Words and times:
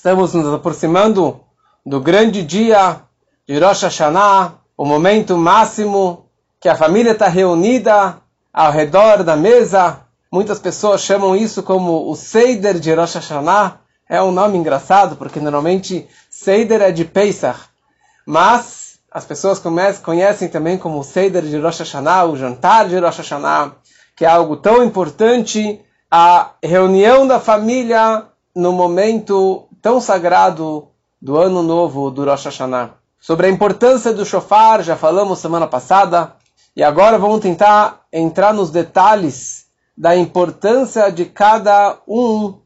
Estamos 0.00 0.32
nos 0.32 0.54
aproximando 0.54 1.42
do 1.84 2.00
grande 2.00 2.42
dia 2.42 3.02
de 3.46 3.58
Rosh 3.58 3.82
Hashanah, 3.82 4.54
o 4.74 4.86
momento 4.86 5.36
máximo 5.36 6.24
que 6.58 6.70
a 6.70 6.74
família 6.74 7.12
está 7.12 7.28
reunida 7.28 8.16
ao 8.50 8.72
redor 8.72 9.22
da 9.22 9.36
mesa. 9.36 10.00
Muitas 10.32 10.58
pessoas 10.58 11.02
chamam 11.02 11.36
isso 11.36 11.62
como 11.62 12.10
o 12.10 12.16
Seider 12.16 12.80
de 12.80 12.94
Rosh 12.94 13.16
Hashanah. 13.16 13.80
É 14.08 14.22
um 14.22 14.32
nome 14.32 14.56
engraçado, 14.56 15.16
porque 15.16 15.38
normalmente 15.38 16.08
Seider 16.30 16.80
é 16.80 16.90
de 16.90 17.04
Pesach. 17.04 17.60
Mas 18.24 19.00
as 19.12 19.26
pessoas 19.26 19.60
conhecem 20.02 20.48
também 20.48 20.78
como 20.78 20.98
o 20.98 21.04
Seider 21.04 21.42
de 21.42 21.58
Rosh 21.58 21.80
Hashanah, 21.80 22.24
o 22.24 22.38
jantar 22.38 22.88
de 22.88 22.98
Rosh 22.98 23.18
Hashanah, 23.18 23.72
que 24.16 24.24
é 24.24 24.28
algo 24.28 24.56
tão 24.56 24.82
importante, 24.82 25.78
a 26.10 26.52
reunião 26.64 27.26
da 27.26 27.38
família 27.38 28.24
no 28.56 28.72
momento 28.72 29.66
tão 29.80 30.00
sagrado 30.00 30.88
do 31.20 31.36
ano 31.36 31.62
novo 31.62 32.10
do 32.10 32.24
Rosh 32.24 32.44
Hashanah. 32.44 32.94
Sobre 33.18 33.46
a 33.46 33.50
importância 33.50 34.12
do 34.12 34.24
shofar, 34.24 34.82
já 34.82 34.96
falamos 34.96 35.38
semana 35.38 35.66
passada, 35.66 36.34
e 36.74 36.82
agora 36.82 37.18
vamos 37.18 37.40
tentar 37.40 38.00
entrar 38.12 38.54
nos 38.54 38.70
detalhes 38.70 39.66
da 39.96 40.16
importância 40.16 41.10
de 41.10 41.26
cada 41.26 41.98
um 42.08 42.58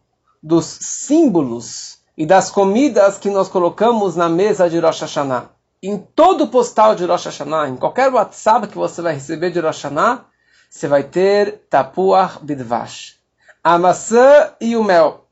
dos 0.43 0.67
símbolos 0.67 1.99
e 2.17 2.25
das 2.25 2.51
comidas 2.51 3.19
que 3.19 3.31
nós 3.31 3.49
colocamos 3.49 4.15
na 4.15 4.29
mesa 4.29 4.71
de 4.71 4.79
Rosh 4.79 5.01
Hashanah. 5.01 5.51
Em 5.83 5.99
todo 5.99 6.47
postal 6.47 6.95
de 6.95 7.05
Rosh 7.05 7.25
Hashanah, 7.25 7.69
em 7.69 7.77
qualquer 7.77 8.13
WhatsApp 8.13 8.69
que 8.69 8.79
você 8.79 9.03
vai 9.03 9.15
receber 9.15 9.51
de 9.51 9.59
Rosh 9.59 9.83
Hashanah, 9.83 10.27
você 10.71 10.87
vai 10.87 11.03
ter 11.03 11.65
tapuach 11.69 12.39
bidvash, 12.43 13.17
a 13.63 13.79
maçã 13.79 14.53
e 14.61 14.77
o 14.77 14.85
mel. 14.85 15.24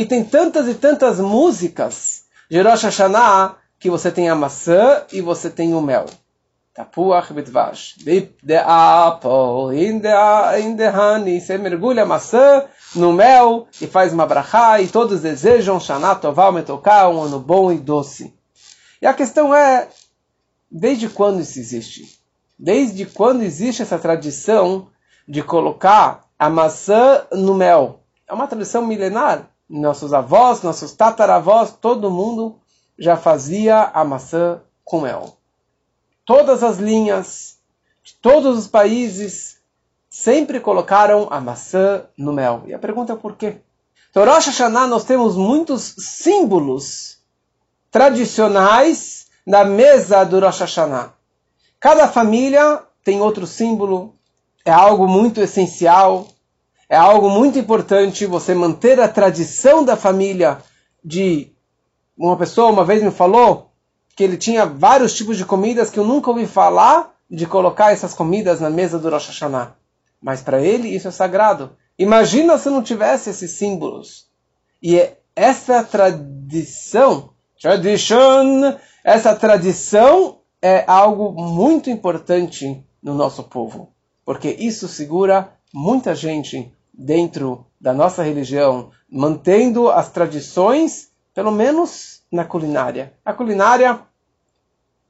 E 0.00 0.06
tem 0.06 0.24
tantas 0.24 0.66
e 0.66 0.72
tantas 0.72 1.20
músicas 1.20 2.22
de 2.50 2.58
Rosh 2.62 2.84
Hashanah 2.84 3.56
que 3.78 3.90
você 3.90 4.10
tem 4.10 4.30
a 4.30 4.34
maçã 4.34 5.04
e 5.12 5.20
você 5.20 5.50
tem 5.50 5.74
o 5.74 5.80
mel. 5.82 6.06
Tapuach 6.72 7.34
bidvash. 7.34 7.96
The 8.46 8.64
apple 8.64 9.76
in 9.78 10.00
the, 10.00 10.58
in 10.58 10.74
the 10.74 10.88
honey. 10.88 11.38
Você 11.38 11.58
mergulha 11.58 12.04
a 12.04 12.06
maçã 12.06 12.64
no 12.94 13.12
mel 13.12 13.68
e 13.78 13.86
faz 13.86 14.14
uma 14.14 14.24
brachá 14.24 14.80
e 14.80 14.88
todos 14.88 15.20
desejam 15.20 15.78
Shana 15.78 16.14
Tová 16.14 16.50
Metoká, 16.50 17.06
um 17.10 17.20
ano 17.20 17.38
bom 17.38 17.70
e 17.70 17.76
doce. 17.76 18.32
E 19.02 19.06
a 19.06 19.12
questão 19.12 19.54
é, 19.54 19.86
desde 20.70 21.10
quando 21.10 21.42
isso 21.42 21.58
existe? 21.58 22.18
Desde 22.58 23.04
quando 23.04 23.42
existe 23.42 23.82
essa 23.82 23.98
tradição 23.98 24.88
de 25.28 25.42
colocar 25.42 26.24
a 26.38 26.48
maçã 26.48 27.26
no 27.30 27.54
mel? 27.54 28.00
É 28.26 28.32
uma 28.32 28.46
tradição 28.46 28.86
milenar. 28.86 29.49
Nossos 29.70 30.12
avós, 30.12 30.62
nossos 30.62 30.92
tataravós, 30.92 31.72
todo 31.80 32.10
mundo 32.10 32.56
já 32.98 33.16
fazia 33.16 33.84
a 33.94 34.04
maçã 34.04 34.60
com 34.84 35.02
mel. 35.02 35.36
Todas 36.26 36.64
as 36.64 36.78
linhas 36.78 37.58
de 38.02 38.14
todos 38.14 38.58
os 38.58 38.66
países 38.66 39.60
sempre 40.08 40.58
colocaram 40.58 41.28
a 41.30 41.40
maçã 41.40 42.04
no 42.18 42.32
mel. 42.32 42.64
E 42.66 42.74
a 42.74 42.78
pergunta 42.80 43.12
é 43.12 43.16
por 43.16 43.36
quê? 43.36 43.58
Então, 44.10 44.24
Rosh 44.24 44.46
Hashanah 44.46 44.88
nós 44.88 45.04
temos 45.04 45.36
muitos 45.36 45.94
símbolos 45.98 47.20
tradicionais 47.92 49.28
na 49.46 49.64
mesa 49.64 50.24
do 50.24 50.40
Rosh 50.40 50.58
Hashanah. 50.58 51.12
Cada 51.78 52.08
família 52.08 52.82
tem 53.04 53.20
outro 53.20 53.46
símbolo, 53.46 54.14
é 54.64 54.72
algo 54.72 55.06
muito 55.06 55.40
essencial, 55.40 56.26
é 56.90 56.96
algo 56.96 57.30
muito 57.30 57.56
importante 57.56 58.26
você 58.26 58.52
manter 58.52 58.98
a 58.98 59.06
tradição 59.06 59.84
da 59.84 59.96
família 59.96 60.58
de 61.04 61.52
uma 62.18 62.36
pessoa 62.36 62.72
uma 62.72 62.84
vez 62.84 63.00
me 63.00 63.12
falou 63.12 63.70
que 64.16 64.24
ele 64.24 64.36
tinha 64.36 64.66
vários 64.66 65.14
tipos 65.14 65.36
de 65.36 65.44
comidas 65.44 65.88
que 65.88 66.00
eu 66.00 66.04
nunca 66.04 66.30
ouvi 66.30 66.48
falar 66.48 67.14
de 67.30 67.46
colocar 67.46 67.92
essas 67.92 68.12
comidas 68.12 68.60
na 68.60 68.68
mesa 68.68 68.98
do 68.98 69.08
Rosh 69.08 69.28
Hashanah. 69.28 69.76
Mas 70.20 70.42
para 70.42 70.60
ele 70.60 70.88
isso 70.88 71.06
é 71.06 71.12
sagrado. 71.12 71.76
Imagina 71.96 72.58
se 72.58 72.68
não 72.68 72.82
tivesse 72.82 73.30
esses 73.30 73.52
símbolos. 73.52 74.26
E 74.82 74.98
é 74.98 75.16
essa 75.36 75.84
tradição, 75.84 77.30
tradition, 77.60 78.76
essa 79.04 79.32
tradição 79.36 80.40
é 80.60 80.84
algo 80.88 81.40
muito 81.40 81.88
importante 81.88 82.84
no 83.00 83.14
nosso 83.14 83.44
povo. 83.44 83.92
Porque 84.24 84.48
isso 84.58 84.88
segura 84.88 85.52
muita 85.72 86.16
gente 86.16 86.74
dentro 87.00 87.66
da 87.80 87.94
nossa 87.94 88.22
religião, 88.22 88.90
mantendo 89.10 89.88
as 89.88 90.10
tradições 90.10 91.08
pelo 91.32 91.50
menos 91.50 92.20
na 92.30 92.44
culinária. 92.44 93.14
A 93.24 93.32
culinária 93.32 94.00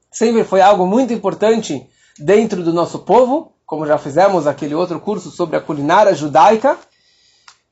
sempre 0.09 0.45
foi 0.45 0.61
algo 0.61 0.87
muito 0.87 1.11
importante 1.11 1.85
dentro 2.17 2.63
do 2.63 2.71
nosso 2.71 2.99
povo, 2.99 3.53
como 3.65 3.85
já 3.85 3.97
fizemos 3.97 4.47
aquele 4.47 4.73
outro 4.73 5.01
curso 5.01 5.31
sobre 5.31 5.57
a 5.57 5.61
culinária 5.61 6.13
judaica, 6.15 6.77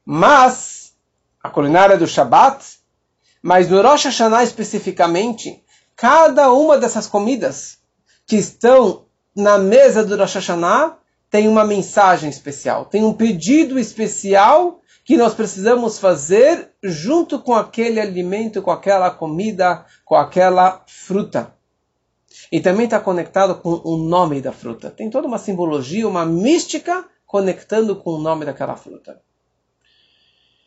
mas 0.05 0.93
a 1.41 1.49
culinária 1.49 1.97
do 1.97 2.07
Shabat, 2.07 2.79
mas 3.41 3.69
no 3.69 3.81
Rosh 3.81 4.05
Hashanah 4.05 4.43
especificamente, 4.43 5.63
cada 5.95 6.51
uma 6.51 6.77
dessas 6.77 7.07
comidas 7.07 7.77
que 8.27 8.35
estão 8.35 9.05
na 9.33 9.57
mesa 9.57 10.03
do 10.03 10.17
Rosh 10.17 10.35
Hashanah 10.35 10.97
tem 11.29 11.47
uma 11.47 11.63
mensagem 11.63 12.29
especial, 12.29 12.85
tem 12.85 13.03
um 13.03 13.13
pedido 13.13 13.77
especial 13.77 14.81
que 15.03 15.17
nós 15.17 15.33
precisamos 15.33 15.97
fazer 15.97 16.71
junto 16.83 17.39
com 17.39 17.53
aquele 17.53 17.99
alimento, 17.99 18.61
com 18.61 18.71
aquela 18.71 19.09
comida, 19.09 19.85
com 20.05 20.15
aquela 20.15 20.83
fruta. 20.85 21.53
E 22.51 22.59
também 22.59 22.85
está 22.85 22.99
conectado 22.99 23.55
com 23.55 23.81
o 23.83 23.97
nome 23.97 24.39
da 24.39 24.51
fruta. 24.51 24.91
Tem 24.91 25.09
toda 25.09 25.27
uma 25.27 25.37
simbologia, 25.39 26.07
uma 26.07 26.25
mística 26.25 27.05
conectando 27.25 27.95
com 27.95 28.11
o 28.11 28.17
nome 28.19 28.45
daquela 28.45 28.75
fruta. 28.75 29.21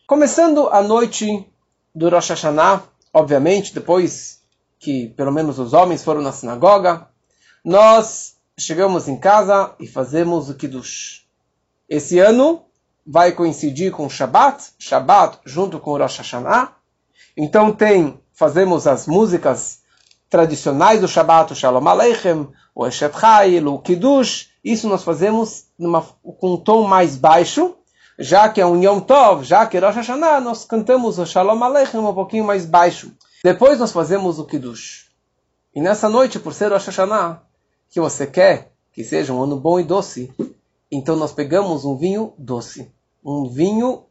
Começando 0.07 0.69
a 0.69 0.83
noite 0.83 1.49
do 1.95 2.09
Rosh 2.09 2.31
Hashanah, 2.31 2.83
obviamente, 3.15 3.73
depois 3.73 4.43
que 4.79 5.09
pelo 5.11 5.33
menos 5.33 5.59
os 5.59 5.73
homens 5.73 6.03
foram 6.03 6.21
na 6.21 6.33
sinagoga, 6.33 7.09
nós 7.65 8.37
chegamos 8.59 9.09
em 9.09 9.17
casa 9.17 9.75
e 9.81 9.87
fazemos 9.87 10.49
o 10.49 10.55
Kiddush. 10.55 11.23
Esse 11.89 12.19
ano 12.19 12.63
vai 13.07 13.33
coincidir 13.33 13.93
com 13.93 14.09
Shabbat, 14.09 14.73
Shabbat 14.79 15.39
junto 15.45 15.79
com 15.79 15.97
Rosh 15.97 16.19
Hashanah. 16.19 16.73
Então 17.37 17.73
tem, 17.73 18.21
fazemos 18.33 18.87
as 18.87 19.07
músicas 19.07 19.81
tradicionais 20.31 21.01
do 21.01 21.09
Shabbat, 21.09 21.53
o 21.53 21.57
Shalom 21.57 21.87
Aleichem, 21.87 22.49
o 22.75 22.87
Eshet 22.87 23.19
Chayil, 23.19 23.67
o 23.75 23.79
Kiddush. 23.79 24.51
Isso 24.65 24.89
nós 24.89 25.03
fazemos 25.03 25.65
numa, 25.79 26.03
com 26.03 26.55
um 26.55 26.57
tom 26.57 26.87
mais 26.87 27.17
baixo, 27.17 27.75
já 28.19 28.49
que 28.49 28.61
é 28.61 28.67
um 28.67 28.81
Yom 28.83 29.01
Tov, 29.01 29.45
já 29.45 29.67
que 29.67 29.77
é 29.77 29.81
Rosh 29.81 29.97
Hashanah, 29.97 30.41
nós 30.41 30.65
cantamos 30.65 31.19
o 31.19 31.27
Shalom 31.27 31.63
Aleichem 31.63 32.01
um 32.01 32.15
pouquinho 32.15 32.45
mais 32.45 32.65
baixo. 32.65 33.13
Depois 33.43 33.79
nós 33.79 33.93
fazemos 33.93 34.39
o 34.39 34.45
Kiddush. 34.45 35.11
E 35.75 35.81
nessa 35.81 36.09
noite, 36.09 36.39
por 36.39 36.55
ser 36.55 36.71
Rosh 36.71 36.87
Hashanah, 36.87 37.43
que 37.93 38.01
você 38.01 38.27
quer 38.27 38.73
que 38.91 39.05
seja 39.05 39.35
um 39.35 39.43
ano 39.43 39.61
bom 39.61 39.79
e 39.79 39.85
doce, 39.85 40.33
então 40.91 41.15
nós 41.15 41.31
pegamos 41.31 41.85
um 41.85 41.95
vinho 41.95 42.33
doce, 42.39 42.91
um 43.23 43.47
vinho 43.49 44.05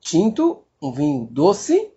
tinto, 0.00 0.62
um 0.80 0.92
vinho 0.92 1.28
doce 1.30 1.90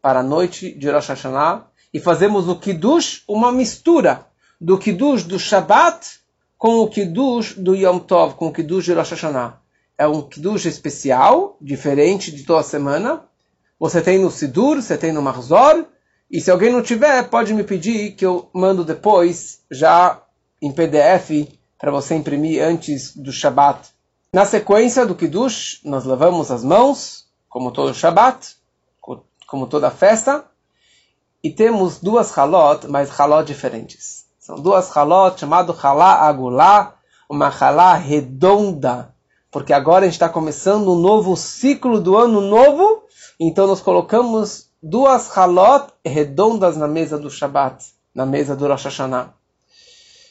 para 0.00 0.20
a 0.20 0.22
noite 0.22 0.72
de 0.72 0.88
Rosh 0.88 1.08
Hashanah 1.08 1.66
e 1.92 1.98
fazemos 1.98 2.46
no 2.46 2.58
Kiddush 2.58 3.24
uma 3.28 3.50
mistura 3.50 4.26
do 4.60 4.78
Kiddush 4.78 5.24
do 5.24 5.36
Shabbat 5.36 6.20
com 6.56 6.78
o 6.78 6.88
Kiddush 6.88 7.54
do 7.54 7.74
Yom 7.74 7.98
Tov, 7.98 8.34
com 8.34 8.46
o 8.46 8.52
Kiddush 8.52 8.84
de 8.84 8.94
Rosh 8.94 9.10
Hashanah. 9.10 9.60
É 9.98 10.06
um 10.06 10.22
Kiddush 10.22 10.66
especial, 10.66 11.56
diferente 11.60 12.30
de 12.30 12.44
toda 12.44 12.62
semana. 12.62 13.24
Você 13.80 14.00
tem 14.00 14.18
no 14.18 14.30
Sidur, 14.30 14.80
você 14.80 14.96
tem 14.96 15.12
no 15.12 15.20
Marzor, 15.20 15.86
e 16.30 16.40
se 16.40 16.50
alguém 16.50 16.72
não 16.72 16.82
tiver, 16.82 17.28
pode 17.28 17.52
me 17.52 17.64
pedir 17.64 18.12
que 18.12 18.24
eu 18.24 18.48
mando 18.52 18.84
depois, 18.84 19.60
já 19.70 20.23
em 20.64 20.72
PDF, 20.72 21.46
para 21.78 21.90
você 21.90 22.14
imprimir 22.14 22.64
antes 22.64 23.14
do 23.14 23.30
Shabat. 23.30 23.90
Na 24.32 24.46
sequência 24.46 25.04
do 25.04 25.14
Kiddush, 25.14 25.80
nós 25.84 26.06
lavamos 26.06 26.50
as 26.50 26.64
mãos, 26.64 27.26
como 27.50 27.70
todo 27.70 27.92
Shabat, 27.92 28.56
como 29.46 29.66
toda 29.66 29.90
festa, 29.90 30.42
e 31.42 31.50
temos 31.50 32.00
duas 32.00 32.36
halot, 32.36 32.88
mas 32.88 33.10
halot 33.10 33.46
diferentes. 33.46 34.24
São 34.38 34.56
duas 34.56 34.90
halot, 34.96 35.38
chamado 35.38 35.76
halá 35.82 36.14
agulá, 36.22 36.94
uma 37.28 37.48
halá 37.48 37.92
redonda, 37.92 39.14
porque 39.50 39.74
agora 39.74 40.04
a 40.04 40.08
gente 40.08 40.14
está 40.14 40.30
começando 40.30 40.90
um 40.90 40.98
novo 40.98 41.36
ciclo 41.36 42.00
do 42.00 42.16
ano 42.16 42.40
novo, 42.40 43.02
então 43.38 43.66
nós 43.66 43.82
colocamos 43.82 44.70
duas 44.82 45.28
halot 45.36 45.92
redondas 46.02 46.74
na 46.74 46.88
mesa 46.88 47.18
do 47.18 47.30
Shabat, 47.30 47.84
na 48.14 48.24
mesa 48.24 48.56
do 48.56 48.66
Rosh 48.66 48.84
Hashanah. 48.84 49.43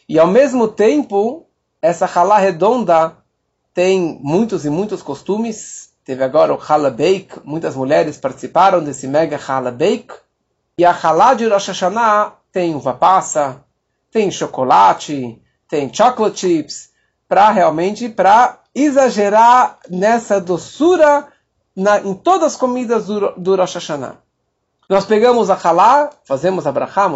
E 0.08 0.20
ao 0.20 0.28
mesmo 0.28 0.68
tempo, 0.68 1.48
essa 1.82 2.06
halá 2.06 2.38
redonda 2.38 3.18
tem 3.74 4.20
muitos 4.22 4.66
e 4.66 4.70
muitos 4.70 5.02
costumes. 5.02 5.92
Teve 6.06 6.24
agora 6.24 6.54
o 6.54 6.58
halabeik, 6.58 7.40
muitas 7.44 7.76
mulheres 7.76 8.18
participaram 8.18 8.84
desse 8.84 9.08
mega 9.08 9.38
halabeik. 9.38 10.14
E 10.78 10.84
a 10.84 10.92
halá 10.92 11.34
de 11.34 11.48
Rosh 11.48 11.68
Hashanah 11.68 12.34
tem 12.52 12.76
uva 12.76 12.94
passa, 12.94 13.64
tem 14.12 14.30
chocolate, 14.30 15.42
tem 15.68 15.94
chocolate 15.94 16.40
chips, 16.40 16.90
para 17.28 17.50
realmente 17.52 18.10
para 18.10 18.60
exagerar 18.76 19.80
nessa 19.90 20.42
doçura 20.42 21.28
na, 21.76 22.00
em 22.00 22.14
todas 22.14 22.54
as 22.54 22.56
comidas 22.56 23.08
do, 23.08 23.32
do 23.38 23.56
Rosh 23.56 23.76
Hashanah. 23.76 24.23
Nós 24.90 25.06
pegamos 25.06 25.50
a 25.50 25.56
halá, 25.56 26.10
fazemos 26.26 26.68
a 26.68 26.72
brachá, 26.72 27.10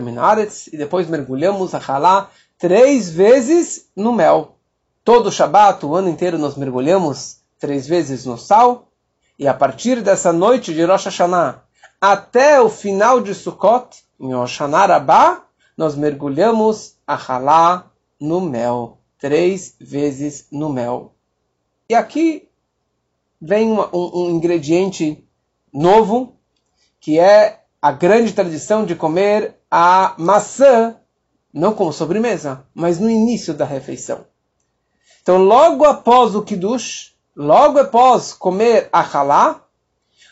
minaretz, 0.00 0.66
e 0.68 0.76
depois 0.76 1.08
mergulhamos 1.08 1.74
a 1.74 1.78
halá 1.78 2.30
três 2.58 3.10
vezes 3.10 3.88
no 3.96 4.12
mel. 4.12 4.56
Todo 5.02 5.32
Shabat, 5.32 5.84
o 5.84 5.94
ano 5.94 6.08
inteiro, 6.08 6.38
nós 6.38 6.56
mergulhamos 6.56 7.38
três 7.58 7.86
vezes 7.86 8.26
no 8.26 8.36
sal, 8.36 8.88
e 9.38 9.48
a 9.48 9.54
partir 9.54 10.02
dessa 10.02 10.32
noite 10.32 10.72
de 10.72 10.84
Rosh 10.84 11.06
Hashanah 11.06 11.64
até 12.00 12.60
o 12.60 12.68
final 12.68 13.20
de 13.20 13.34
Sukkot, 13.34 14.04
em 14.20 14.34
Hoshana 14.34 14.86
Rabbah, 14.86 15.42
nós 15.76 15.96
mergulhamos 15.96 16.96
a 17.06 17.14
halá 17.14 17.90
no 18.20 18.40
mel, 18.40 18.98
três 19.18 19.74
vezes 19.80 20.46
no 20.52 20.68
mel. 20.68 21.14
E 21.88 21.94
aqui 21.94 22.48
vem 23.40 23.72
um, 23.72 23.88
um, 23.92 24.30
ingrediente 24.30 25.26
novo, 25.72 26.33
que 27.04 27.18
é 27.18 27.60
a 27.82 27.92
grande 27.92 28.32
tradição 28.32 28.86
de 28.86 28.94
comer 28.94 29.56
a 29.70 30.14
maçã, 30.16 30.96
não 31.52 31.74
como 31.74 31.92
sobremesa, 31.92 32.64
mas 32.74 32.98
no 32.98 33.10
início 33.10 33.52
da 33.52 33.66
refeição. 33.66 34.24
Então, 35.20 35.36
logo 35.36 35.84
após 35.84 36.34
o 36.34 36.40
kiddush, 36.40 37.14
logo 37.36 37.78
após 37.78 38.32
comer 38.32 38.88
a 38.90 39.02
halá, 39.02 39.60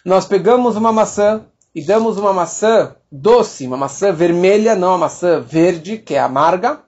nós 0.03 0.25
pegamos 0.25 0.75
uma 0.75 0.91
maçã 0.91 1.45
e 1.75 1.85
damos 1.85 2.17
uma 2.17 2.33
maçã 2.33 2.97
doce, 3.11 3.67
uma 3.67 3.77
maçã 3.77 4.11
vermelha, 4.11 4.75
não 4.75 4.95
a 4.95 4.99
maçã 4.99 5.43
verde, 5.43 5.99
que 5.99 6.15
é 6.15 6.21
amarga, 6.21 6.81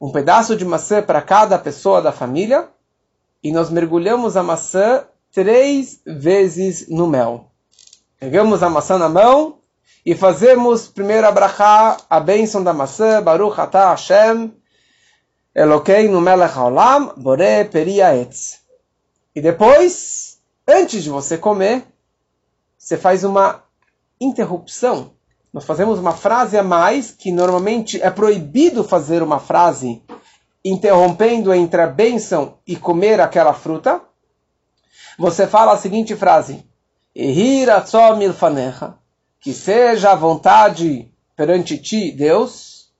um 0.00 0.10
pedaço 0.10 0.56
de 0.56 0.64
maçã 0.64 1.02
para 1.02 1.20
cada 1.20 1.58
pessoa 1.58 2.00
da 2.00 2.12
família, 2.12 2.66
e 3.42 3.52
nós 3.52 3.68
mergulhamos 3.68 4.38
a 4.38 4.42
maçã 4.42 5.04
três 5.30 6.00
vezes 6.06 6.88
no 6.88 7.06
mel. 7.06 7.50
Pegamos 8.18 8.62
a 8.62 8.70
maçã 8.70 8.96
na 8.96 9.10
mão 9.10 9.58
e 10.04 10.14
fazemos 10.14 10.88
primeiro 10.88 11.30
brachá, 11.32 11.98
a 12.08 12.18
bênção 12.18 12.64
da 12.64 12.72
maçã, 12.72 13.22
Baruch 13.22 13.60
atah 13.60 13.90
Hashem, 13.90 14.54
Elokeinu 15.54 16.18
melech 16.18 16.56
haolam, 16.56 17.12
bore 17.16 17.66
peria 17.66 18.16
etz. 18.16 18.60
E 19.34 19.40
depois, 19.42 20.38
antes 20.66 21.02
de 21.02 21.10
você 21.10 21.36
comer, 21.36 21.84
você 22.78 22.96
faz 22.96 23.22
uma 23.22 23.62
interrupção. 24.18 25.12
Nós 25.52 25.64
fazemos 25.64 25.98
uma 25.98 26.12
frase 26.12 26.56
a 26.56 26.62
mais, 26.62 27.10
que 27.10 27.30
normalmente 27.30 28.00
é 28.00 28.10
proibido 28.10 28.82
fazer 28.82 29.22
uma 29.22 29.38
frase 29.38 30.02
interrompendo 30.64 31.52
entre 31.52 31.82
a 31.82 31.86
bênção 31.86 32.58
e 32.66 32.76
comer 32.76 33.20
aquela 33.20 33.52
fruta. 33.52 34.00
Você 35.18 35.46
fala 35.46 35.74
a 35.74 35.76
seguinte 35.76 36.16
frase: 36.16 36.64
que 39.40 39.54
seja 39.54 40.12
a 40.12 40.14
vontade 40.14 41.10
perante 41.34 41.78
ti, 41.78 42.12
Deus, 42.12 42.90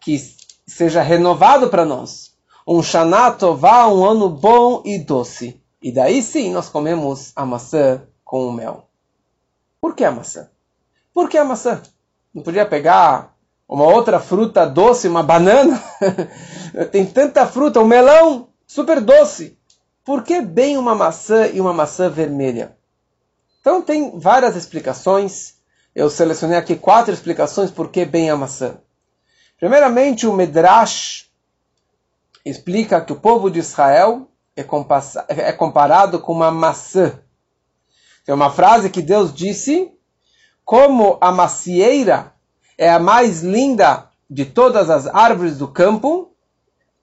que 0.00 0.18
seja 0.66 1.00
renovado 1.00 1.68
para 1.68 1.84
nós 1.84 2.32
um 2.66 2.82
shana 2.82 3.36
um 3.88 4.04
ano 4.04 4.28
bom 4.28 4.82
e 4.84 4.98
doce. 4.98 5.60
E 5.80 5.92
daí 5.92 6.22
sim 6.24 6.52
nós 6.52 6.68
comemos 6.68 7.30
a 7.36 7.46
maçã 7.46 8.02
com 8.24 8.48
o 8.48 8.52
mel. 8.52 8.88
Por 9.80 9.94
que 9.94 10.02
a 10.02 10.10
maçã? 10.10 10.50
Por 11.14 11.28
que 11.28 11.38
a 11.38 11.44
maçã? 11.44 11.80
Não 12.34 12.42
podia 12.42 12.66
pegar 12.66 13.32
uma 13.68 13.84
outra 13.84 14.18
fruta 14.18 14.66
doce, 14.66 15.06
uma 15.06 15.22
banana? 15.22 15.80
Tem 16.90 17.06
tanta 17.06 17.46
fruta, 17.46 17.78
um 17.78 17.86
melão 17.86 18.48
super 18.72 19.02
doce. 19.02 19.58
Por 20.02 20.24
que 20.24 20.40
bem 20.40 20.78
uma 20.78 20.94
maçã 20.94 21.46
e 21.46 21.60
uma 21.60 21.74
maçã 21.74 22.08
vermelha? 22.08 22.74
Então 23.60 23.82
tem 23.82 24.18
várias 24.18 24.56
explicações. 24.56 25.56
Eu 25.94 26.08
selecionei 26.08 26.56
aqui 26.56 26.74
quatro 26.74 27.12
explicações 27.12 27.70
por 27.70 27.90
que 27.90 28.06
bem 28.06 28.30
a 28.30 28.36
maçã. 28.36 28.78
Primeiramente, 29.58 30.26
o 30.26 30.32
Medrash 30.32 31.30
explica 32.44 33.00
que 33.02 33.12
o 33.12 33.20
povo 33.20 33.50
de 33.50 33.58
Israel 33.58 34.26
é, 34.56 34.64
é 35.28 35.52
comparado 35.52 36.18
com 36.18 36.32
uma 36.32 36.50
maçã. 36.50 37.20
Tem 38.24 38.34
uma 38.34 38.50
frase 38.50 38.88
que 38.88 39.02
Deus 39.02 39.34
disse: 39.34 39.92
como 40.64 41.18
a 41.20 41.30
macieira 41.30 42.32
é 42.78 42.90
a 42.90 42.98
mais 42.98 43.42
linda 43.42 44.08
de 44.30 44.46
todas 44.46 44.88
as 44.88 45.06
árvores 45.06 45.58
do 45.58 45.68
campo, 45.68 46.31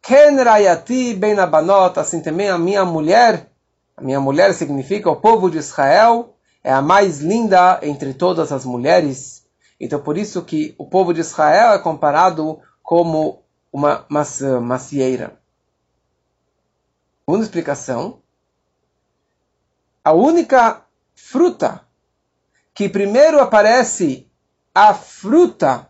Ken 0.01 0.41
Rayati 0.43 1.13
Ben 1.13 1.37
Abanot, 1.39 1.99
assim 1.99 2.21
também 2.21 2.49
a 2.49 2.57
minha 2.57 2.85
mulher, 2.85 3.51
a 3.95 4.01
minha 4.01 4.19
mulher 4.19 4.53
significa 4.53 5.09
o 5.09 5.15
povo 5.15 5.49
de 5.49 5.57
Israel, 5.57 6.35
é 6.63 6.71
a 6.71 6.81
mais 6.81 7.19
linda 7.19 7.79
entre 7.81 8.13
todas 8.13 8.51
as 8.51 8.65
mulheres. 8.65 9.45
Então 9.79 9.99
por 9.99 10.17
isso 10.17 10.43
que 10.43 10.73
o 10.77 10.85
povo 10.85 11.13
de 11.13 11.21
Israel 11.21 11.73
é 11.73 11.79
comparado 11.79 12.59
como 12.81 13.43
uma 13.71 14.05
maçã, 14.09 14.59
macieira. 14.59 15.39
Segunda 17.25 17.45
explicação, 17.45 18.21
a 20.03 20.13
única 20.13 20.83
fruta 21.13 21.81
que 22.73 22.89
primeiro 22.89 23.39
aparece 23.39 24.27
a 24.73 24.93
fruta 24.93 25.87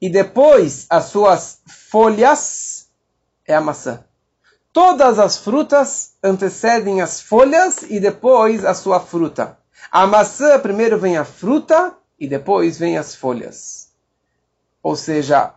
e 0.00 0.08
depois 0.10 0.86
as 0.90 1.06
suas 1.06 1.60
folhas 1.66 2.71
é 3.52 3.56
a 3.56 3.60
maçã. 3.60 4.04
Todas 4.72 5.18
as 5.18 5.36
frutas 5.36 6.14
antecedem 6.22 7.02
as 7.02 7.20
folhas 7.20 7.82
e 7.82 8.00
depois 8.00 8.64
a 8.64 8.74
sua 8.74 8.98
fruta. 8.98 9.58
A 9.90 10.06
maçã 10.06 10.58
primeiro 10.58 10.98
vem 10.98 11.18
a 11.18 11.24
fruta 11.24 11.94
e 12.18 12.26
depois 12.26 12.78
vem 12.78 12.96
as 12.96 13.14
folhas. 13.14 13.90
Ou 14.82 14.96
seja, 14.96 15.54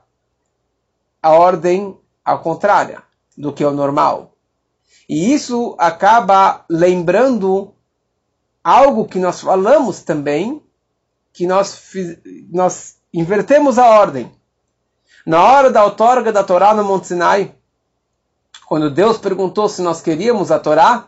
a 1.21 1.31
ordem 1.31 1.97
ao 2.23 2.39
contrário 2.39 3.01
do 3.37 3.53
que 3.53 3.63
é 3.63 3.67
o 3.67 3.71
normal. 3.71 4.33
E 5.07 5.33
isso 5.33 5.75
acaba 5.77 6.65
lembrando 6.69 7.73
algo 8.63 9.07
que 9.07 9.19
nós 9.19 9.41
falamos 9.41 10.01
também, 10.01 10.61
que 11.31 11.45
nós, 11.45 11.93
nós 12.51 12.97
invertemos 13.13 13.77
a 13.77 13.87
ordem. 13.87 14.31
Na 15.25 15.43
hora 15.43 15.71
da 15.71 15.83
outorga 15.83 16.31
da 16.31 16.43
Torá 16.43 16.73
no 16.73 16.83
Monte 16.83 17.07
Sinai, 17.07 17.55
quando 18.67 18.89
Deus 18.89 19.17
perguntou 19.17 19.69
se 19.69 19.81
nós 19.81 20.01
queríamos 20.01 20.51
a 20.51 20.59
Torá, 20.59 21.07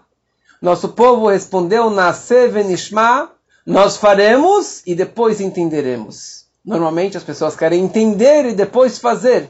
nosso 0.62 0.90
povo 0.90 1.30
respondeu, 1.30 1.90
Nasce 1.90 2.48
venishma, 2.48 3.32
nós 3.66 3.98
faremos 3.98 4.82
e 4.86 4.96
depois 4.96 5.42
entenderemos. 5.42 6.46
Normalmente 6.64 7.18
as 7.18 7.24
pessoas 7.24 7.56
querem 7.56 7.84
entender 7.84 8.46
e 8.46 8.54
depois 8.54 8.98
fazer. 9.00 9.50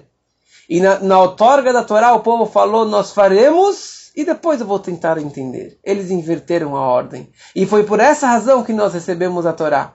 E 0.69 0.79
na, 0.81 0.99
na 0.99 1.19
outorga 1.19 1.71
da 1.71 1.83
Torá 1.83 2.13
o 2.13 2.19
povo 2.19 2.45
falou, 2.45 2.85
nós 2.85 3.11
faremos 3.11 4.11
e 4.15 4.25
depois 4.25 4.59
eu 4.59 4.67
vou 4.67 4.79
tentar 4.79 5.17
entender. 5.17 5.79
Eles 5.83 6.11
inverteram 6.11 6.75
a 6.75 6.81
ordem. 6.81 7.29
E 7.55 7.65
foi 7.65 7.83
por 7.83 7.99
essa 7.99 8.27
razão 8.27 8.63
que 8.63 8.73
nós 8.73 8.93
recebemos 8.93 9.45
a 9.45 9.53
Torá. 9.53 9.93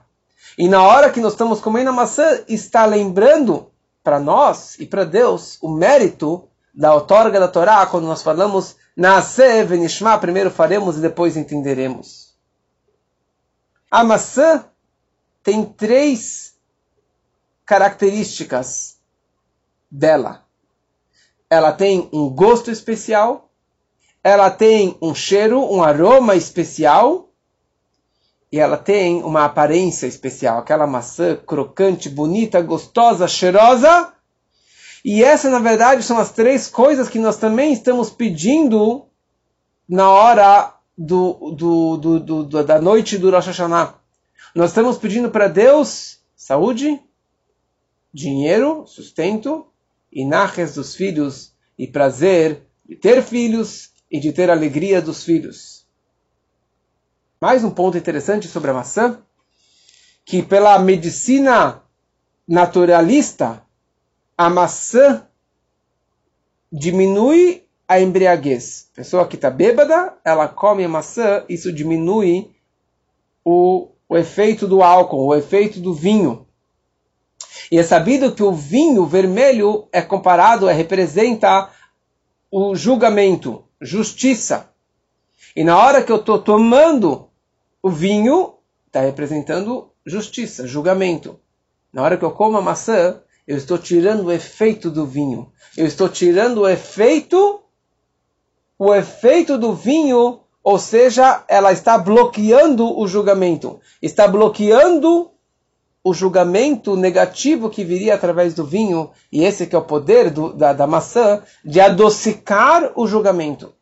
E 0.57 0.67
na 0.67 0.81
hora 0.81 1.09
que 1.09 1.19
nós 1.19 1.33
estamos 1.33 1.59
comendo 1.59 1.89
a 1.89 1.93
maçã, 1.93 2.41
está 2.47 2.85
lembrando 2.85 3.67
para 4.03 4.19
nós 4.19 4.77
e 4.79 4.85
para 4.85 5.03
Deus 5.03 5.57
o 5.61 5.69
mérito 5.69 6.47
da 6.73 6.93
outorga 6.93 7.39
da 7.39 7.47
Torá, 7.47 7.85
quando 7.85 8.05
nós 8.05 8.23
falamos 8.23 8.75
Nasce 8.95 9.63
venishma, 9.63 10.17
primeiro 10.17 10.51
faremos 10.51 10.97
e 10.97 11.01
depois 11.01 11.35
entenderemos. 11.35 12.33
A 13.89 14.03
maçã 14.03 14.65
tem 15.41 15.65
três 15.65 16.55
características 17.65 18.97
dela. 19.89 20.45
Ela 21.49 21.71
tem 21.71 22.09
um 22.11 22.29
gosto 22.29 22.71
especial, 22.71 23.49
ela 24.23 24.49
tem 24.49 24.97
um 25.01 25.13
cheiro, 25.13 25.59
um 25.59 25.83
aroma 25.83 26.35
especial 26.35 27.29
e 28.51 28.59
ela 28.59 28.77
tem 28.77 29.23
uma 29.23 29.45
aparência 29.45 30.05
especial, 30.05 30.59
aquela 30.59 30.85
maçã 30.85 31.35
crocante, 31.35 32.07
bonita, 32.09 32.61
gostosa, 32.61 33.27
cheirosa. 33.27 34.13
E 35.03 35.23
essa, 35.23 35.49
na 35.49 35.59
verdade, 35.59 36.01
são 36.03 36.17
as 36.17 36.31
três 36.31 36.67
coisas 36.67 37.09
que 37.09 37.19
nós 37.19 37.37
também 37.37 37.73
estamos 37.73 38.09
pedindo 38.09 39.05
na 39.87 40.09
hora 40.09 40.75
do, 40.97 41.51
do, 41.51 41.97
do, 41.97 42.43
do 42.43 42.63
da 42.63 42.79
noite 42.79 43.17
do 43.17 43.29
Rosh 43.29 43.47
Hashanah. 43.47 43.95
Nós 44.55 44.69
estamos 44.69 44.97
pedindo 44.97 45.29
para 45.29 45.47
Deus 45.47 46.19
saúde, 46.35 47.01
dinheiro, 48.13 48.85
sustento, 48.85 49.65
e 50.11 50.23
narres 50.25 50.75
dos 50.75 50.95
filhos, 50.95 51.53
e 51.77 51.87
prazer 51.87 52.61
de 52.87 52.95
ter 52.95 53.23
filhos, 53.23 53.91
e 54.11 54.19
de 54.19 54.31
ter 54.31 54.49
alegria 54.49 55.01
dos 55.01 55.23
filhos. 55.23 55.85
Mais 57.41 57.63
um 57.63 57.71
ponto 57.71 57.97
interessante 57.97 58.47
sobre 58.47 58.69
a 58.69 58.73
maçã, 58.73 59.19
que 60.23 60.43
pela 60.43 60.77
medicina 60.79 61.81
naturalista, 62.47 63.63
a 64.37 64.49
maçã 64.49 65.27
diminui 66.71 67.63
a 67.87 67.99
embriaguez. 67.99 68.89
Pessoa 68.95 69.27
que 69.27 69.35
está 69.35 69.49
bêbada, 69.49 70.15
ela 70.25 70.47
come 70.47 70.83
a 70.83 70.89
maçã, 70.89 71.43
isso 71.47 71.71
diminui 71.71 72.49
o, 73.45 73.89
o 74.09 74.17
efeito 74.17 74.67
do 74.67 74.81
álcool, 74.81 75.27
o 75.27 75.35
efeito 75.35 75.79
do 75.79 75.93
vinho. 75.93 76.47
E 77.71 77.77
é 77.77 77.83
sabido 77.83 78.33
que 78.33 78.43
o 78.43 78.51
vinho 78.51 79.05
vermelho 79.05 79.87
é 79.91 80.01
comparado, 80.01 80.67
é, 80.67 80.73
representa 80.73 81.69
o 82.51 82.75
julgamento, 82.75 83.63
justiça. 83.81 84.69
E 85.55 85.63
na 85.63 85.77
hora 85.77 86.03
que 86.03 86.11
eu 86.11 86.17
estou 86.17 86.39
tomando 86.39 87.27
o 87.81 87.89
vinho, 87.89 88.55
está 88.87 89.01
representando 89.01 89.91
justiça, 90.05 90.67
julgamento. 90.67 91.39
Na 91.91 92.01
hora 92.01 92.17
que 92.17 92.23
eu 92.23 92.31
como 92.31 92.57
a 92.57 92.61
maçã, 92.61 93.21
eu 93.47 93.57
estou 93.57 93.77
tirando 93.77 94.25
o 94.25 94.31
efeito 94.31 94.89
do 94.89 95.05
vinho. 95.05 95.51
Eu 95.77 95.85
estou 95.85 96.07
tirando 96.07 96.61
o 96.61 96.69
efeito, 96.69 97.61
o 98.77 98.93
efeito 98.93 99.57
do 99.57 99.73
vinho, 99.73 100.41
ou 100.63 100.79
seja, 100.79 101.43
ela 101.47 101.71
está 101.71 101.97
bloqueando 101.97 102.97
o 102.97 103.07
julgamento. 103.07 103.79
Está 104.01 104.27
bloqueando 104.27 105.31
o 106.03 106.13
julgamento 106.13 106.95
negativo 106.97 107.69
que 107.69 107.83
viria 107.83 108.15
através 108.15 108.53
do 108.53 108.65
vinho, 108.65 109.11
e 109.31 109.43
esse 109.43 109.65
que 109.65 109.75
é 109.75 109.79
o 109.79 109.83
poder 109.83 110.29
do, 110.29 110.53
da, 110.53 110.73
da 110.73 110.85
maçã, 110.85 111.41
de 111.63 111.79
adocicar 111.79 112.91
o 112.95 113.07
julgamento. 113.07 113.73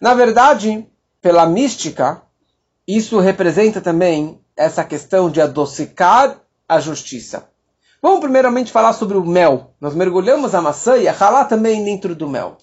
Na 0.00 0.14
verdade, 0.14 0.86
pela 1.20 1.46
mística, 1.46 2.22
isso 2.86 3.18
representa 3.18 3.80
também 3.80 4.40
essa 4.56 4.82
questão 4.84 5.30
de 5.30 5.40
adocicar 5.40 6.40
a 6.66 6.80
justiça. 6.80 7.49
Vamos 8.02 8.20
primeiramente 8.20 8.72
falar 8.72 8.94
sobre 8.94 9.18
o 9.18 9.26
mel. 9.26 9.74
Nós 9.78 9.94
mergulhamos 9.94 10.54
a 10.54 10.62
maçã 10.62 10.96
e 10.96 11.06
a 11.06 11.12
halá 11.12 11.44
também 11.44 11.84
dentro 11.84 12.14
do 12.14 12.26
mel. 12.26 12.56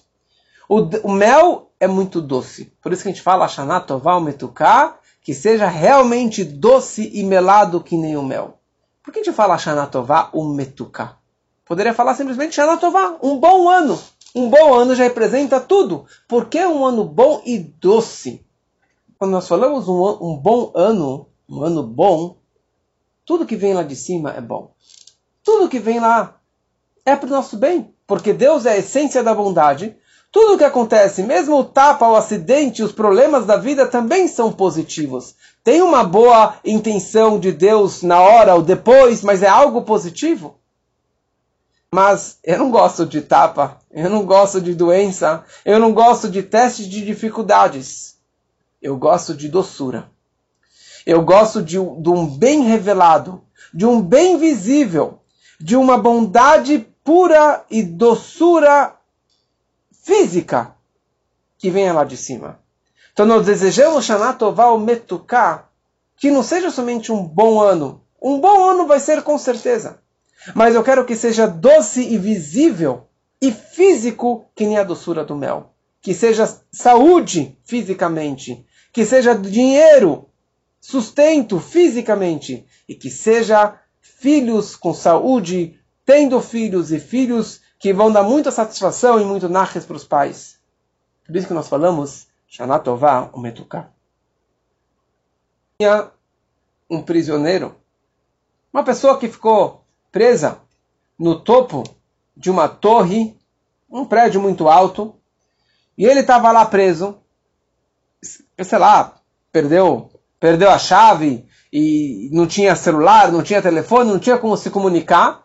O, 0.68 0.80
o, 1.04 1.12
mel 1.12 1.70
é 1.78 1.86
muito 1.86 2.20
doce. 2.20 2.72
Por 2.82 2.92
isso 2.92 3.02
que 3.02 3.08
a 3.08 3.12
gente 3.12 3.22
fala 3.22 3.46
Shanatová, 3.46 4.20
metuká, 4.20 4.98
que 5.22 5.32
seja 5.32 5.68
realmente 5.68 6.42
doce 6.42 7.08
e 7.14 7.22
melado 7.22 7.80
que 7.80 7.96
nem 7.96 8.16
o 8.16 8.22
mel. 8.22 8.58
Por 9.00 9.12
que 9.12 9.20
a 9.20 9.22
gente 9.22 9.34
fala 9.34 9.56
Shanatová, 9.56 10.28
o 10.32 10.44
metuká? 10.44 11.16
Poderia 11.64 11.94
falar 11.94 12.16
simplesmente 12.16 12.56
Shanatová, 12.56 13.16
um 13.22 13.38
bom 13.38 13.68
ano. 13.68 13.96
Um 14.34 14.50
bom 14.50 14.74
ano 14.74 14.96
já 14.96 15.04
representa 15.04 15.60
tudo. 15.60 16.04
Porque 16.26 16.58
é 16.58 16.66
um 16.66 16.84
ano 16.84 17.04
bom 17.04 17.40
e 17.46 17.58
doce. 17.58 18.44
Quando 19.16 19.30
nós 19.30 19.46
falamos 19.46 19.88
um, 19.88 20.02
um 20.20 20.36
bom 20.36 20.72
ano, 20.74 21.28
um 21.48 21.62
ano 21.62 21.84
bom, 21.84 22.36
tudo 23.24 23.46
que 23.46 23.56
vem 23.56 23.72
lá 23.72 23.84
de 23.84 23.94
cima 23.94 24.32
é 24.32 24.40
bom. 24.40 24.72
Tudo 25.48 25.70
que 25.70 25.78
vem 25.78 25.98
lá 25.98 26.34
é 27.06 27.16
para 27.16 27.26
o 27.26 27.30
nosso 27.30 27.56
bem. 27.56 27.90
Porque 28.06 28.34
Deus 28.34 28.66
é 28.66 28.72
a 28.72 28.76
essência 28.76 29.22
da 29.22 29.34
bondade. 29.34 29.96
Tudo 30.30 30.52
o 30.52 30.58
que 30.58 30.64
acontece, 30.64 31.22
mesmo 31.22 31.56
o 31.56 31.64
tapa, 31.64 32.06
o 32.06 32.16
acidente, 32.16 32.82
os 32.82 32.92
problemas 32.92 33.46
da 33.46 33.56
vida 33.56 33.86
também 33.86 34.28
são 34.28 34.52
positivos. 34.52 35.34
Tem 35.64 35.80
uma 35.80 36.04
boa 36.04 36.56
intenção 36.62 37.40
de 37.40 37.50
Deus 37.50 38.02
na 38.02 38.20
hora 38.20 38.56
ou 38.56 38.60
depois, 38.60 39.22
mas 39.22 39.42
é 39.42 39.48
algo 39.48 39.80
positivo. 39.84 40.58
Mas 41.90 42.38
eu 42.44 42.58
não 42.58 42.70
gosto 42.70 43.06
de 43.06 43.22
tapa, 43.22 43.78
eu 43.90 44.10
não 44.10 44.26
gosto 44.26 44.60
de 44.60 44.74
doença, 44.74 45.46
eu 45.64 45.80
não 45.80 45.94
gosto 45.94 46.28
de 46.28 46.42
testes 46.42 46.86
de 46.86 47.02
dificuldades. 47.02 48.18
Eu 48.82 48.98
gosto 48.98 49.32
de 49.34 49.48
doçura. 49.48 50.10
Eu 51.06 51.22
gosto 51.22 51.62
de, 51.62 51.78
de 51.78 52.08
um 52.10 52.26
bem 52.26 52.64
revelado, 52.64 53.42
de 53.72 53.86
um 53.86 54.02
bem 54.02 54.36
visível, 54.36 55.18
de 55.60 55.76
uma 55.76 55.98
bondade 55.98 56.86
pura 57.02 57.64
e 57.70 57.82
doçura 57.82 58.94
física 60.02 60.74
que 61.58 61.70
venha 61.70 61.92
lá 61.92 62.04
de 62.04 62.16
cima. 62.16 62.60
Então 63.12 63.26
nós 63.26 63.46
desejamos 63.46 64.04
Shanatová 64.04 64.76
Metuká, 64.78 65.68
que 66.16 66.30
não 66.30 66.42
seja 66.42 66.70
somente 66.70 67.10
um 67.10 67.22
bom 67.22 67.60
ano. 67.60 68.00
Um 68.22 68.40
bom 68.40 68.64
ano 68.64 68.86
vai 68.86 69.00
ser 69.00 69.22
com 69.22 69.36
certeza. 69.36 70.00
Mas 70.54 70.74
eu 70.74 70.84
quero 70.84 71.04
que 71.04 71.16
seja 71.16 71.46
doce 71.46 72.00
e 72.00 72.16
visível 72.16 73.08
e 73.40 73.50
físico 73.50 74.44
que 74.54 74.66
nem 74.66 74.78
a 74.78 74.84
doçura 74.84 75.24
do 75.24 75.34
mel. 75.34 75.72
Que 76.00 76.14
seja 76.14 76.60
saúde 76.70 77.56
fisicamente. 77.64 78.64
Que 78.92 79.04
seja 79.04 79.34
dinheiro, 79.34 80.28
sustento 80.80 81.58
fisicamente. 81.58 82.64
E 82.88 82.94
que 82.94 83.10
seja 83.10 83.74
filhos 84.18 84.74
com 84.74 84.92
saúde, 84.92 85.78
tendo 86.04 86.40
filhos 86.40 86.90
e 86.90 86.98
filhos 86.98 87.60
que 87.78 87.92
vão 87.92 88.10
dar 88.10 88.24
muita 88.24 88.50
satisfação 88.50 89.20
e 89.20 89.24
muito 89.24 89.48
narres 89.48 89.84
para 89.84 89.96
os 89.96 90.04
pais. 90.04 90.58
Por 91.24 91.36
isso 91.36 91.46
que 91.46 91.54
nós 91.54 91.68
falamos 91.68 92.26
Shanatová 92.48 93.30
o 93.32 93.38
Metuká. 93.38 93.90
Tinha 95.80 96.10
um 96.90 97.00
prisioneiro, 97.00 97.76
uma 98.72 98.82
pessoa 98.82 99.18
que 99.18 99.28
ficou 99.28 99.84
presa 100.10 100.60
no 101.16 101.38
topo 101.38 101.84
de 102.36 102.50
uma 102.50 102.68
torre, 102.68 103.38
um 103.88 104.04
prédio 104.04 104.40
muito 104.40 104.68
alto, 104.68 105.14
e 105.96 106.04
ele 106.04 106.20
estava 106.20 106.50
lá 106.50 106.66
preso, 106.66 107.20
sei 108.20 108.78
lá, 108.78 109.20
perdeu, 109.52 110.10
perdeu 110.40 110.70
a 110.70 110.78
chave 110.78 111.47
e 111.72 112.28
não 112.32 112.46
tinha 112.46 112.74
celular, 112.74 113.30
não 113.30 113.42
tinha 113.42 113.62
telefone, 113.62 114.10
não 114.10 114.18
tinha 114.18 114.38
como 114.38 114.56
se 114.56 114.70
comunicar. 114.70 115.44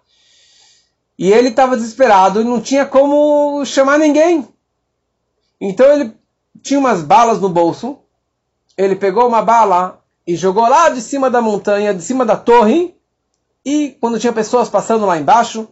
E 1.17 1.31
ele 1.31 1.49
estava 1.49 1.75
desesperado 1.75 2.41
e 2.41 2.43
não 2.43 2.59
tinha 2.59 2.85
como 2.85 3.63
chamar 3.65 3.99
ninguém. 3.99 4.47
Então 5.59 5.85
ele 5.93 6.15
tinha 6.61 6.79
umas 6.79 7.01
balas 7.01 7.39
no 7.39 7.49
bolso. 7.49 7.99
Ele 8.77 8.95
pegou 8.95 9.27
uma 9.27 9.41
bala 9.41 10.01
e 10.25 10.35
jogou 10.35 10.67
lá 10.67 10.89
de 10.89 11.01
cima 11.01 11.29
da 11.29 11.41
montanha, 11.41 11.93
de 11.93 12.01
cima 12.01 12.25
da 12.25 12.35
torre. 12.35 12.95
E 13.65 13.95
quando 14.01 14.19
tinha 14.19 14.33
pessoas 14.33 14.69
passando 14.69 15.05
lá 15.05 15.17
embaixo, 15.17 15.67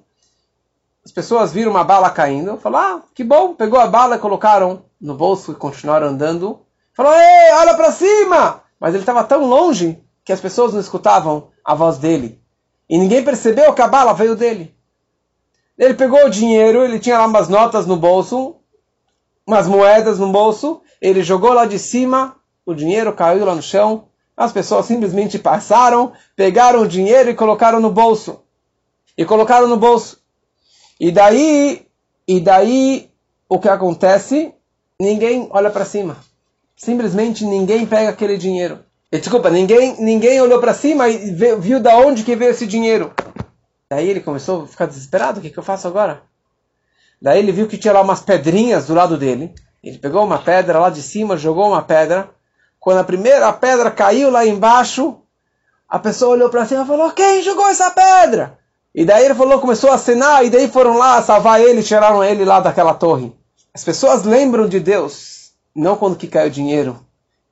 as 1.03 1.12
pessoas 1.12 1.51
viram 1.51 1.72
uma 1.72 1.84
bala 1.84 2.10
caindo. 2.10 2.58
Falaram, 2.58 2.98
ah, 2.98 3.01
que 3.15 3.24
bom. 3.24 3.55
Pegou 3.55 3.79
a 3.79 3.88
bala, 3.88 4.20
colocaram 4.20 4.86
no 5.00 5.15
bolso 5.15 5.53
e 5.53 5.55
continuaram 5.55 6.08
andando. 6.08 6.62
Falou, 6.93 7.13
ei, 7.13 7.53
olha 7.53 7.74
para 7.74 7.91
cima! 7.91 8.62
Mas 8.79 8.93
ele 8.93 9.03
estava 9.03 9.24
tão 9.24 9.46
longe 9.46 10.01
que 10.24 10.32
as 10.32 10.40
pessoas 10.40 10.74
não 10.74 10.80
escutavam 10.80 11.50
a 11.63 11.74
voz 11.74 11.98
dele. 11.98 12.42
E 12.90 12.98
ninguém 12.98 13.24
percebeu 13.24 13.74
que 13.74 13.82
a 13.82 13.88
bala 13.88 14.13
veio 14.13 14.36
dele. 14.36 14.75
Ele 15.78 15.94
pegou 15.94 16.25
o 16.25 16.30
dinheiro, 16.30 16.84
ele 16.84 17.00
tinha 17.00 17.18
lá 17.18 17.25
umas 17.25 17.50
notas 17.50 17.86
no 17.88 17.96
bolso, 17.96 18.56
umas 19.48 19.68
moedas 19.68 20.20
no 20.20 20.32
bolso, 20.32 20.82
ele 21.01 21.24
jogou 21.24 21.54
lá 21.54 21.66
de 21.66 21.80
cima, 21.80 22.36
o 22.66 22.74
dinheiro 22.74 23.13
caiu 23.13 23.46
lá 23.46 23.56
no 23.56 23.62
chão, 23.62 24.08
as 24.36 24.51
pessoas 24.51 24.86
simplesmente 24.86 25.40
passaram, 25.40 26.13
pegaram 26.36 26.82
o 26.82 26.88
dinheiro 26.88 27.30
e 27.30 27.36
colocaram 27.36 27.80
no 27.80 27.92
bolso. 27.92 28.42
E 29.18 29.25
colocaram 29.25 29.68
no 29.68 29.78
bolso. 29.78 30.22
E 31.00 31.12
daí, 31.12 31.88
e 32.28 32.40
daí 32.40 33.10
o 33.50 33.60
que 33.60 33.68
acontece? 33.68 34.54
Ninguém 35.00 35.48
olha 35.51 35.70
para 35.70 35.86
cima. 35.86 36.18
Simplesmente 36.75 37.46
ninguém 37.46 37.86
pega 37.86 38.10
aquele 38.10 38.38
dinheiro. 38.38 38.80
E, 39.12 39.20
desculpa, 39.20 39.50
ninguém, 39.50 40.00
ninguém 40.00 40.39
olhou 40.39 40.60
para 40.60 40.74
cima 40.74 41.10
e 41.10 41.32
viu, 41.32 41.60
viu 41.60 41.80
da 41.80 41.98
onde 41.98 42.24
que 42.24 42.36
veio 42.36 42.51
esse 42.51 42.65
dinheiro. 42.65 43.13
Daí 43.89 44.08
ele 44.08 44.22
começou 44.22 44.63
a 44.63 44.68
ficar 44.68 44.86
desesperado, 44.86 45.39
o 45.39 45.41
que, 45.41 45.50
que 45.50 45.60
eu 45.60 45.63
faço 45.63 45.88
agora? 45.88 46.22
Daí 47.22 47.39
ele 47.39 47.51
viu 47.51 47.68
que 47.68 47.77
tinha 47.77 47.94
lá 47.94 48.01
umas 48.01 48.22
pedrinhas 48.22 48.88
do 48.88 48.94
lado 48.94 49.18
dele. 49.18 49.53
Ele 49.84 49.98
pegou 49.98 50.24
uma 50.24 50.38
pedra 50.38 50.80
lá 50.80 50.89
de 50.89 51.01
cima, 51.01 51.36
jogou 51.36 51.68
uma 51.68 51.82
pedra. 51.82 52.30
Quando 52.80 53.00
a 53.00 53.03
primeira 53.03 53.51
pedra 53.51 53.91
caiu 53.91 54.32
lá 54.32 54.46
embaixo, 54.46 55.20
a 55.89 56.00
pessoa 56.00 56.32
olhou 56.32 56.50
para 56.50 56.65
cima 56.65 56.84
e 56.84 56.88
falou: 56.88 57.12
Quem 57.12 57.44
jogou 57.44 57.68
essa 57.68 57.91
pedra? 57.91 58.58
E 58.94 59.06
daí 59.06 59.24
ele 59.25 59.36
falou, 59.36 59.60
começou 59.60 59.89
a 59.89 59.96
acenar, 59.96 60.44
e 60.44 60.50
daí 60.50 60.68
foram 60.68 60.98
lá 60.98 61.22
salvar 61.22 61.62
ele, 61.62 61.82
tiraram 61.82 62.22
ele 62.24 62.44
lá 62.44 62.60
daquela 62.60 62.94
torre. 62.94 63.34
As 63.74 63.84
pessoas 63.86 64.24
lembram 64.24 64.68
de 64.68 64.82
Deus, 64.82 65.51
não 65.74 65.96
quando 65.96 66.18
que 66.18 66.27
cai 66.27 66.48
o 66.48 66.51
dinheiro, 66.51 67.00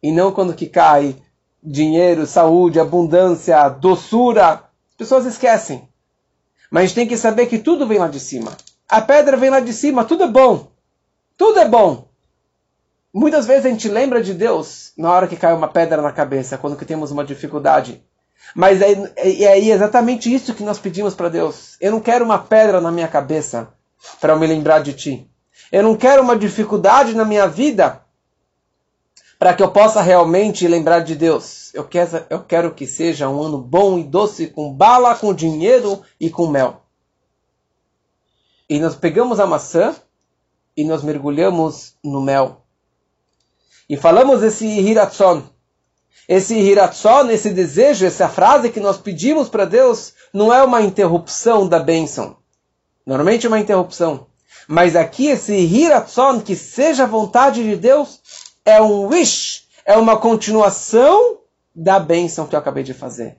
e 0.04 0.12
não 0.12 0.34
quando 0.34 0.54
que 0.54 0.68
cai 0.68 1.16
dinheiro, 1.64 2.26
saúde, 2.26 2.80
abundância, 2.80 3.70
doçura. 3.70 4.64
As 4.90 4.96
pessoas 4.98 5.26
esquecem. 5.26 5.88
Mas 6.72 6.84
a 6.84 6.86
gente 6.86 6.96
tem 6.96 7.08
que 7.08 7.18
saber 7.18 7.48
que 7.48 7.60
tudo 7.60 7.88
vem 7.88 8.00
lá 8.00 8.08
de 8.08 8.20
cima. 8.20 8.56
A 8.88 9.02
pedra 9.02 9.38
vem 9.38 9.50
lá 9.50 9.60
de 9.60 9.74
cima, 9.74 10.06
tudo 10.06 10.24
é 10.24 10.28
bom. 10.28 10.72
Tudo 11.38 11.60
é 11.60 11.68
bom. 11.68 12.08
Muitas 13.14 13.46
vezes 13.46 13.66
a 13.66 13.70
gente 13.70 13.88
lembra 13.88 14.22
de 14.22 14.34
Deus 14.34 14.92
na 14.98 15.12
hora 15.12 15.28
que 15.28 15.36
cai 15.36 15.54
uma 15.54 15.68
pedra 15.68 16.02
na 16.02 16.12
cabeça, 16.12 16.58
quando 16.58 16.76
que 16.76 16.86
temos 16.86 17.12
uma 17.12 17.24
dificuldade. 17.24 18.04
Mas 18.56 18.82
é, 18.82 18.92
é, 19.16 19.44
é 19.44 19.60
exatamente 19.60 20.34
isso 20.34 20.54
que 20.54 20.64
nós 20.64 20.80
pedimos 20.80 21.16
para 21.16 21.30
Deus. 21.30 21.76
Eu 21.82 21.92
não 21.92 22.00
quero 22.00 22.26
uma 22.26 22.38
pedra 22.38 22.80
na 22.80 22.92
minha 22.92 23.08
cabeça 23.08 23.70
para 24.20 24.34
eu 24.34 24.40
me 24.40 24.48
lembrar 24.48 24.80
de 24.80 24.94
Ti. 24.94 25.30
Eu 25.72 25.84
não 25.84 25.96
quero 25.96 26.22
uma 26.22 26.36
dificuldade 26.36 27.16
na 27.16 27.26
minha 27.26 27.48
vida 27.48 28.02
para 29.40 29.54
que 29.54 29.64
eu 29.64 29.72
possa 29.72 30.02
realmente 30.02 30.68
lembrar 30.68 31.00
de 31.00 31.16
Deus. 31.16 31.74
Eu 31.74 31.86
quero, 31.86 32.26
eu 32.30 32.44
quero 32.44 32.74
que 32.76 32.86
seja 32.86 33.30
um 33.30 33.42
ano 33.42 33.58
bom 33.58 33.98
e 33.98 34.04
doce, 34.04 34.48
com 34.48 34.74
bala, 34.74 35.16
com 35.16 35.34
dinheiro 35.34 36.02
e 36.20 36.30
com 36.30 36.48
mel. 36.48 36.82
E 38.70 38.80
nós 38.80 38.96
pegamos 38.96 39.40
a 39.40 39.48
maçã 39.48 39.96
e 40.76 40.84
nós 40.84 41.02
mergulhamos 41.02 41.96
no 42.04 42.22
mel. 42.22 42.66
E 43.90 43.96
falamos 43.96 44.44
esse 44.44 44.68
hiratson. 44.68 45.44
Esse 46.28 46.56
hiratson, 46.56 47.30
esse 47.30 47.50
desejo, 47.52 48.06
essa 48.06 48.28
frase 48.28 48.70
que 48.70 48.80
nós 48.82 48.98
pedimos 48.98 49.48
para 49.48 49.64
Deus, 49.64 50.14
não 50.34 50.54
é 50.54 50.62
uma 50.62 50.82
interrupção 50.82 51.68
da 51.68 51.80
bênção. 51.80 52.36
Normalmente 53.06 53.46
é 53.46 53.50
uma 53.50 53.60
interrupção. 53.60 54.28
Mas 54.68 54.96
aqui 54.96 55.28
esse 55.28 55.56
hiratson, 55.56 56.42
que 56.42 56.56
seja 56.56 57.04
a 57.04 57.08
vontade 57.08 57.64
de 57.64 57.76
Deus, 57.76 58.22
é 58.66 58.82
um 58.82 59.08
wish, 59.08 59.68
é 59.86 59.98
uma 59.98 60.18
continuação 60.18 61.40
da 61.74 62.00
bênção 62.00 62.48
que 62.48 62.56
eu 62.56 62.60
acabei 62.60 62.84
de 62.84 62.94
fazer. 62.94 63.38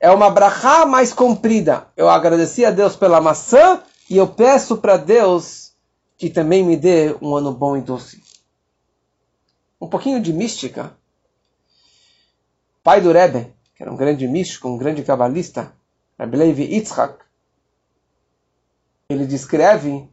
É 0.00 0.10
uma 0.10 0.30
brachá 0.30 0.84
mais 0.84 1.12
comprida. 1.12 1.86
Eu 1.96 2.08
agradeci 2.08 2.64
a 2.64 2.70
Deus 2.70 2.96
pela 2.96 3.20
maçã 3.20 3.82
e 4.10 4.16
eu 4.16 4.26
peço 4.26 4.78
para 4.78 4.96
Deus 4.96 5.72
que 6.16 6.28
também 6.28 6.64
me 6.64 6.76
dê 6.76 7.16
um 7.20 7.34
ano 7.34 7.52
bom 7.52 7.76
e 7.76 7.80
doce. 7.80 8.22
Um 9.80 9.88
pouquinho 9.88 10.20
de 10.20 10.32
mística. 10.32 10.96
Pai 12.82 13.00
do 13.00 13.12
Rebbe, 13.12 13.52
que 13.74 13.82
era 13.82 13.92
um 13.92 13.96
grande 13.96 14.26
místico, 14.26 14.68
um 14.68 14.76
grande 14.76 15.02
cabalista, 15.02 15.72
Rebbe 16.18 16.36
Levi 16.36 16.64
Yitzhak, 16.74 17.22
ele 19.08 19.26
descreve 19.26 20.08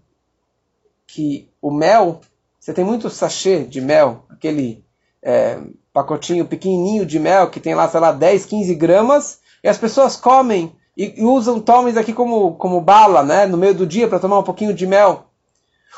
que 1.08 1.52
o 1.62 1.72
mel, 1.72 2.22
você 2.60 2.74
tem 2.74 2.84
muito 2.84 3.10
sachê 3.10 3.64
de 3.64 3.80
mel, 3.80 4.26
aquele 4.30 4.84
é, 5.22 5.60
pacotinho 5.94 6.46
pequenininho 6.46 7.06
de 7.06 7.20
mel 7.20 7.50
que 7.50 7.60
tem 7.60 7.74
lá, 7.74 7.88
sei 7.88 8.00
lá, 8.00 8.12
10, 8.12 8.46
15 8.46 8.76
gramas, 8.76 9.40
e 9.64 9.68
as 9.68 9.78
pessoas 9.78 10.16
comem 10.16 10.76
e, 10.96 11.22
e 11.22 11.24
usam, 11.24 11.60
tomem 11.60 11.98
aqui 11.98 12.14
como, 12.14 12.56
como 12.56 12.82
bala, 12.82 13.24
né, 13.24 13.46
no 13.46 13.58
meio 13.58 13.74
do 13.74 13.88
dia 13.88 14.08
para 14.08 14.20
tomar 14.20 14.40
um 14.40 14.44
pouquinho 14.44 14.74
de 14.74 14.86
mel. 14.86 15.28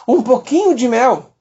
Um 0.07 0.21
pouquinho 0.21 0.75
de 0.75 0.87
mel 0.87 1.31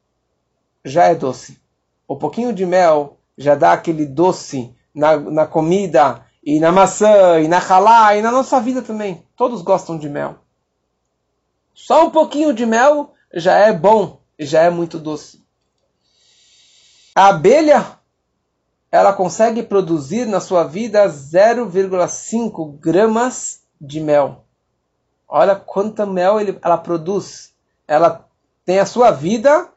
já 0.85 1.05
é 1.05 1.15
doce. 1.15 1.61
O 2.09 2.17
pouquinho 2.17 2.53
de 2.53 2.65
mel 2.65 3.19
já 3.37 3.55
dá 3.55 3.73
aquele 3.73 4.07
doce 4.07 4.75
na, 4.95 5.17
na 5.17 5.47
comida, 5.47 6.25
e 6.43 6.59
na 6.59 6.73
maçã, 6.73 7.39
e 7.41 7.49
na 7.49 7.59
halá, 7.59 8.17
e 8.17 8.23
na 8.23 8.31
nossa 8.31 8.61
vida 8.61 8.83
também. 8.83 9.23
Todos 9.37 9.63
gostam 9.63 9.99
de 9.99 10.09
mel. 10.09 10.37
Só 11.75 12.07
um 12.07 12.11
pouquinho 12.11 12.53
de 12.53 12.65
mel 12.65 13.13
já 13.33 13.57
é 13.59 13.73
bom, 13.73 14.20
já 14.45 14.63
é 14.63 14.71
muito 14.71 14.99
doce. 14.99 15.43
A 17.15 17.29
abelha, 17.29 17.99
ela 18.91 19.13
consegue 19.13 19.63
produzir 19.63 20.27
na 20.27 20.41
sua 20.41 20.65
vida 20.65 21.07
0,5 21.07 22.79
gramas 22.79 23.63
de 23.81 24.01
mel. 24.01 24.45
Olha 25.29 25.55
quanta 25.55 26.07
mel 26.07 26.41
ele, 26.41 26.59
ela 26.63 26.79
produz. 26.79 27.53
Ela 27.87 28.27
tem 28.65 28.79
a 28.79 28.87
sua 28.87 29.11
vida 29.11 29.69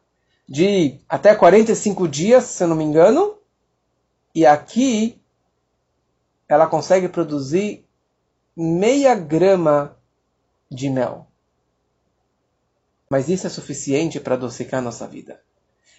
de 0.48 1.00
até 1.08 1.36
45 1.36 2.08
dias, 2.08 2.46
se 2.46 2.63
eu 2.63 2.67
não 2.67 2.75
me 2.75 2.84
engano. 2.84 3.36
E 4.34 4.46
aqui 4.46 5.20
ela 6.48 6.67
consegue 6.67 7.08
produzir 7.08 7.86
meia 8.55 9.15
grama 9.15 9.96
de 10.70 10.89
mel. 10.89 11.27
Mas 13.13 13.29
isso 13.29 13.46
é 13.46 13.50
suficiente 13.51 14.20
para 14.20 14.34
adocicar 14.34 14.79
a 14.79 14.84
nossa 14.84 15.05
vida. 15.05 15.39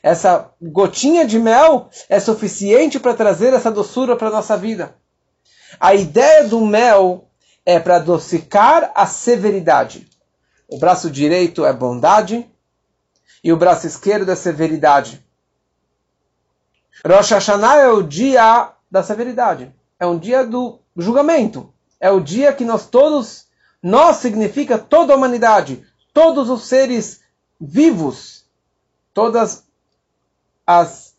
Essa 0.02 0.50
gotinha 0.60 1.24
de 1.24 1.38
mel 1.38 1.88
é 2.08 2.18
suficiente 2.18 2.98
para 2.98 3.14
trazer 3.14 3.52
essa 3.52 3.70
doçura 3.70 4.16
para 4.16 4.26
a 4.26 4.32
nossa 4.32 4.56
vida. 4.56 4.96
A 5.78 5.94
ideia 5.94 6.48
do 6.48 6.60
mel 6.66 7.30
é 7.64 7.78
para 7.78 7.98
adocicar 7.98 8.90
a 8.96 9.06
severidade. 9.06 10.08
O 10.66 10.76
braço 10.76 11.08
direito 11.08 11.64
é 11.64 11.72
bondade 11.72 12.50
e 13.44 13.52
o 13.52 13.56
braço 13.56 13.86
esquerdo 13.86 14.32
é 14.32 14.34
severidade. 14.34 15.24
Rosh 17.06 17.30
Hashanah 17.30 17.76
é 17.76 17.88
o 17.90 18.02
dia 18.02 18.72
da 18.90 19.04
severidade. 19.04 19.72
É 20.00 20.04
um 20.04 20.18
dia 20.18 20.44
do 20.44 20.80
julgamento. 20.96 21.72
É 22.00 22.10
o 22.10 22.18
dia 22.18 22.52
que 22.52 22.64
nós 22.64 22.86
todos, 22.86 23.46
nós 23.80 24.16
significa 24.16 24.76
toda 24.76 25.12
a 25.12 25.16
humanidade, 25.16 25.86
todos 26.14 26.48
os 26.48 26.64
seres 26.64 27.20
vivos, 27.60 28.46
todas 29.12 29.64
as 30.66 31.14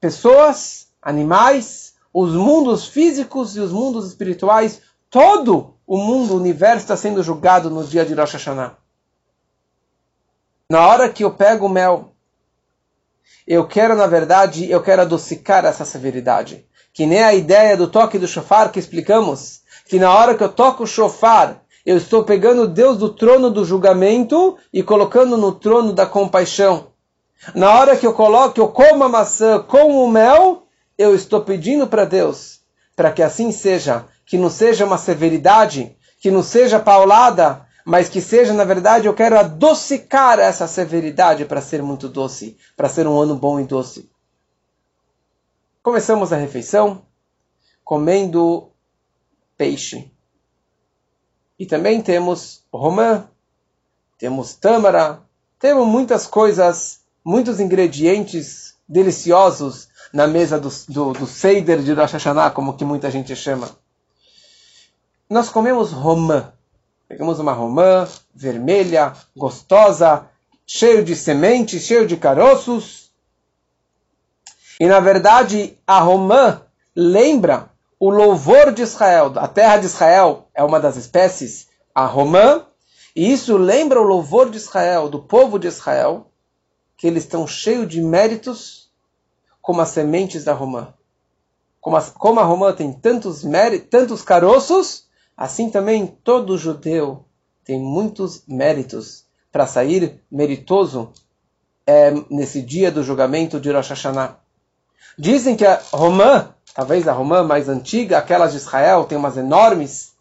pessoas, 0.00 0.88
animais, 1.02 1.94
os 2.14 2.32
mundos 2.32 2.86
físicos 2.86 3.56
e 3.56 3.60
os 3.60 3.72
mundos 3.72 4.06
espirituais, 4.06 4.80
todo 5.10 5.74
o 5.86 5.98
mundo, 5.98 6.34
o 6.34 6.36
universo 6.36 6.78
está 6.78 6.96
sendo 6.96 7.22
julgado 7.22 7.68
no 7.68 7.84
dia 7.84 8.06
de 8.06 8.14
Rosh 8.14 8.32
Hashanah. 8.32 8.76
Na 10.70 10.86
hora 10.86 11.10
que 11.10 11.24
eu 11.24 11.34
pego 11.34 11.66
o 11.66 11.68
mel, 11.68 12.14
eu 13.46 13.66
quero, 13.66 13.96
na 13.96 14.06
verdade, 14.06 14.70
eu 14.70 14.82
quero 14.82 15.02
adocicar 15.02 15.64
essa 15.64 15.84
severidade. 15.84 16.64
Que 16.92 17.06
nem 17.06 17.22
a 17.22 17.34
ideia 17.34 17.76
do 17.76 17.88
toque 17.88 18.18
do 18.18 18.28
shofar 18.28 18.70
que 18.70 18.78
explicamos, 18.78 19.62
que 19.86 19.98
na 19.98 20.14
hora 20.14 20.34
que 20.34 20.44
eu 20.44 20.52
toco 20.52 20.84
o 20.84 20.86
shofar, 20.86 21.62
eu 21.84 21.96
estou 21.96 22.24
pegando 22.24 22.68
Deus 22.68 22.96
do 22.96 23.08
trono 23.08 23.50
do 23.50 23.64
julgamento 23.64 24.56
e 24.72 24.82
colocando 24.82 25.36
no 25.36 25.52
trono 25.52 25.92
da 25.92 26.06
compaixão. 26.06 26.88
Na 27.54 27.78
hora 27.78 27.96
que 27.96 28.06
eu 28.06 28.14
coloco, 28.14 28.60
eu 28.60 28.68
como 28.68 29.02
a 29.02 29.08
maçã 29.08 29.60
com 29.60 30.04
o 30.04 30.08
mel, 30.08 30.66
eu 30.96 31.14
estou 31.14 31.40
pedindo 31.40 31.88
para 31.88 32.04
Deus, 32.04 32.60
para 32.94 33.10
que 33.10 33.22
assim 33.22 33.50
seja, 33.50 34.06
que 34.24 34.38
não 34.38 34.48
seja 34.48 34.84
uma 34.84 34.96
severidade, 34.96 35.96
que 36.20 36.30
não 36.30 36.42
seja 36.42 36.78
paulada, 36.78 37.66
mas 37.84 38.08
que 38.08 38.20
seja, 38.20 38.52
na 38.52 38.62
verdade, 38.62 39.06
eu 39.06 39.14
quero 39.14 39.36
adocicar 39.36 40.38
essa 40.38 40.68
severidade 40.68 41.44
para 41.44 41.60
ser 41.60 41.82
muito 41.82 42.08
doce, 42.08 42.56
para 42.76 42.88
ser 42.88 43.08
um 43.08 43.18
ano 43.18 43.34
bom 43.34 43.58
e 43.58 43.64
doce. 43.64 44.08
Começamos 45.82 46.32
a 46.32 46.36
refeição 46.36 47.02
comendo 47.82 48.70
peixe. 49.56 50.11
E 51.58 51.66
também 51.66 52.00
temos 52.00 52.62
romã, 52.72 53.28
temos 54.18 54.54
tâmara, 54.54 55.20
temos 55.58 55.86
muitas 55.86 56.26
coisas, 56.26 57.00
muitos 57.24 57.60
ingredientes 57.60 58.74
deliciosos 58.88 59.88
na 60.12 60.26
mesa 60.26 60.58
do, 60.58 60.68
do, 60.88 61.12
do 61.12 61.26
Seider 61.26 61.80
de 61.82 61.92
Rosh 61.92 62.12
Hashanah, 62.12 62.50
como 62.50 62.76
que 62.76 62.84
muita 62.84 63.10
gente 63.10 63.34
chama. 63.34 63.70
Nós 65.28 65.48
comemos 65.48 65.92
romã. 65.92 66.52
Pegamos 67.08 67.38
uma 67.38 67.52
romã 67.52 68.06
vermelha, 68.34 69.12
gostosa, 69.36 70.26
cheio 70.66 71.04
de 71.04 71.16
sementes, 71.16 71.82
cheio 71.82 72.06
de 72.06 72.16
caroços. 72.16 73.10
E 74.78 74.86
na 74.86 75.00
verdade, 75.00 75.78
a 75.86 76.00
romã 76.00 76.62
lembra 76.94 77.71
o 78.02 78.10
louvor 78.10 78.72
de 78.72 78.82
Israel. 78.82 79.32
A 79.36 79.46
terra 79.46 79.76
de 79.76 79.86
Israel 79.86 80.48
é 80.52 80.64
uma 80.64 80.80
das 80.80 80.96
espécies, 80.96 81.68
a 81.94 82.04
romã, 82.04 82.66
e 83.14 83.32
isso 83.32 83.56
lembra 83.56 84.00
o 84.00 84.02
louvor 84.02 84.50
de 84.50 84.56
Israel, 84.56 85.08
do 85.08 85.22
povo 85.22 85.56
de 85.56 85.68
Israel, 85.68 86.26
que 86.96 87.06
eles 87.06 87.22
estão 87.22 87.46
cheios 87.46 87.86
de 87.86 88.02
méritos 88.02 88.90
como 89.60 89.80
as 89.80 89.90
sementes 89.90 90.42
da 90.42 90.52
romã. 90.52 90.92
Como, 91.80 91.96
como 92.14 92.40
a 92.40 92.42
romã 92.42 92.72
tem 92.72 92.92
tantos, 92.92 93.44
méritos, 93.44 93.88
tantos 93.88 94.20
caroços, 94.20 95.06
assim 95.36 95.70
também 95.70 96.04
todo 96.04 96.58
judeu 96.58 97.24
tem 97.64 97.78
muitos 97.78 98.42
méritos 98.48 99.26
para 99.52 99.64
sair 99.64 100.20
meritoso 100.28 101.12
é, 101.86 102.12
nesse 102.28 102.62
dia 102.62 102.90
do 102.90 103.04
julgamento 103.04 103.60
de 103.60 103.70
Rosh 103.70 103.90
Hashanah. 103.90 104.38
Dizem 105.16 105.54
que 105.54 105.64
a 105.64 105.80
romã 105.92 106.52
talvez 106.74 107.06
a 107.06 107.12
romã 107.12 107.42
mais 107.42 107.68
antiga, 107.68 108.18
aquelas 108.18 108.52
de 108.52 108.58
Israel, 108.58 109.04
tem 109.04 109.18
umas 109.18 109.36
enormes. 109.36 110.12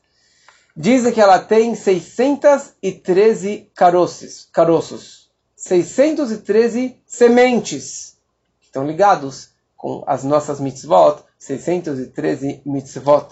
Dizem 0.75 1.11
que 1.11 1.21
ela 1.21 1.39
tem 1.39 1.75
613 1.75 3.69
caroços, 3.75 4.47
caroços 4.51 5.21
613 5.61 6.97
sementes, 7.05 8.17
que 8.59 8.65
estão 8.65 8.83
ligados 8.83 9.49
com 9.77 10.03
as 10.07 10.23
nossas 10.23 10.59
mitzvot, 10.59 11.23
613 11.37 12.61
mitzvot. 12.65 13.27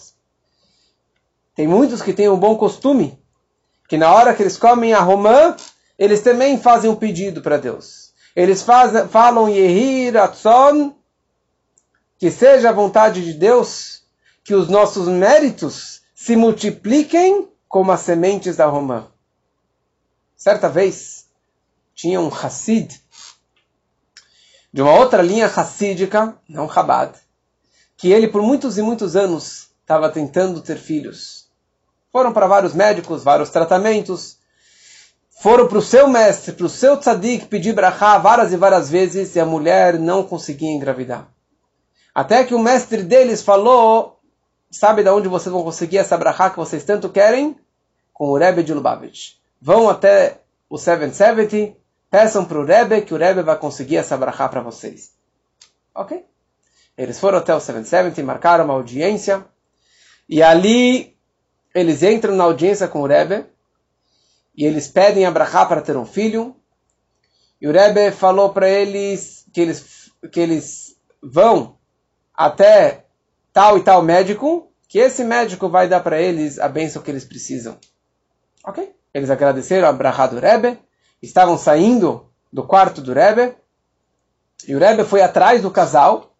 Tem 1.55 1.67
muitos 1.67 2.03
que 2.03 2.13
têm 2.13 2.29
um 2.29 2.37
bom 2.37 2.55
costume, 2.55 3.19
que 3.87 3.97
na 3.97 4.13
hora 4.13 4.35
que 4.35 4.43
eles 4.43 4.57
comem 4.57 4.93
a 4.93 4.99
romã, 4.99 5.55
eles 5.97 6.21
também 6.21 6.59
fazem 6.59 6.89
um 6.91 6.95
pedido 6.95 7.41
para 7.41 7.57
Deus. 7.57 8.13
Eles 8.35 8.61
fazem, 8.61 9.07
falam 9.07 9.49
Yehi 9.49 10.11
que 12.19 12.29
seja 12.29 12.69
a 12.69 12.73
vontade 12.73 13.23
de 13.23 13.33
Deus 13.33 14.03
que 14.43 14.53
os 14.53 14.67
nossos 14.67 15.07
méritos 15.07 16.01
se 16.13 16.35
multipliquem 16.35 17.47
como 17.67 17.93
as 17.93 18.01
sementes 18.01 18.57
da 18.57 18.65
romã. 18.65 19.07
Certa 20.35 20.67
vez, 20.67 21.27
tinha 21.95 22.19
um 22.19 22.27
Hassid 22.27 23.01
de 24.71 24.81
uma 24.81 24.93
outra 24.93 25.21
linha 25.21 25.47
racídica, 25.47 26.37
não 26.47 26.69
Chabad, 26.69 27.13
que 27.97 28.11
ele 28.11 28.27
por 28.27 28.41
muitos 28.41 28.77
e 28.77 28.81
muitos 28.81 29.15
anos 29.15 29.69
estava 29.81 30.09
tentando 30.09 30.61
ter 30.61 30.77
filhos. 30.77 31.47
Foram 32.11 32.33
para 32.33 32.47
vários 32.47 32.73
médicos, 32.73 33.23
vários 33.23 33.49
tratamentos, 33.49 34.37
foram 35.29 35.67
para 35.67 35.77
o 35.77 35.81
seu 35.81 36.07
mestre, 36.07 36.51
para 36.51 36.65
o 36.65 36.69
seu 36.69 36.97
tzadik 36.97 37.45
pedir 37.45 37.73
brachá 37.73 38.17
várias 38.17 38.51
e 38.51 38.57
várias 38.57 38.89
vezes 38.89 39.35
e 39.35 39.39
a 39.39 39.45
mulher 39.45 39.97
não 39.97 40.23
conseguia 40.23 40.69
engravidar. 40.69 41.27
Até 42.19 42.43
que 42.43 42.53
o 42.53 42.59
mestre 42.59 43.01
deles 43.01 43.41
falou, 43.41 44.19
sabe 44.69 45.03
de 45.03 45.09
onde 45.09 45.29
vocês 45.29 45.53
vão 45.53 45.63
conseguir 45.63 45.99
essa 45.99 46.17
brachá 46.17 46.49
que 46.49 46.57
vocês 46.57 46.83
tanto 46.83 47.07
querem? 47.07 47.57
Com 48.11 48.31
o 48.31 48.37
Rebbe 48.37 48.61
de 48.61 48.73
Lubavitch. 48.73 49.35
Vão 49.61 49.87
até 49.87 50.41
o 50.69 50.77
770, 50.77 51.77
peçam 52.11 52.43
para 52.43 52.59
o 52.59 52.65
Rebbe 52.65 53.03
que 53.03 53.13
o 53.13 53.17
Rebbe 53.17 53.41
vai 53.41 53.57
conseguir 53.57 53.95
essa 53.95 54.17
brachá 54.17 54.49
para 54.49 54.59
vocês. 54.59 55.13
Ok? 55.95 56.25
Eles 56.97 57.17
foram 57.17 57.37
até 57.37 57.55
o 57.55 57.59
770, 57.61 58.21
marcaram 58.27 58.65
uma 58.65 58.73
audiência, 58.73 59.45
e 60.27 60.43
ali 60.43 61.15
eles 61.73 62.03
entram 62.03 62.35
na 62.35 62.43
audiência 62.43 62.89
com 62.89 62.99
o 62.99 63.07
Rebbe, 63.07 63.45
e 64.57 64.65
eles 64.65 64.89
pedem 64.89 65.25
a 65.25 65.31
brachá 65.31 65.65
para 65.65 65.81
ter 65.81 65.95
um 65.95 66.05
filho, 66.05 66.53
e 67.61 67.67
o 67.69 67.71
Rebbe 67.71 68.11
falou 68.11 68.49
para 68.49 68.67
eles 68.67 69.45
que 69.53 69.61
eles, 69.61 70.11
que 70.29 70.41
eles 70.41 70.97
vão 71.23 71.78
até 72.39 73.03
tal 73.51 73.77
e 73.77 73.81
tal 73.81 74.01
médico, 74.01 74.71
que 74.87 74.97
esse 74.97 75.25
médico 75.25 75.67
vai 75.67 75.89
dar 75.89 75.99
para 75.99 76.21
eles 76.21 76.57
a 76.57 76.69
bênção 76.69 77.01
que 77.01 77.11
eles 77.11 77.25
precisam. 77.25 77.77
Ok? 78.65 78.95
Eles 79.13 79.29
agradeceram 79.29 79.89
a 79.89 79.91
brachá 79.91 80.25
do 80.25 80.39
Rebbe, 80.39 80.79
estavam 81.21 81.57
saindo 81.57 82.29
do 82.51 82.63
quarto 82.63 83.01
do 83.01 83.11
Rebbe, 83.11 83.57
e 84.65 84.73
o 84.73 84.79
Rebbe 84.79 85.03
foi 85.03 85.21
atrás 85.21 85.61
do 85.61 85.69
casal, 85.69 86.33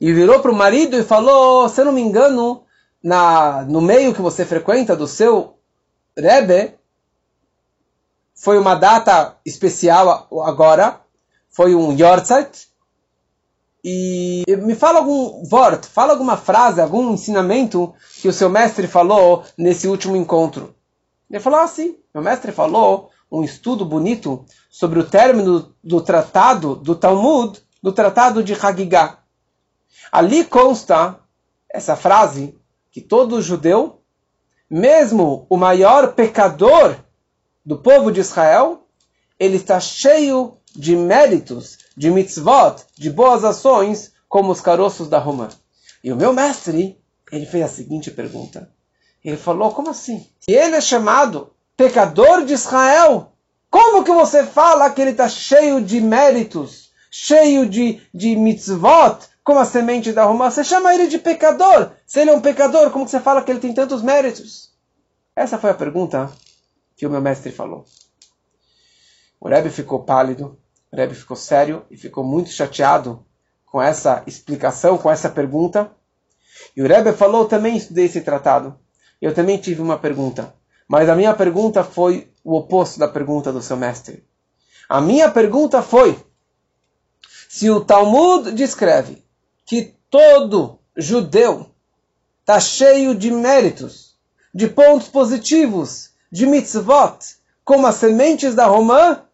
e 0.00 0.12
virou 0.12 0.40
para 0.40 0.50
o 0.50 0.54
marido 0.54 0.96
e 0.96 1.04
falou, 1.04 1.68
se 1.68 1.80
eu 1.80 1.84
não 1.84 1.92
me 1.92 2.00
engano, 2.00 2.64
na, 3.00 3.62
no 3.62 3.80
meio 3.80 4.12
que 4.12 4.20
você 4.20 4.44
frequenta 4.44 4.96
do 4.96 5.06
seu 5.06 5.60
Rebbe, 6.18 6.74
foi 8.34 8.58
uma 8.58 8.74
data 8.74 9.36
especial 9.46 10.28
agora, 10.44 11.00
foi 11.48 11.76
um 11.76 11.96
Yortzeit, 11.96 12.68
e 13.88 14.42
me 14.64 14.74
fala 14.74 14.98
algum 14.98 15.44
wort, 15.48 15.86
fala 15.86 16.12
alguma 16.12 16.36
frase, 16.36 16.80
algum 16.80 17.12
ensinamento 17.12 17.94
que 18.20 18.26
o 18.26 18.32
seu 18.32 18.50
mestre 18.50 18.88
falou 18.88 19.44
nesse 19.56 19.86
último 19.86 20.16
encontro. 20.16 20.74
Ele 21.30 21.38
falou 21.38 21.60
assim, 21.60 21.96
meu 22.12 22.20
mestre 22.20 22.50
falou 22.50 23.10
um 23.30 23.44
estudo 23.44 23.84
bonito 23.84 24.44
sobre 24.68 24.98
o 24.98 25.08
término 25.08 25.72
do 25.84 26.00
tratado 26.00 26.74
do 26.74 26.96
Talmud, 26.96 27.62
do 27.80 27.92
tratado 27.92 28.42
de 28.42 28.54
Hagigah. 28.54 29.18
Ali 30.10 30.44
consta 30.44 31.20
essa 31.70 31.94
frase 31.94 32.58
que 32.90 33.00
todo 33.00 33.40
judeu, 33.40 34.00
mesmo 34.68 35.46
o 35.48 35.56
maior 35.56 36.12
pecador 36.14 36.96
do 37.64 37.78
povo 37.78 38.10
de 38.10 38.18
Israel, 38.18 38.84
ele 39.38 39.58
está 39.58 39.78
cheio 39.78 40.58
de 40.76 40.94
méritos, 40.94 41.78
de 41.96 42.10
mitzvot, 42.10 42.84
de 42.96 43.10
boas 43.10 43.44
ações, 43.44 44.12
como 44.28 44.52
os 44.52 44.60
caroços 44.60 45.08
da 45.08 45.18
romã. 45.18 45.48
E 46.04 46.12
o 46.12 46.16
meu 46.16 46.32
mestre, 46.32 47.00
ele 47.32 47.46
fez 47.46 47.64
a 47.64 47.68
seguinte 47.68 48.10
pergunta. 48.10 48.70
Ele 49.24 49.36
falou, 49.36 49.72
como 49.72 49.90
assim? 49.90 50.26
Se 50.40 50.52
ele 50.52 50.76
é 50.76 50.80
chamado 50.80 51.52
pecador 51.76 52.44
de 52.44 52.52
Israel, 52.52 53.32
como 53.70 54.04
que 54.04 54.12
você 54.12 54.44
fala 54.44 54.90
que 54.90 55.00
ele 55.00 55.10
está 55.10 55.28
cheio 55.28 55.80
de 55.80 56.00
méritos, 56.00 56.90
cheio 57.10 57.68
de, 57.68 58.00
de 58.14 58.36
mitzvot, 58.36 59.18
como 59.42 59.58
a 59.58 59.64
semente 59.64 60.12
da 60.12 60.24
romã? 60.24 60.50
Você 60.50 60.62
chama 60.62 60.94
ele 60.94 61.08
de 61.08 61.18
pecador. 61.18 61.92
Se 62.06 62.20
ele 62.20 62.30
é 62.30 62.32
um 62.34 62.40
pecador, 62.40 62.90
como 62.90 63.04
que 63.04 63.10
você 63.10 63.20
fala 63.20 63.42
que 63.42 63.50
ele 63.50 63.60
tem 63.60 63.72
tantos 63.72 64.02
méritos? 64.02 64.70
Essa 65.34 65.58
foi 65.58 65.70
a 65.70 65.74
pergunta 65.74 66.30
que 66.96 67.06
o 67.06 67.10
meu 67.10 67.20
mestre 67.20 67.52
falou. 67.52 67.84
O 69.40 69.48
Rebbe 69.48 69.70
ficou 69.70 70.02
pálido, 70.02 70.58
o 70.92 70.96
Rebbe 70.96 71.14
ficou 71.14 71.36
sério 71.36 71.84
e 71.90 71.96
ficou 71.96 72.24
muito 72.24 72.50
chateado 72.50 73.24
com 73.64 73.82
essa 73.82 74.22
explicação, 74.26 74.96
com 74.96 75.10
essa 75.10 75.28
pergunta. 75.28 75.90
E 76.76 76.82
o 76.82 76.86
Rebbe 76.86 77.12
falou, 77.12 77.46
também 77.46 77.76
estudei 77.76 78.06
esse 78.06 78.20
tratado. 78.20 78.78
Eu 79.20 79.34
também 79.34 79.58
tive 79.58 79.82
uma 79.82 79.98
pergunta. 79.98 80.54
Mas 80.88 81.08
a 81.08 81.16
minha 81.16 81.34
pergunta 81.34 81.82
foi 81.82 82.30
o 82.44 82.56
oposto 82.56 82.98
da 82.98 83.08
pergunta 83.08 83.52
do 83.52 83.60
seu 83.60 83.76
mestre. 83.76 84.24
A 84.88 85.00
minha 85.00 85.30
pergunta 85.30 85.82
foi: 85.82 86.16
se 87.48 87.68
o 87.68 87.80
Talmud 87.80 88.52
descreve 88.52 89.24
que 89.64 89.94
todo 90.08 90.78
judeu 90.96 91.70
está 92.40 92.60
cheio 92.60 93.14
de 93.14 93.30
méritos, 93.32 94.14
de 94.54 94.68
pontos 94.68 95.08
positivos, 95.08 96.10
de 96.30 96.46
mitzvot, 96.46 97.18
como 97.64 97.86
as 97.86 97.96
sementes 97.96 98.54
da 98.54 98.66
romã, 98.66 99.25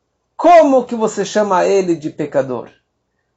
como 0.43 0.85
que 0.85 0.97
você 0.97 1.25
chama 1.25 1.65
ele 1.65 1.95
de 1.95 2.11
pecador? 2.11 2.69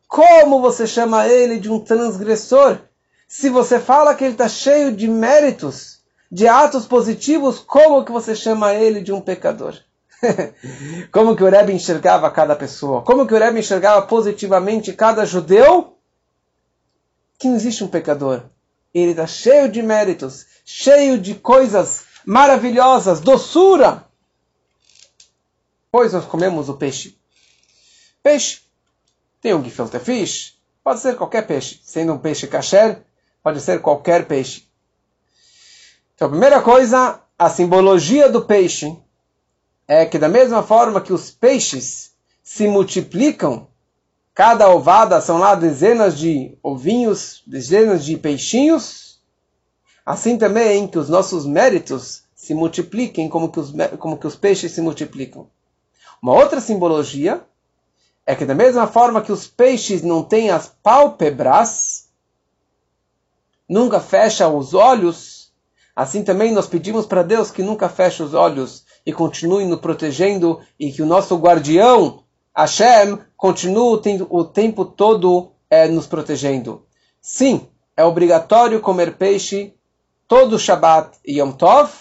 Como 0.08 0.60
você 0.60 0.88
chama 0.88 1.28
ele 1.28 1.60
de 1.60 1.72
um 1.72 1.80
transgressor? 1.80 2.80
Se 3.28 3.48
você 3.48 3.80
fala 3.80 4.15
que 4.15 4.24
ele 4.24 4.34
está 4.34 4.50
cheio 4.50 4.91
de 4.91 5.08
méritos, 5.08 6.00
de 6.32 6.48
atos 6.48 6.88
positivos, 6.88 7.60
como 7.60 8.04
que 8.04 8.12
você 8.12 8.36
chama 8.36 8.74
ele 8.74 9.02
de 9.02 9.13
um 9.13 9.22
pecador? 9.22 9.76
como 11.13 11.36
que 11.36 11.44
o 11.44 11.48
Rebbe 11.48 11.74
enxergava 11.74 12.32
cada 12.32 12.56
pessoa? 12.56 13.04
Como 13.04 13.28
que 13.28 13.36
o 13.36 13.38
Rebbe 13.38 13.60
enxergava 13.60 14.02
positivamente 14.08 14.91
cada 14.91 15.28
judeu? 15.28 16.00
Que 17.38 17.48
não 17.48 17.56
existe 17.56 17.84
um 17.84 17.88
pecador. 17.88 18.46
Ele 18.91 19.12
está 19.12 19.28
cheio 19.28 19.70
de 19.70 19.84
méritos, 19.84 20.48
cheio 20.65 21.20
de 21.20 21.36
coisas 21.36 22.06
maravilhosas, 22.26 23.20
doçura 23.20 24.05
pois 25.95 26.12
nós 26.12 26.25
comemos 26.25 26.67
o 26.67 26.73
peixe. 26.73 27.17
Peixe. 28.21 28.60
Tem 29.39 29.53
um 29.53 29.63
gefilte 29.63 29.97
fish. 29.97 30.58
Pode 30.84 30.99
ser 30.99 31.15
qualquer 31.15 31.47
peixe. 31.47 31.79
Sendo 31.86 32.12
um 32.12 32.17
peixe 32.17 32.47
kasher, 32.47 33.01
pode 33.41 33.62
ser 33.62 33.79
qualquer 33.79 34.27
peixe. 34.27 34.67
Então, 36.13 36.27
a 36.27 36.31
primeira 36.31 36.62
coisa, 36.62 37.21
a 37.39 37.49
simbologia 37.49 38.29
do 38.29 38.43
peixe 38.43 38.93
é 39.88 40.05
que 40.05 40.19
da 40.19 40.27
mesma 40.27 40.62
forma 40.62 40.99
que 40.99 41.13
os 41.13 41.31
peixes 41.31 42.12
se 42.43 42.67
multiplicam, 42.67 43.69
cada 44.34 44.69
ovada 44.69 45.21
são 45.21 45.38
lá 45.38 45.55
dezenas 45.55 46.19
de 46.19 46.58
ovinhos, 46.62 47.41
dezenas 47.47 48.03
de 48.03 48.17
peixinhos, 48.17 49.21
assim 50.05 50.38
também 50.38 50.89
que 50.89 50.99
os 50.99 51.08
nossos 51.08 51.45
méritos 51.45 52.23
se 52.36 52.53
multipliquem 52.53 53.29
como 53.29 53.49
que 53.49 53.62
os, 53.62 53.73
como 53.97 54.17
que 54.17 54.27
os 54.27 54.36
peixes 54.36 54.73
se 54.73 54.81
multiplicam. 54.81 55.49
Uma 56.26 56.34
outra 56.34 56.60
simbologia 56.60 57.46
é 58.26 58.34
que 58.34 58.46
da 58.46 58.56
mesma 58.56 58.88
forma 58.88 59.22
que 59.22 59.32
os 59.32 59.46
peixes 59.46 60.02
não 60.02 60.24
têm 60.24 60.50
as 60.50 60.68
pálpebras, 60.82 62.10
nunca 63.70 64.00
fecham 64.00 64.58
os 64.58 64.74
olhos, 64.74 65.54
assim 65.96 66.24
também 66.24 66.52
nós 66.52 66.66
pedimos 66.66 67.06
para 67.06 67.22
Deus 67.22 67.52
que 67.52 67.62
nunca 67.62 67.88
feche 67.88 68.24
os 68.24 68.34
olhos 68.34 68.84
e 69.06 69.14
continue 69.14 69.66
nos 69.66 69.80
protegendo 69.80 70.62
e 70.80 70.92
que 70.92 71.04
o 71.04 71.06
nosso 71.06 71.36
guardião, 71.38 72.24
Hashem, 72.58 73.20
continue 73.38 74.26
o 74.28 74.44
tempo 74.44 74.84
todo 74.84 75.52
é, 75.70 75.88
nos 75.88 76.08
protegendo. 76.08 76.88
Sim, 77.22 77.68
é 77.96 78.04
obrigatório 78.04 78.82
comer 78.82 79.16
peixe 79.16 79.76
todo 80.28 80.58
Shabbat 80.58 81.20
e 81.24 81.40
Yom 81.40 81.52
Tov, 81.52 81.92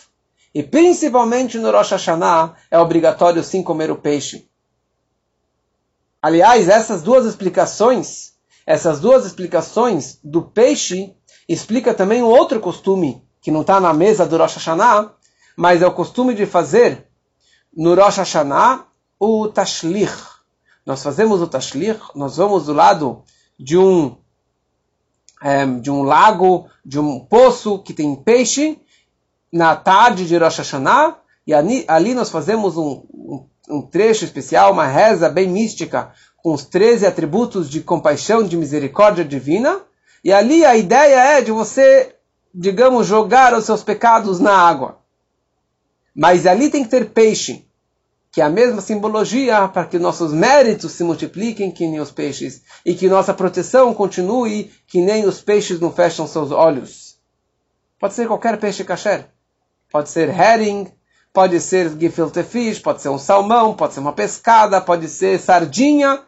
e 0.54 0.62
principalmente 0.62 1.58
no 1.58 1.72
Rosh 1.72 1.90
Hashanah 1.90 2.54
é 2.70 2.78
obrigatório 2.78 3.42
sim 3.42 3.62
comer 3.62 3.90
o 3.90 3.96
peixe. 3.96 4.48
Aliás, 6.22 6.68
essas 6.68 7.02
duas 7.02 7.26
explicações, 7.26 8.34
essas 8.64 9.00
duas 9.00 9.26
explicações 9.26 10.18
do 10.22 10.42
peixe, 10.42 11.14
explica 11.48 11.92
também 11.92 12.22
um 12.22 12.26
outro 12.26 12.60
costume 12.60 13.22
que 13.40 13.50
não 13.50 13.62
está 13.62 13.80
na 13.80 13.92
mesa 13.92 14.24
do 14.24 14.38
Rosh 14.38 14.54
Hashanah, 14.54 15.12
mas 15.56 15.82
é 15.82 15.86
o 15.86 15.92
costume 15.92 16.34
de 16.34 16.46
fazer 16.46 17.06
no 17.76 17.94
Rosh 17.94 18.16
Hashanah 18.16 18.86
o 19.18 19.48
tashlich. 19.48 20.14
Nós 20.86 21.02
fazemos 21.02 21.42
o 21.42 21.46
tashlich, 21.46 22.00
nós 22.14 22.36
vamos 22.36 22.66
do 22.66 22.72
lado 22.72 23.24
de 23.58 23.76
um 23.76 24.16
é, 25.42 25.66
de 25.66 25.90
um 25.90 26.02
lago, 26.02 26.70
de 26.84 26.98
um 26.98 27.20
poço 27.20 27.78
que 27.80 27.92
tem 27.92 28.16
peixe, 28.16 28.80
na 29.54 29.76
tarde 29.76 30.26
de 30.26 30.36
Rosh 30.36 30.58
Hashanah, 30.58 31.16
e 31.46 31.54
ali, 31.54 31.84
ali 31.86 32.12
nós 32.12 32.28
fazemos 32.28 32.76
um, 32.76 33.04
um, 33.14 33.46
um, 33.70 33.82
trecho 33.82 34.24
especial, 34.24 34.72
uma 34.72 34.84
reza 34.84 35.28
bem 35.28 35.48
mística, 35.48 36.10
com 36.38 36.52
os 36.52 36.64
13 36.64 37.06
atributos 37.06 37.70
de 37.70 37.80
compaixão, 37.80 38.42
de 38.42 38.56
misericórdia 38.56 39.24
divina, 39.24 39.80
e 40.24 40.32
ali 40.32 40.64
a 40.64 40.76
ideia 40.76 41.36
é 41.36 41.40
de 41.40 41.52
você, 41.52 42.16
digamos, 42.52 43.06
jogar 43.06 43.54
os 43.54 43.64
seus 43.64 43.84
pecados 43.84 44.40
na 44.40 44.50
água. 44.52 44.98
Mas 46.12 46.48
ali 46.48 46.68
tem 46.68 46.82
que 46.82 46.90
ter 46.90 47.10
peixe. 47.10 47.64
que 48.32 48.40
é 48.40 48.44
a 48.44 48.50
mesma 48.50 48.80
simbologia 48.80 49.68
para 49.68 49.84
que 49.84 50.00
nossos 50.00 50.32
méritos 50.32 50.90
se 50.90 51.04
multipliquem 51.04 51.70
que 51.70 51.86
nem 51.86 52.00
os 52.00 52.10
peixes 52.10 52.62
e 52.84 52.92
que 52.92 53.08
nossa 53.08 53.32
proteção 53.32 53.94
continue 53.94 54.72
que 54.88 55.00
nem 55.00 55.24
os 55.24 55.40
peixes 55.40 55.78
não 55.78 55.92
fecham 55.92 56.26
seus 56.26 56.50
olhos. 56.50 57.16
Pode 58.00 58.14
ser 58.14 58.26
qualquer 58.26 58.58
peixe 58.58 58.82
kasher. 58.82 59.32
Pode 59.94 60.10
ser 60.10 60.28
herring, 60.28 60.88
pode 61.32 61.60
ser 61.60 61.88
gefilte 61.96 62.42
fish, 62.42 62.80
pode 62.80 63.00
ser 63.00 63.10
um 63.10 63.18
salmão, 63.18 63.76
pode 63.76 63.94
ser 63.94 64.00
uma 64.00 64.12
pescada, 64.12 64.80
pode 64.80 65.06
ser 65.06 65.38
sardinha, 65.38 66.20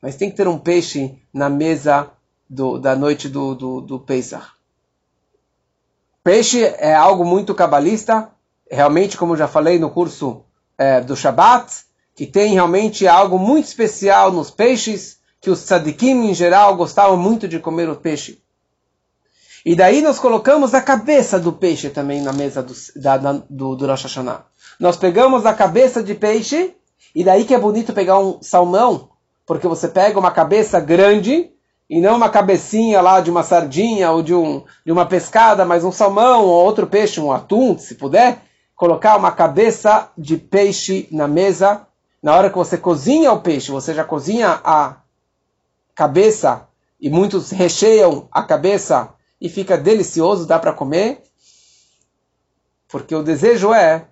mas 0.00 0.16
tem 0.16 0.28
que 0.28 0.36
ter 0.36 0.48
um 0.48 0.58
peixe 0.58 1.22
na 1.32 1.48
mesa 1.48 2.10
do, 2.50 2.80
da 2.80 2.96
noite 2.96 3.28
do, 3.28 3.54
do, 3.54 3.80
do 3.80 4.00
Pesach. 4.00 4.44
Peixe 6.24 6.64
é 6.64 6.92
algo 6.92 7.24
muito 7.24 7.54
cabalista, 7.54 8.28
realmente, 8.68 9.16
como 9.16 9.36
já 9.36 9.46
falei 9.46 9.78
no 9.78 9.88
curso 9.88 10.42
é, 10.76 11.00
do 11.00 11.14
Shabat, 11.14 11.84
que 12.16 12.26
tem 12.26 12.54
realmente 12.54 13.06
algo 13.06 13.38
muito 13.38 13.66
especial 13.66 14.32
nos 14.32 14.50
peixes, 14.50 15.20
que 15.40 15.48
os 15.48 15.60
tzadikim 15.62 16.28
em 16.28 16.34
geral 16.34 16.74
gostavam 16.74 17.16
muito 17.16 17.46
de 17.46 17.60
comer 17.60 17.88
o 17.88 17.94
peixe. 17.94 18.41
E 19.64 19.76
daí 19.76 20.02
nós 20.02 20.18
colocamos 20.18 20.74
a 20.74 20.80
cabeça 20.80 21.38
do 21.38 21.52
peixe 21.52 21.88
também 21.88 22.20
na 22.20 22.32
mesa 22.32 22.62
do, 22.62 22.74
da, 22.96 23.16
do, 23.48 23.76
do 23.76 23.86
Rosh 23.86 24.02
Hashanah. 24.02 24.44
Nós 24.78 24.96
pegamos 24.96 25.46
a 25.46 25.54
cabeça 25.54 26.02
de 26.02 26.14
peixe, 26.14 26.74
e 27.14 27.22
daí 27.22 27.44
que 27.44 27.54
é 27.54 27.58
bonito 27.58 27.92
pegar 27.92 28.18
um 28.18 28.42
salmão, 28.42 29.10
porque 29.46 29.68
você 29.68 29.86
pega 29.86 30.18
uma 30.18 30.32
cabeça 30.32 30.80
grande, 30.80 31.52
e 31.88 32.00
não 32.00 32.16
uma 32.16 32.30
cabecinha 32.30 33.00
lá 33.00 33.20
de 33.20 33.30
uma 33.30 33.42
sardinha 33.42 34.10
ou 34.10 34.22
de, 34.22 34.34
um, 34.34 34.64
de 34.84 34.90
uma 34.90 35.04
pescada, 35.04 35.64
mas 35.64 35.84
um 35.84 35.92
salmão 35.92 36.44
ou 36.46 36.64
outro 36.64 36.86
peixe, 36.86 37.20
um 37.20 37.30
atum, 37.30 37.76
se 37.76 37.94
puder, 37.96 38.42
colocar 38.74 39.16
uma 39.16 39.30
cabeça 39.30 40.08
de 40.16 40.38
peixe 40.38 41.06
na 41.12 41.28
mesa. 41.28 41.86
Na 42.22 42.34
hora 42.34 42.48
que 42.48 42.56
você 42.56 42.78
cozinha 42.78 43.30
o 43.30 43.42
peixe, 43.42 43.70
você 43.70 43.92
já 43.92 44.04
cozinha 44.04 44.60
a 44.64 44.96
cabeça 45.94 46.66
e 46.98 47.10
muitos 47.10 47.50
recheiam 47.50 48.26
a 48.32 48.42
cabeça 48.42 49.10
e 49.42 49.48
fica 49.48 49.76
delicioso, 49.76 50.46
dá 50.46 50.56
para 50.56 50.72
comer. 50.72 51.20
Porque 52.86 53.12
o 53.12 53.24
desejo 53.24 53.74
é 53.74 54.06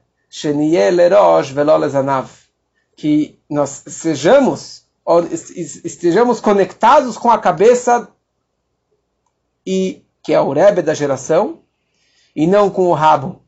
que 2.96 3.38
nós 3.48 3.84
sejamos 3.86 4.84
estejamos 5.84 6.40
conectados 6.40 7.16
com 7.16 7.30
a 7.30 7.38
cabeça 7.38 8.08
e 9.64 10.04
que 10.22 10.32
é 10.32 10.40
o 10.40 10.52
Rebbe 10.52 10.82
da 10.82 10.94
geração 10.94 11.60
e 12.34 12.46
não 12.46 12.68
com 12.68 12.88
o 12.88 12.94
rabo 12.94 13.42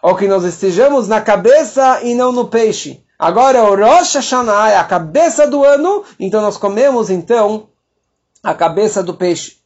ou 0.00 0.14
que 0.14 0.28
nós 0.28 0.44
estejamos 0.44 1.08
na 1.08 1.20
cabeça 1.20 2.02
e 2.02 2.14
não 2.14 2.30
no 2.30 2.48
peixe. 2.48 3.04
Agora 3.18 3.62
o 3.64 3.76
Rosh 3.76 4.14
Hashanah 4.14 4.70
é 4.70 4.76
a 4.76 4.84
cabeça 4.84 5.48
do 5.48 5.64
ano, 5.64 6.04
então 6.18 6.42
nós 6.42 6.56
comemos 6.56 7.10
então 7.10 7.68
a 8.42 8.54
cabeça 8.54 9.02
do 9.02 9.14
peixe. 9.14 9.63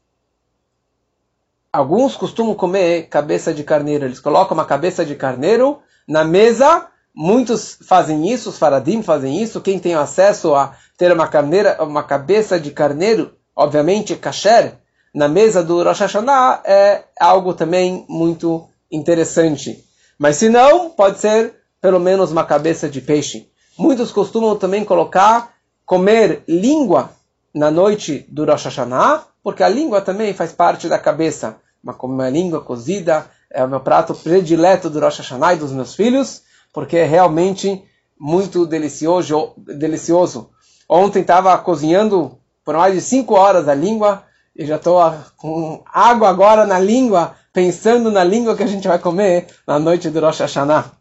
Alguns 1.72 2.16
costumam 2.16 2.54
comer 2.54 3.08
cabeça 3.08 3.52
de 3.52 3.62
carneiro. 3.62 4.06
Eles 4.06 4.20
colocam 4.20 4.56
uma 4.56 4.64
cabeça 4.64 5.04
de 5.04 5.14
carneiro 5.14 5.78
na 6.06 6.24
mesa. 6.24 6.86
Muitos 7.14 7.78
fazem 7.86 8.30
isso, 8.32 8.50
os 8.50 8.58
faradim 8.58 9.02
fazem 9.02 9.42
isso. 9.42 9.60
Quem 9.60 9.78
tem 9.78 9.94
acesso 9.94 10.54
a 10.54 10.74
ter 10.96 11.12
uma, 11.12 11.28
carneira, 11.28 11.82
uma 11.82 12.02
cabeça 12.02 12.58
de 12.58 12.70
carneiro, 12.70 13.34
obviamente 13.54 14.16
kasher, 14.16 14.74
na 15.14 15.28
mesa 15.28 15.62
do 15.62 15.82
Rosh 15.82 16.00
Hashanah 16.00 16.62
é 16.64 17.04
algo 17.20 17.52
também 17.52 18.04
muito 18.08 18.68
interessante. 18.90 19.84
Mas 20.18 20.36
se 20.36 20.48
não, 20.48 20.90
pode 20.90 21.18
ser 21.18 21.54
pelo 21.80 22.00
menos 22.00 22.32
uma 22.32 22.44
cabeça 22.44 22.88
de 22.88 23.00
peixe. 23.00 23.48
Muitos 23.78 24.10
costumam 24.10 24.56
também 24.56 24.84
colocar, 24.84 25.54
comer 25.84 26.42
língua 26.48 27.10
na 27.54 27.70
noite 27.70 28.26
do 28.28 28.44
Rosh 28.44 28.64
Hashanah, 28.64 29.26
porque 29.42 29.62
a 29.62 29.68
língua 29.68 30.00
também 30.00 30.32
faz 30.32 30.52
parte 30.52 30.88
da 30.88 30.98
cabeça. 30.98 31.56
Uma, 31.82 31.96
uma 32.02 32.30
língua 32.30 32.60
cozida 32.60 33.26
é 33.50 33.64
o 33.64 33.68
meu 33.68 33.80
prato 33.80 34.14
predileto 34.14 34.90
do 34.90 35.00
Rosh 35.00 35.18
Hashanah 35.18 35.54
e 35.54 35.58
dos 35.58 35.72
meus 35.72 35.94
filhos, 35.94 36.42
porque 36.72 36.96
é 36.96 37.04
realmente 37.04 37.82
muito 38.18 38.66
delicioso. 38.66 39.54
delicioso. 39.56 40.50
Ontem 40.88 41.20
estava 41.20 41.56
cozinhando 41.58 42.38
por 42.64 42.76
mais 42.76 42.94
de 42.94 43.00
cinco 43.00 43.34
horas 43.34 43.68
a 43.68 43.74
língua 43.74 44.24
e 44.54 44.66
já 44.66 44.76
estou 44.76 45.00
com 45.36 45.82
água 45.86 46.28
agora 46.28 46.66
na 46.66 46.78
língua 46.78 47.36
pensando 47.52 48.10
na 48.10 48.22
língua 48.22 48.56
que 48.56 48.62
a 48.62 48.66
gente 48.66 48.86
vai 48.86 48.98
comer 48.98 49.46
na 49.66 49.78
noite 49.78 50.10
do 50.10 50.20
Rosh 50.20 50.40
Hashanah. 50.40 50.92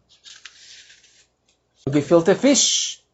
No 1.86 1.92
gefilte 1.92 2.34
fish, 2.34 3.04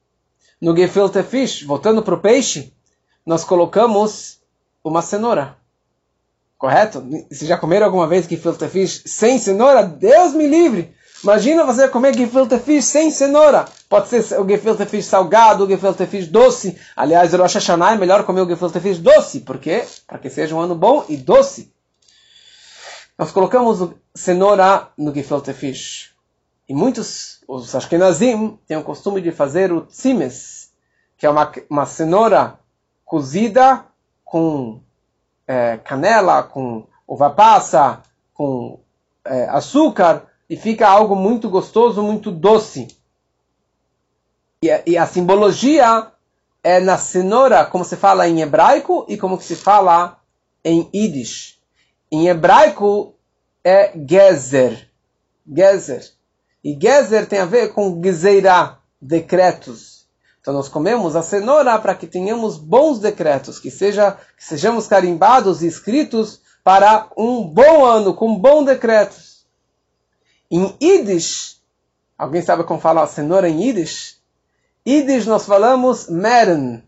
no 0.60 0.76
gefilte 0.76 1.22
fish, 1.22 1.62
voltando 1.62 2.02
para 2.02 2.14
o 2.14 2.20
peixe, 2.20 2.72
nós 3.24 3.44
colocamos 3.44 4.40
uma 4.84 5.02
cenoura. 5.02 5.56
Correto? 6.58 7.00
Vocês 7.30 7.48
já 7.48 7.56
comeram 7.56 7.86
alguma 7.86 8.06
vez 8.06 8.26
gefilte 8.26 8.68
fish 8.68 9.02
sem 9.06 9.38
cenoura? 9.38 9.82
Deus 9.82 10.34
me 10.34 10.46
livre! 10.46 10.94
Imagina 11.22 11.64
você 11.64 11.88
comer 11.88 12.14
gefilte 12.14 12.58
fish 12.58 12.84
sem 12.84 13.10
cenoura. 13.10 13.64
Pode 13.88 14.08
ser 14.08 14.38
o 14.38 14.46
gefilte 14.46 14.84
fish 14.84 15.06
salgado, 15.06 15.64
o 15.64 15.66
gefilte 15.66 16.06
fish 16.06 16.28
doce. 16.28 16.78
Aliás, 16.94 17.32
o 17.32 17.38
Rosh 17.38 17.54
Hashanah 17.54 17.94
é 17.94 17.96
melhor 17.96 18.24
comer 18.24 18.42
o 18.42 18.46
gefilte 18.46 18.78
fish 18.78 18.98
doce. 18.98 19.40
Por 19.40 19.58
quê? 19.58 19.86
Para 20.06 20.18
que 20.18 20.28
seja 20.28 20.54
um 20.54 20.60
ano 20.60 20.74
bom 20.74 21.02
e 21.08 21.16
doce. 21.16 21.72
Nós 23.16 23.32
colocamos 23.32 23.90
cenoura 24.14 24.88
no 24.98 25.14
gefilte 25.14 25.54
fish. 25.54 26.10
E 26.68 26.74
muitos, 26.74 27.40
os 27.48 27.74
Ashkenazim, 27.74 28.58
têm 28.66 28.76
o 28.76 28.82
costume 28.82 29.20
de 29.20 29.32
fazer 29.32 29.72
o 29.72 29.80
tzimes, 29.80 30.70
que 31.16 31.24
é 31.24 31.30
uma, 31.30 31.50
uma 31.70 31.86
cenoura 31.86 32.58
cozida 33.04 33.86
com 34.34 34.80
é, 35.46 35.76
canela, 35.76 36.42
com 36.42 36.88
uva 37.06 37.30
passa, 37.30 38.02
com 38.32 38.80
é, 39.24 39.44
açúcar, 39.44 40.24
e 40.50 40.56
fica 40.56 40.88
algo 40.88 41.14
muito 41.14 41.48
gostoso, 41.48 42.02
muito 42.02 42.32
doce. 42.32 42.88
E, 44.60 44.66
e 44.88 44.98
a 44.98 45.06
simbologia 45.06 46.10
é 46.64 46.80
na 46.80 46.98
cenoura, 46.98 47.64
como 47.64 47.84
se 47.84 47.94
fala 47.94 48.26
em 48.26 48.40
hebraico 48.40 49.06
e 49.08 49.16
como 49.16 49.40
se 49.40 49.54
fala 49.54 50.18
em 50.64 50.90
Yiddish. 50.92 51.60
Em 52.10 52.26
hebraico 52.26 53.14
é 53.62 53.92
Gezer. 53.94 54.90
Gezer. 55.46 56.10
E 56.64 56.76
Gezer 56.76 57.28
tem 57.28 57.38
a 57.38 57.46
ver 57.46 57.72
com 57.72 58.02
Gezeirá, 58.02 58.78
decretos. 59.00 59.93
Então 60.44 60.52
nós 60.52 60.68
comemos 60.68 61.16
a 61.16 61.22
cenoura 61.22 61.78
para 61.78 61.94
que 61.94 62.06
tenhamos 62.06 62.58
bons 62.58 62.98
decretos, 62.98 63.58
que, 63.58 63.70
seja, 63.70 64.18
que 64.36 64.44
sejamos 64.44 64.86
carimbados 64.86 65.62
e 65.62 65.66
escritos 65.66 66.38
para 66.62 67.08
um 67.16 67.44
bom 67.44 67.82
ano, 67.82 68.12
com 68.12 68.36
bons 68.36 68.66
decretos. 68.66 69.46
Em 70.50 70.76
Yiddish, 70.82 71.62
alguém 72.18 72.42
sabe 72.42 72.62
como 72.64 72.78
falar 72.78 73.06
cenoura 73.06 73.48
em 73.48 73.58
Yiddish? 73.58 74.18
Yiddish 74.86 75.24
nós 75.24 75.46
falamos 75.46 76.10
meren. 76.10 76.82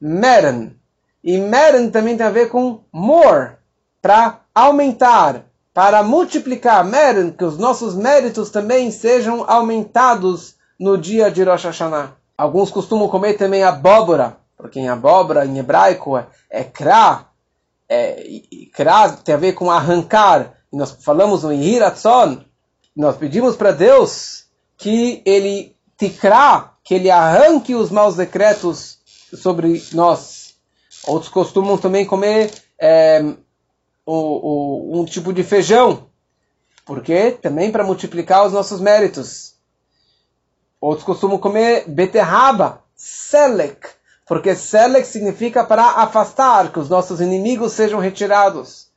Meren. 0.00 0.76
E 1.24 1.36
meren 1.38 1.90
também 1.90 2.16
tem 2.16 2.24
a 2.24 2.30
ver 2.30 2.48
com 2.48 2.84
more, 2.92 3.56
para 4.00 4.38
aumentar, 4.54 5.46
para 5.72 6.00
multiplicar, 6.04 6.84
meren, 6.84 7.32
que 7.32 7.44
os 7.44 7.58
nossos 7.58 7.96
méritos 7.96 8.50
também 8.50 8.92
sejam 8.92 9.44
aumentados 9.50 10.54
no 10.78 10.96
dia 10.96 11.28
de 11.28 11.42
Rosh 11.42 11.64
Hashanah. 11.64 12.23
Alguns 12.36 12.70
costumam 12.70 13.08
comer 13.08 13.34
também 13.34 13.62
abóbora, 13.62 14.36
porque 14.56 14.80
em 14.80 14.88
abóbora, 14.88 15.46
em 15.46 15.58
hebraico, 15.58 16.16
é, 16.16 16.26
é 16.50 16.64
krá. 16.64 17.28
É, 17.88 18.24
krá 18.72 19.10
tem 19.10 19.34
a 19.34 19.38
ver 19.38 19.52
com 19.52 19.70
arrancar. 19.70 20.54
E 20.72 20.76
nós 20.76 20.90
falamos 20.90 21.44
no 21.44 21.52
Hiratzon, 21.52 22.44
nós 22.96 23.16
pedimos 23.16 23.56
para 23.56 23.70
Deus 23.70 24.46
que 24.76 25.22
Ele 25.24 25.76
tikra, 25.96 26.72
que 26.82 26.94
Ele 26.94 27.10
arranque 27.10 27.74
os 27.74 27.90
maus 27.90 28.16
decretos 28.16 28.98
sobre 29.32 29.82
nós. 29.92 30.54
Outros 31.06 31.30
costumam 31.30 31.76
também 31.78 32.04
comer 32.04 32.50
é, 32.78 33.22
o, 34.04 34.14
o, 34.14 35.00
um 35.00 35.04
tipo 35.04 35.32
de 35.32 35.42
feijão. 35.42 36.06
Porque 36.84 37.30
também 37.32 37.70
para 37.70 37.84
multiplicar 37.84 38.46
os 38.46 38.52
nossos 38.52 38.80
méritos. 38.80 39.53
Outros 40.84 41.06
costumam 41.06 41.38
comer 41.38 41.88
beterraba, 41.88 42.82
selek, 42.94 43.88
porque 44.26 44.54
selek 44.54 45.06
significa 45.06 45.64
para 45.64 45.82
afastar, 45.82 46.70
que 46.70 46.78
os 46.78 46.90
nossos 46.90 47.22
inimigos 47.22 47.72
sejam 47.72 47.98
retirados. 47.98 48.88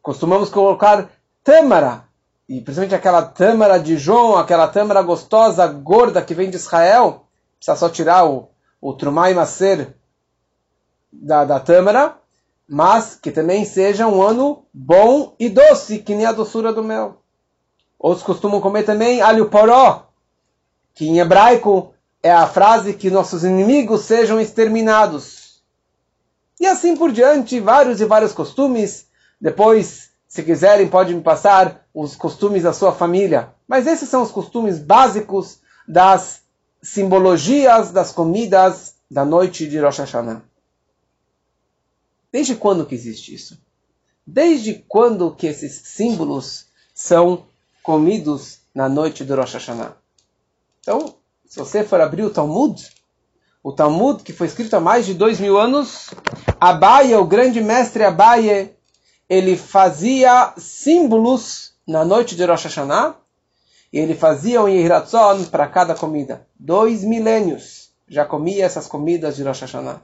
Costumamos 0.00 0.48
colocar 0.48 1.10
tâmara, 1.42 2.04
e 2.48 2.60
principalmente 2.60 2.94
aquela 2.94 3.20
tâmara 3.20 3.80
de 3.80 3.96
João, 3.96 4.36
aquela 4.36 4.68
tâmara 4.68 5.02
gostosa, 5.02 5.66
gorda 5.66 6.22
que 6.22 6.34
vem 6.34 6.48
de 6.48 6.54
Israel, 6.54 7.26
precisa 7.56 7.76
só 7.76 7.88
tirar 7.88 8.24
o, 8.24 8.50
o 8.80 8.92
trumai 8.92 9.34
macer 9.34 9.96
da, 11.12 11.44
da 11.44 11.58
tâmara, 11.58 12.16
mas 12.68 13.16
que 13.20 13.32
também 13.32 13.64
seja 13.64 14.06
um 14.06 14.22
ano 14.22 14.64
bom 14.72 15.34
e 15.36 15.48
doce, 15.48 15.98
que 15.98 16.14
nem 16.14 16.26
a 16.26 16.32
doçura 16.32 16.72
do 16.72 16.84
mel. 16.84 17.20
Outros 17.98 18.24
costumam 18.24 18.60
comer 18.60 18.84
também 18.84 19.20
alho 19.20 19.50
poró, 19.50 20.11
que 20.94 21.06
em 21.06 21.18
hebraico 21.18 21.94
é 22.22 22.30
a 22.30 22.46
frase 22.46 22.94
que 22.94 23.10
nossos 23.10 23.44
inimigos 23.44 24.02
sejam 24.02 24.40
exterminados. 24.40 25.62
E 26.60 26.66
assim 26.66 26.96
por 26.96 27.10
diante, 27.10 27.58
vários 27.58 28.00
e 28.00 28.04
vários 28.04 28.32
costumes. 28.32 29.06
Depois, 29.40 30.10
se 30.28 30.42
quiserem, 30.42 30.88
podem 30.88 31.16
me 31.16 31.22
passar 31.22 31.84
os 31.92 32.14
costumes 32.14 32.62
da 32.62 32.72
sua 32.72 32.92
família. 32.92 33.52
Mas 33.66 33.86
esses 33.86 34.08
são 34.08 34.22
os 34.22 34.30
costumes 34.30 34.78
básicos 34.78 35.58
das 35.88 36.42
simbologias 36.82 37.90
das 37.92 38.12
comidas 38.12 38.94
da 39.10 39.24
noite 39.24 39.68
de 39.68 39.78
Rosh 39.78 39.98
Hashanah. 39.98 40.42
Desde 42.30 42.54
quando 42.56 42.86
que 42.86 42.94
existe 42.94 43.34
isso? 43.34 43.60
Desde 44.26 44.84
quando 44.88 45.34
que 45.34 45.46
esses 45.46 45.82
símbolos 45.84 46.66
são 46.94 47.44
comidos 47.82 48.60
na 48.74 48.88
noite 48.88 49.24
do 49.24 49.36
Rosh 49.36 49.54
Hashanah? 49.54 50.01
Então, 50.82 51.14
se 51.46 51.60
você 51.60 51.84
for 51.84 52.00
abrir 52.00 52.24
o 52.24 52.30
Talmud, 52.30 52.90
o 53.62 53.72
Talmud, 53.72 54.24
que 54.24 54.32
foi 54.32 54.48
escrito 54.48 54.74
há 54.74 54.80
mais 54.80 55.06
de 55.06 55.14
dois 55.14 55.38
mil 55.38 55.56
anos, 55.56 56.10
Abaye, 56.60 57.14
o 57.14 57.24
grande 57.24 57.60
mestre 57.60 58.02
Abaye, 58.02 58.74
ele 59.28 59.56
fazia 59.56 60.52
símbolos 60.56 61.74
na 61.86 62.04
noite 62.04 62.34
de 62.34 62.44
Rosh 62.44 62.64
Hashanah, 62.64 63.14
e 63.92 63.98
ele 63.98 64.16
fazia 64.16 64.60
um 64.60 64.68
Yiratzon 64.68 65.44
para 65.44 65.68
cada 65.68 65.94
comida. 65.94 66.44
Dois 66.58 67.04
milênios 67.04 67.92
já 68.08 68.24
comia 68.24 68.64
essas 68.64 68.88
comidas 68.88 69.36
de 69.36 69.44
Rosh 69.44 69.60
Hashanah. 69.60 70.02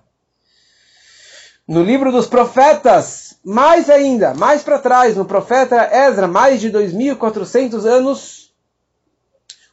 No 1.67 1.83
livro 1.83 2.13
dos 2.13 2.29
profetas, 2.29 3.37
mais 3.45 3.91
ainda, 3.91 4.33
mais 4.33 4.63
para 4.63 4.79
trás, 4.79 5.17
no 5.17 5.25
profeta 5.25 5.91
Ezra, 5.93 6.29
mais 6.29 6.61
de 6.61 6.71
2.400 6.71 7.85
anos, 7.85 8.55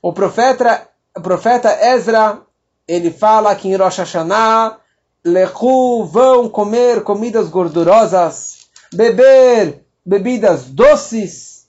o 0.02 0.12
profeta, 0.12 0.88
o 1.15 1.21
profeta 1.21 1.69
Ezra, 1.93 2.41
ele 2.88 3.10
fala 3.10 3.56
que 3.56 3.67
em 3.67 3.75
Rosh 3.75 3.97
Hashanah, 3.97 4.78
lechu, 5.23 6.04
vão 6.06 6.49
comer 6.49 7.04
comidas 7.04 7.49
gordurosas, 7.49 8.67
beber 8.93 9.84
bebidas 10.06 10.65
doces 10.65 11.65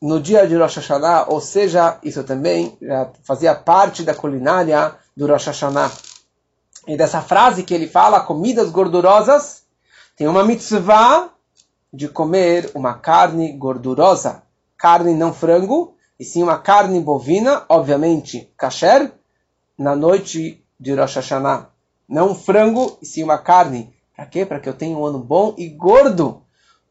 no 0.00 0.20
dia 0.20 0.46
de 0.46 0.56
Rosh 0.56 0.76
Hashanah, 0.76 1.26
ou 1.28 1.40
seja, 1.40 1.98
isso 2.02 2.22
também 2.22 2.76
já 2.80 3.10
fazia 3.24 3.54
parte 3.54 4.02
da 4.02 4.14
culinária 4.14 4.94
do 5.16 5.26
Rosh 5.26 5.46
Hashanah. 5.46 5.90
E 6.86 6.96
dessa 6.96 7.20
frase 7.20 7.62
que 7.62 7.74
ele 7.74 7.86
fala, 7.86 8.20
comidas 8.20 8.70
gordurosas, 8.70 9.62
tem 10.16 10.26
uma 10.26 10.44
mitzvah 10.44 11.30
de 11.92 12.08
comer 12.08 12.70
uma 12.74 12.94
carne 12.94 13.52
gordurosa. 13.52 14.42
Carne 14.76 15.14
não 15.14 15.34
frango, 15.34 15.94
e 16.20 16.24
sim 16.24 16.42
uma 16.42 16.58
carne 16.58 17.00
bovina, 17.00 17.64
obviamente 17.66 18.52
kasher, 18.54 19.10
na 19.78 19.96
noite 19.96 20.62
de 20.78 20.94
Rosh 20.94 21.14
Hashanah. 21.16 21.70
Não 22.06 22.34
frango, 22.34 22.98
e 23.00 23.06
sim 23.06 23.24
uma 23.24 23.38
carne. 23.38 23.94
Para 24.14 24.26
quê? 24.26 24.44
Para 24.44 24.60
que 24.60 24.68
eu 24.68 24.74
tenha 24.74 24.94
um 24.94 25.06
ano 25.06 25.18
bom 25.18 25.54
e 25.56 25.66
gordo, 25.68 26.42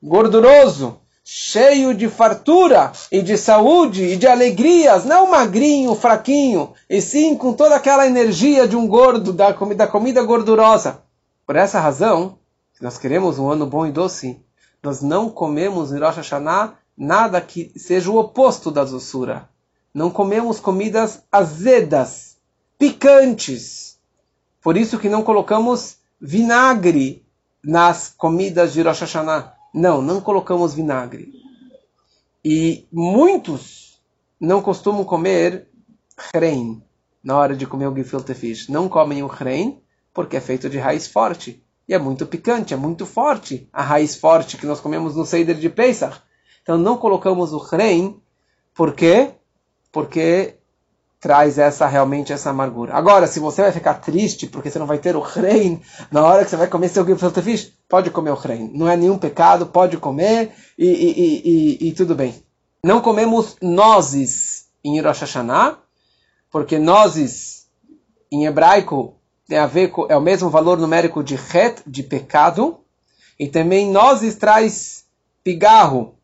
gorduroso 0.02 1.00
cheio 1.32 1.94
de 1.94 2.10
fartura 2.10 2.92
e 3.12 3.22
de 3.22 3.38
saúde 3.38 4.04
e 4.04 4.18
de 4.18 4.26
alegrias, 4.26 5.06
não 5.06 5.30
magrinho, 5.30 5.94
fraquinho, 5.94 6.74
e 6.89 7.00
sim 7.00 7.36
com 7.36 7.54
toda 7.54 7.76
aquela 7.76 8.08
energia 8.08 8.68
de 8.68 8.76
um 8.76 8.88
gordo, 8.88 9.32
da 9.32 9.54
comida, 9.54 9.86
da 9.86 9.92
comida 9.92 10.24
gordurosa. 10.24 11.04
Por 11.46 11.56
essa 11.56 11.80
razão, 11.80 12.39
se 12.74 12.84
nós 12.84 12.98
queremos 12.98 13.38
um 13.38 13.48
ano 13.48 13.68
bom 13.68 13.86
e 13.86 13.92
doce, 13.92 14.44
nós 14.82 15.04
não 15.04 15.30
comemos 15.30 15.92
em 15.92 16.00
Rosh 16.00 16.15
Hashanah 16.15 16.74
nada 17.00 17.40
que 17.40 17.72
seja 17.80 18.12
o 18.12 18.18
oposto 18.18 18.70
da 18.70 18.84
doçura. 18.84 19.50
Não 19.94 20.12
comemos 20.12 20.60
comidas 20.60 21.24
azedas, 21.32 22.38
picantes. 22.78 23.98
Por 24.62 24.76
isso 24.76 25.00
que 25.00 25.08
não 25.08 25.24
colocamos 25.24 25.98
vinagre 26.20 27.26
nas 27.64 28.14
comidas 28.16 28.74
de 28.74 28.82
Rosh 28.82 29.00
Hashanah 29.00 29.54
não, 29.74 30.02
não 30.02 30.20
colocamos 30.20 30.74
vinagre. 30.74 31.32
E 32.44 32.88
muitos 32.92 34.02
não 34.40 34.62
costumam 34.62 35.04
comer 35.04 35.68
rein 36.34 36.82
na 37.24 37.38
hora 37.38 37.56
de 37.56 37.66
comer 37.66 37.88
o 37.88 37.96
gefilte 37.96 38.34
fish. 38.34 38.68
Não 38.68 38.90
comem 38.90 39.24
o 39.24 39.28
rein 39.28 39.80
porque 40.14 40.38
é 40.38 40.42
feito 40.42 40.70
de 40.70 40.78
raiz 40.78 41.08
forte. 41.08 41.64
E 41.88 41.94
é 41.94 42.00
muito 42.00 42.26
picante, 42.26 42.74
é 42.74 42.78
muito 42.78 43.06
forte 43.06 43.68
a 43.74 43.82
raiz 43.82 44.16
forte 44.16 44.58
que 44.58 44.66
nós 44.66 44.80
comemos 44.80 45.16
no 45.16 45.26
Seider 45.26 45.56
de 45.56 45.70
Pesach. 45.70 46.22
Então 46.62 46.78
não 46.78 46.98
colocamos 46.98 47.54
o 47.54 47.58
rein, 47.58 48.19
por 48.74 48.93
quê? 48.93 49.32
Porque 49.91 50.56
traz 51.19 51.58
essa 51.58 51.86
realmente 51.86 52.32
essa 52.32 52.50
amargura. 52.50 52.93
Agora, 52.93 53.28
se 53.28 53.39
você 53.39 53.62
vai 53.62 53.72
ficar 53.72 53.95
triste 53.95 54.48
porque 54.48 54.69
você 54.69 54.80
não 54.80 54.86
vai 54.86 54.98
ter 54.98 55.15
o 55.15 55.22
rein 55.22 55.82
na 56.10 56.24
hora 56.24 56.43
que 56.43 56.50
você 56.50 56.56
vai 56.56 56.67
comer 56.67 56.89
seu 56.89 57.06
fish, 57.43 57.74
pode 57.89 58.10
comer 58.10 58.32
o 58.32 58.36
rein. 58.36 58.72
Não 58.74 58.88
é 58.88 58.95
nenhum 58.95 59.17
pecado, 59.17 59.65
pode 59.65 59.98
comer 59.98 60.54
e, 60.78 60.88
e, 60.88 61.78
e, 61.86 61.89
e, 61.89 61.93
tudo 61.93 62.15
bem. 62.15 62.41
Não 62.84 63.02
comemos 63.02 63.58
nozes 63.62 64.67
em 64.84 65.02
Rosh 65.02 65.19
Hashanah, 65.19 65.78
porque 66.50 66.80
nozes 66.80 67.67
em 68.32 68.45
hebraico 68.45 69.15
tem 69.48 69.58
a 69.58 69.65
ver 69.65 69.89
com 69.89 70.06
é 70.08 70.15
o 70.15 70.22
mesmo 70.22 70.50
valor 70.50 70.78
numérico 70.78 71.24
de 71.24 71.36
het, 71.36 71.82
de 71.86 72.04
pecado, 72.04 72.80
e 73.38 73.48
também 73.48 73.91
nozes 73.91 74.36
traz 74.36 75.06
pigarro 75.43 76.19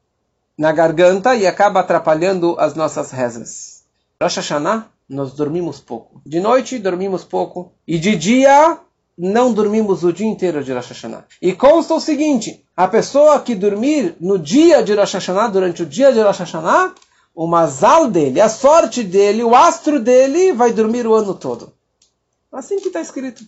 na 0.57 0.71
garganta 0.71 1.35
e 1.35 1.45
acaba 1.45 1.81
atrapalhando 1.81 2.55
as 2.59 2.75
nossas 2.75 3.11
rezas. 3.11 3.83
Rosh 4.21 4.37
Hashanah, 4.37 4.87
nós 5.07 5.33
dormimos 5.33 5.79
pouco. 5.79 6.21
De 6.25 6.39
noite, 6.39 6.79
dormimos 6.79 7.23
pouco. 7.23 7.73
E 7.87 7.99
de 7.99 8.15
dia, 8.15 8.79
não 9.17 9.53
dormimos 9.53 10.03
o 10.03 10.11
dia 10.11 10.27
inteiro 10.27 10.63
de 10.63 10.73
Rosh 10.73 10.89
Hashanah. 10.89 11.25
E 11.41 11.53
consta 11.53 11.93
o 11.93 11.99
seguinte, 11.99 12.65
a 12.75 12.87
pessoa 12.87 13.39
que 13.39 13.53
dormir 13.53 14.15
no 14.19 14.39
dia 14.39 14.81
de 14.81 14.93
Rosh 14.93 15.13
Hashanah, 15.13 15.49
durante 15.49 15.83
o 15.83 15.85
dia 15.85 16.11
de 16.11 16.21
Rosh 16.21 16.39
Hashanah, 16.39 16.95
o 17.33 17.45
mazal 17.45 18.09
dele, 18.09 18.39
a 18.39 18.47
sorte 18.47 19.03
dele, 19.03 19.43
o 19.43 19.53
astro 19.53 19.99
dele, 19.99 20.53
vai 20.53 20.71
dormir 20.71 21.05
o 21.05 21.13
ano 21.13 21.33
todo. 21.33 21.73
Assim 22.51 22.79
que 22.79 22.87
está 22.87 23.01
escrito. 23.01 23.43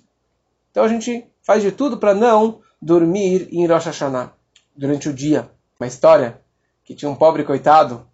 Então 0.72 0.84
a 0.84 0.88
gente 0.90 1.26
faz 1.42 1.64
de 1.64 1.72
tudo 1.72 1.98
para 1.98 2.14
não 2.14 2.60
dormir 2.82 3.48
em 3.52 3.66
Rosh 3.66 3.86
Hashanah 3.86 4.34
durante 4.76 5.08
o 5.08 5.14
dia. 5.14 5.50
Uma 5.80 5.88
história 5.88 6.42
que 6.88 6.96
tinha 6.96 7.12
um 7.12 7.16
pobre 7.16 7.44
coitado 7.44 8.08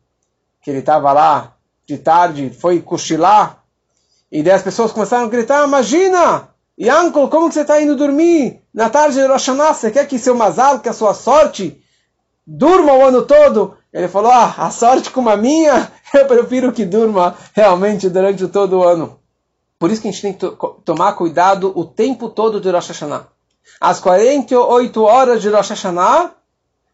que 0.59 0.71
ele 0.71 0.79
estava 0.79 1.13
lá 1.13 1.55
de 1.85 1.99
tarde, 1.99 2.49
foi 2.49 2.81
cochilar, 2.81 3.63
e 4.31 4.41
daí 4.41 4.53
as 4.53 4.63
pessoas 4.63 4.91
começaram 4.91 5.25
a 5.25 5.29
gritar, 5.29 5.63
imagina, 5.63 6.49
Yankel, 6.79 7.27
como 7.27 7.49
que 7.49 7.53
você 7.53 7.61
está 7.61 7.79
indo 7.79 7.95
dormir 7.95 8.63
na 8.73 8.89
tarde 8.89 9.15
de 9.15 9.27
Rosh 9.27 9.45
Hashanah? 9.45 9.75
Você 9.75 9.91
quer 9.91 10.07
que 10.07 10.17
seu 10.17 10.33
mazal, 10.33 10.79
que 10.79 10.89
a 10.89 10.93
sua 10.93 11.13
sorte, 11.13 11.79
durma 12.47 12.93
o 12.93 13.05
ano 13.05 13.21
todo? 13.21 13.77
Ele 13.93 14.07
falou, 14.07 14.31
ah, 14.31 14.55
a 14.57 14.71
sorte 14.71 15.11
como 15.11 15.29
a 15.29 15.37
minha, 15.37 15.91
eu 16.11 16.25
prefiro 16.25 16.71
que 16.71 16.83
durma 16.83 17.35
realmente 17.53 18.09
durante 18.09 18.47
todo 18.47 18.79
o 18.79 18.83
ano. 18.83 19.19
Por 19.77 19.91
isso 19.91 20.01
que 20.01 20.07
a 20.07 20.11
gente 20.11 20.21
tem 20.23 20.33
que 20.33 20.39
to 20.39 20.81
tomar 20.83 21.13
cuidado 21.13 21.71
o 21.75 21.85
tempo 21.85 22.27
todo 22.27 22.59
de 22.59 22.71
Rosh 22.71 22.87
Hashanah. 22.87 23.27
Às 23.79 23.99
48 23.99 25.03
horas 25.03 25.43
de 25.43 25.49
Rosh 25.49 25.69
Hashanah, 25.69 26.31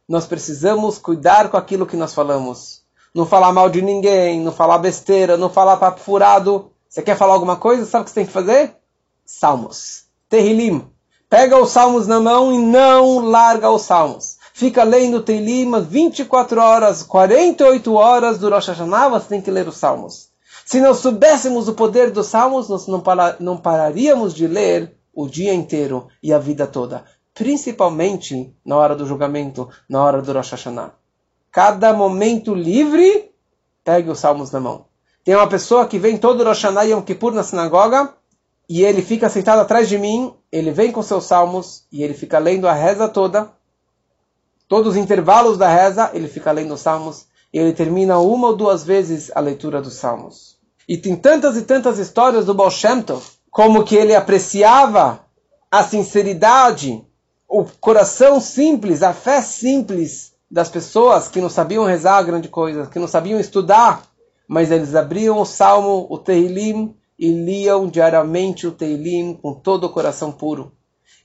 nós 0.09 0.25
precisamos 0.25 0.97
cuidar 0.97 1.49
com 1.49 1.55
aquilo 1.55 1.85
que 1.85 1.95
nós 1.95 2.13
falamos 2.13 2.79
não 3.13 3.25
falar 3.25 3.51
mal 3.51 3.69
de 3.69 3.81
ninguém, 3.81 4.39
não 4.39 4.51
falar 4.51 4.77
besteira, 4.77 5.37
não 5.37 5.49
falar 5.49 5.77
papo 5.77 5.99
furado. 5.99 6.71
Você 6.87 7.01
quer 7.01 7.17
falar 7.17 7.33
alguma 7.33 7.55
coisa? 7.55 7.85
Sabe 7.85 8.01
o 8.01 8.05
que 8.05 8.11
você 8.11 8.15
tem 8.15 8.25
que 8.25 8.31
fazer? 8.31 8.75
Salmos. 9.25 10.05
Terrilim. 10.27 10.85
Pega 11.29 11.61
os 11.61 11.69
salmos 11.69 12.07
na 12.07 12.19
mão 12.19 12.51
e 12.51 12.57
não 12.57 13.19
larga 13.19 13.69
os 13.69 13.83
salmos. 13.83 14.37
Fica 14.53 14.83
lendo 14.83 15.21
Tehillim 15.21 15.71
24 15.81 16.59
horas, 16.59 17.03
48 17.03 17.93
horas 17.93 18.39
do 18.39 18.49
Rosh 18.49 18.67
Hashanah, 18.67 19.09
você 19.09 19.27
tem 19.27 19.41
que 19.41 19.51
ler 19.51 19.67
os 19.67 19.77
salmos. 19.77 20.29
Se 20.65 20.81
nós 20.81 20.97
soubéssemos 20.97 21.67
o 21.67 21.73
poder 21.73 22.11
dos 22.11 22.27
salmos, 22.27 22.67
nós 22.67 22.87
não, 22.87 22.99
para, 22.99 23.37
não 23.39 23.57
pararíamos 23.57 24.33
de 24.33 24.47
ler 24.47 24.95
o 25.13 25.27
dia 25.27 25.53
inteiro 25.53 26.07
e 26.21 26.33
a 26.33 26.39
vida 26.39 26.67
toda. 26.67 27.05
Principalmente 27.39 28.53
na 28.65 28.75
hora 28.75 28.97
do 28.97 29.05
julgamento, 29.05 29.69
na 29.87 30.03
hora 30.03 30.21
do 30.21 30.33
Rosh 30.33 30.51
Hashanah 30.51 30.91
cada 31.49 31.93
momento 31.93 32.53
livre, 32.53 33.31
pegue 33.81 34.09
os 34.09 34.19
salmos 34.19 34.51
na 34.51 34.59
mão. 34.59 34.87
Tem 35.23 35.33
uma 35.35 35.47
pessoa 35.47 35.87
que 35.87 35.97
vem 35.97 36.17
todo 36.17 36.43
Rosh 36.43 36.63
Hashanah 36.63 36.83
Yom 36.83 37.01
Kippur 37.01 37.31
na 37.31 37.41
sinagoga 37.41 38.13
e 38.67 38.83
ele 38.83 39.01
fica 39.01 39.29
sentado 39.29 39.59
atrás 39.59 39.87
de 39.87 39.97
mim, 39.97 40.33
ele 40.51 40.69
vem 40.71 40.91
com 40.91 41.01
seus 41.01 41.23
salmos 41.23 41.85
e 41.89 42.03
ele 42.03 42.13
fica 42.13 42.37
lendo 42.39 42.67
a 42.67 42.73
reza 42.73 43.07
toda. 43.07 43.49
Todos 44.67 44.89
os 44.89 44.97
intervalos 44.97 45.57
da 45.57 45.69
reza, 45.69 46.11
ele 46.13 46.27
fica 46.27 46.51
lendo 46.51 46.73
os 46.73 46.81
salmos 46.81 47.25
e 47.53 47.57
ele 47.57 47.71
termina 47.71 48.19
uma 48.19 48.49
ou 48.49 48.55
duas 48.57 48.83
vezes 48.83 49.31
a 49.33 49.39
leitura 49.39 49.81
dos 49.81 49.93
salmos. 49.93 50.57
E 50.85 50.97
tem 50.97 51.15
tantas 51.15 51.55
e 51.55 51.61
tantas 51.61 51.99
histórias 51.99 52.45
do 52.45 52.53
Baal 52.53 52.69
Shem 52.69 53.01
Tov, 53.01 53.23
como 53.49 53.85
que 53.85 53.95
ele 53.95 54.13
apreciava 54.13 55.21
a 55.71 55.85
sinceridade, 55.85 57.07
o 57.49 57.65
coração 57.81 58.39
simples, 58.39 59.01
a 59.01 59.11
fé 59.11 59.41
simples 59.41 60.33
das 60.49 60.69
pessoas 60.69 61.27
que 61.27 61.41
não 61.41 61.49
sabiam 61.49 61.83
rezar 61.83 62.21
grande 62.21 62.47
coisa, 62.47 62.85
que 62.85 62.99
não 62.99 63.07
sabiam 63.07 63.39
estudar, 63.39 64.03
mas 64.47 64.69
eles 64.69 64.93
abriam 64.93 65.39
o 65.39 65.45
salmo, 65.45 66.05
o 66.09 66.17
Tehillim, 66.19 66.95
e 67.17 67.31
liam 67.31 67.87
diariamente 67.87 68.65
o 68.65 68.71
Teilim 68.71 69.37
com 69.41 69.53
todo 69.53 69.85
o 69.85 69.89
coração 69.89 70.31
puro. 70.31 70.71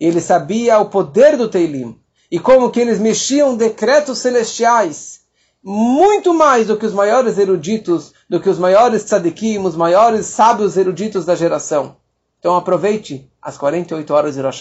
Ele 0.01 0.21
sabia 0.21 0.81
o 0.81 0.87
poder 0.87 1.37
do 1.37 1.49
Teilim 1.49 1.97
e 2.31 2.41
como 2.41 2.71
que 2.71 2.81
eles 2.81 2.99
mexiam 2.99 3.57
decretos 3.57 4.19
celestiais 4.19 5.21
muito 5.63 6.35
mais 6.35 6.67
do 6.67 6.77
que 6.77 6.85
os 6.85 6.93
maiores 6.93 7.39
eruditos, 7.39 8.13
do 8.29 8.41
que 8.41 8.51
os 8.51 8.59
maiores 8.59 9.05
tzadikim, 9.05 9.59
os 9.59 9.77
maiores 9.77 10.27
sábios 10.27 10.77
eruditos 10.77 11.25
da 11.25 11.37
geração. 11.37 11.97
Então 12.39 12.57
aproveite 12.57 13.31
as 13.41 13.57
48 13.57 14.13
horas 14.13 14.35
de 14.35 14.41
Rosh 14.41 14.61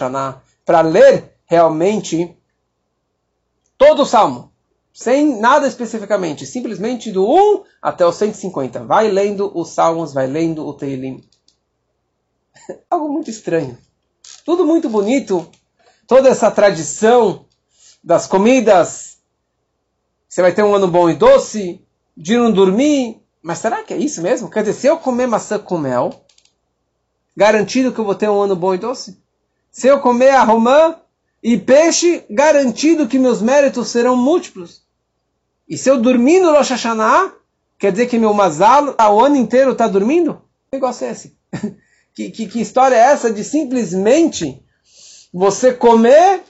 para 0.64 0.82
ler 0.82 1.33
realmente 1.46 2.38
todo 3.78 4.04
o 4.04 4.06
salmo, 4.06 4.52
sem 4.94 5.40
nada 5.40 5.68
especificamente, 5.68 6.46
simplesmente 6.46 7.12
do 7.12 7.28
1 7.28 7.64
até 7.82 8.06
o 8.06 8.12
150. 8.12 8.84
Vai 8.86 9.10
lendo 9.10 9.52
os 9.58 9.70
salmos, 9.70 10.14
vai 10.14 10.28
lendo 10.28 10.66
o 10.66 10.74
Teilim. 10.74 11.24
Algo 12.90 13.10
muito 13.10 13.30
estranho. 13.30 13.78
Tudo 14.46 14.66
muito 14.66 14.90
bonito, 14.90 15.50
toda 16.08 16.30
essa 16.30 16.50
tradição 16.52 17.46
das 18.04 18.28
comidas. 18.28 19.18
Você 20.28 20.42
vai 20.42 20.54
ter 20.54 20.64
um 20.64 20.74
ano 20.74 20.88
bom 20.88 21.10
e 21.10 21.16
doce, 21.16 21.86
de 22.16 22.38
não 22.38 22.52
dormir. 22.52 23.22
Mas 23.42 23.60
será 23.60 23.84
que 23.84 23.94
é 23.94 23.98
isso 23.98 24.22
mesmo? 24.22 24.50
Quer 24.50 24.62
dizer, 24.62 24.74
se 24.74 24.88
eu 24.88 24.98
comer 24.98 25.28
maçã 25.28 25.60
com 25.60 25.78
mel, 25.78 26.26
garantido 27.36 27.92
que 27.92 28.00
eu 28.00 28.06
vou 28.06 28.16
ter 28.16 28.30
um 28.30 28.42
ano 28.42 28.56
bom 28.56 28.74
e 28.74 28.78
doce? 28.78 29.22
Se 29.70 29.88
eu 29.88 30.00
comer 30.00 30.30
a 30.30 30.44
romã 30.44 30.96
e 31.44 31.58
peixe, 31.58 32.24
garantido 32.30 33.06
que 33.06 33.20
meus 33.20 33.42
méritos 33.42 33.90
serão 33.90 34.16
múltiplos. 34.16 34.82
E 35.68 35.78
se 35.78 35.90
eu 35.90 36.00
dormir 36.00 36.40
no 36.40 36.54
Rosh 36.54 36.70
Hashanah, 36.70 37.34
quer 37.78 37.92
dizer 37.92 38.08
que 38.08 38.18
meu 38.18 38.34
mazal 38.34 38.96
o 38.98 39.20
ano 39.20 39.36
inteiro 39.36 39.74
está 39.74 39.86
dormindo? 39.86 40.36
Que 40.72 40.78
negócio 40.78 41.06
é 41.06 41.12
esse? 41.12 41.38
que, 42.16 42.32
que, 42.32 42.48
que 42.48 42.62
história 42.62 42.96
é 42.96 43.00
essa 43.00 43.30
de 43.30 43.44
simplesmente 43.44 44.64
você 45.34 45.74
comer, 45.74 46.44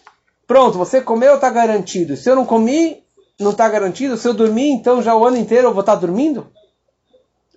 pronto, 0.46 0.78
você 0.78 1.02
comeu, 1.02 1.36
está 1.36 1.50
garantido. 1.50 2.16
Se 2.16 2.30
eu 2.30 2.36
não 2.36 2.46
comi, 2.46 3.04
não 3.40 3.50
está 3.50 3.68
garantido. 3.68 4.16
Se 4.16 4.28
eu 4.28 4.34
dormir, 4.34 4.70
então 4.70 5.02
já 5.02 5.16
o 5.16 5.26
ano 5.26 5.38
inteiro 5.38 5.70
eu 5.70 5.74
vou 5.74 5.82
estar 5.82 5.94
tá 5.94 6.02
dormindo? 6.02 6.52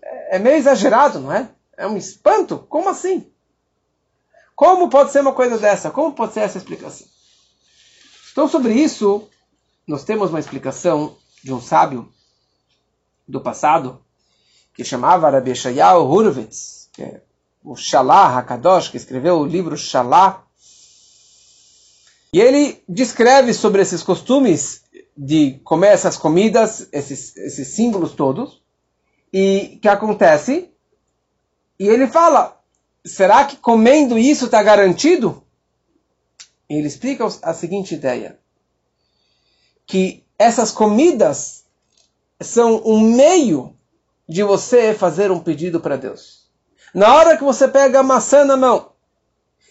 É, 0.03 0.37
é 0.37 0.39
meio 0.39 0.57
exagerado, 0.57 1.21
não 1.21 1.31
é? 1.31 1.51
É 1.77 1.87
um 1.87 1.99
espanto? 1.99 2.65
Como 2.67 2.89
assim? 2.89 3.31
Como 4.55 4.89
pode 4.89 5.13
ser 5.13 5.21
uma 5.21 5.35
coisa 5.35 5.59
dessa? 5.59 5.91
Como 5.91 6.13
pode 6.13 6.33
ser 6.33 6.41
essa 6.41 6.57
explicação? 6.57 7.16
Então, 8.37 8.47
sobre 8.47 8.75
isso, 8.75 9.27
nós 9.87 10.05
temos 10.05 10.29
uma 10.29 10.39
explicação 10.39 11.17
de 11.43 11.55
um 11.55 11.59
sábio 11.59 12.13
do 13.27 13.41
passado, 13.41 13.99
que 14.75 14.85
chamava 14.85 15.31
Rabbi 15.31 15.55
Shayahu 15.55 16.05
Hurwitz, 16.07 16.91
que 16.93 17.03
é 17.03 17.23
o 17.65 17.75
Shalah 17.75 18.37
HaKadosh, 18.37 18.91
que 18.91 18.99
escreveu 18.99 19.39
o 19.39 19.47
livro 19.47 19.75
Shalah. 19.75 20.43
E 22.31 22.39
ele 22.39 22.85
descreve 22.87 23.55
sobre 23.55 23.81
esses 23.81 24.03
costumes 24.03 24.83
de 25.17 25.59
comer 25.65 25.95
essas 25.95 26.19
comidas, 26.19 26.91
esses, 26.93 27.35
esses 27.39 27.69
símbolos 27.69 28.13
todos, 28.13 28.61
e 29.33 29.79
que 29.81 29.89
acontece, 29.89 30.71
e 31.79 31.89
ele 31.89 32.07
fala, 32.07 32.61
será 33.03 33.47
que 33.47 33.57
comendo 33.57 34.19
isso 34.19 34.45
está 34.45 34.63
garantido? 34.63 35.43
Ele 36.69 36.87
explica 36.87 37.27
a 37.43 37.55
seguinte 37.55 37.95
ideia: 37.95 38.39
que 39.87 40.25
essas 40.39 40.71
comidas 40.71 41.65
são 42.41 42.83
um 42.85 43.01
meio 43.01 43.75
de 44.29 44.43
você 44.43 44.93
fazer 44.93 45.31
um 45.31 45.39
pedido 45.39 45.81
para 45.81 45.97
Deus. 45.97 46.47
Na 46.93 47.15
hora 47.15 47.37
que 47.37 47.45
você 47.45 47.69
pega 47.69 48.01
a 48.01 48.03
maçã 48.03 48.45
na 48.45 48.57
mão 48.57 48.91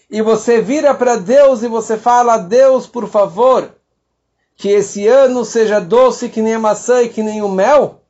e 0.08 0.22
você 0.22 0.60
vira 0.60 0.94
para 0.94 1.16
Deus 1.16 1.62
e 1.62 1.68
você 1.68 1.98
fala: 1.98 2.38
Deus, 2.38 2.86
por 2.86 3.08
favor, 3.08 3.74
que 4.56 4.68
esse 4.68 5.06
ano 5.06 5.44
seja 5.44 5.80
doce 5.80 6.28
que 6.28 6.40
nem 6.40 6.54
a 6.54 6.58
maçã 6.58 7.02
e 7.02 7.08
que 7.08 7.22
nem 7.22 7.42
o 7.42 7.48
mel, 7.48 8.02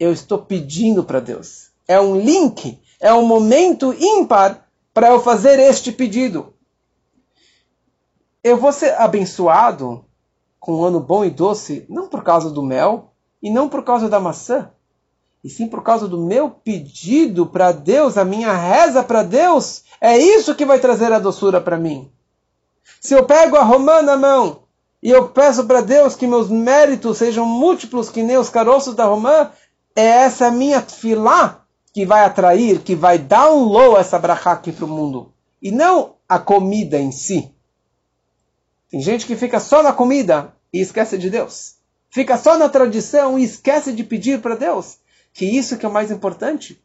eu 0.00 0.12
estou 0.12 0.38
pedindo 0.38 1.04
para 1.04 1.20
Deus. 1.20 1.68
É 1.86 2.00
um 2.00 2.18
link, 2.18 2.80
é 3.00 3.12
um 3.12 3.26
momento 3.26 3.94
ímpar 3.98 4.66
para 4.94 5.08
eu 5.08 5.20
fazer 5.20 5.58
este 5.58 5.92
pedido 5.92 6.54
eu 8.48 8.56
vou 8.56 8.72
ser 8.72 8.94
abençoado 8.94 10.04
com 10.58 10.76
um 10.76 10.84
ano 10.84 11.00
bom 11.00 11.24
e 11.24 11.30
doce, 11.30 11.84
não 11.88 12.08
por 12.08 12.22
causa 12.22 12.50
do 12.50 12.62
mel 12.62 13.12
e 13.42 13.50
não 13.50 13.68
por 13.68 13.84
causa 13.84 14.08
da 14.08 14.18
maçã, 14.18 14.70
e 15.42 15.48
sim 15.48 15.68
por 15.68 15.82
causa 15.82 16.08
do 16.08 16.18
meu 16.18 16.50
pedido 16.50 17.46
para 17.46 17.72
Deus, 17.72 18.18
a 18.18 18.24
minha 18.24 18.52
reza 18.52 19.02
para 19.02 19.22
Deus. 19.22 19.84
É 20.00 20.18
isso 20.18 20.54
que 20.54 20.66
vai 20.66 20.80
trazer 20.80 21.12
a 21.12 21.18
doçura 21.18 21.60
para 21.60 21.76
mim. 21.76 22.10
Se 23.00 23.14
eu 23.14 23.24
pego 23.24 23.56
a 23.56 23.62
romã 23.62 24.02
na 24.02 24.16
mão 24.16 24.62
e 25.02 25.10
eu 25.10 25.28
peço 25.28 25.64
para 25.64 25.80
Deus 25.80 26.16
que 26.16 26.26
meus 26.26 26.48
méritos 26.48 27.18
sejam 27.18 27.44
múltiplos 27.46 28.10
que 28.10 28.22
nem 28.22 28.36
os 28.36 28.48
caroços 28.50 28.94
da 28.94 29.04
romã, 29.04 29.50
é 29.94 30.04
essa 30.04 30.50
minha 30.50 30.80
filá 30.80 31.64
que 31.92 32.04
vai 32.04 32.24
atrair, 32.24 32.80
que 32.80 32.94
vai 32.94 33.18
dar 33.18 33.50
um 33.50 33.64
low 33.64 33.96
essa 33.96 34.18
brachá 34.18 34.52
aqui 34.52 34.72
para 34.72 34.84
o 34.84 34.88
mundo. 34.88 35.32
E 35.62 35.70
não 35.70 36.14
a 36.28 36.38
comida 36.38 36.98
em 36.98 37.12
si. 37.12 37.52
Tem 38.90 39.00
gente 39.00 39.26
que 39.26 39.36
fica 39.36 39.60
só 39.60 39.82
na 39.82 39.92
comida 39.92 40.54
e 40.72 40.80
esquece 40.80 41.18
de 41.18 41.28
Deus. 41.28 41.74
Fica 42.10 42.38
só 42.38 42.56
na 42.56 42.68
tradição 42.68 43.38
e 43.38 43.44
esquece 43.44 43.92
de 43.92 44.02
pedir 44.02 44.40
para 44.40 44.54
Deus. 44.54 44.98
Que 45.32 45.44
isso 45.44 45.76
que 45.76 45.84
é 45.84 45.88
o 45.88 45.92
mais 45.92 46.10
importante 46.10 46.82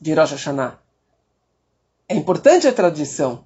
de 0.00 0.14
Rosh 0.14 0.32
Hashanah. 0.32 0.78
É 2.08 2.14
importante 2.14 2.66
a 2.66 2.72
tradição, 2.72 3.44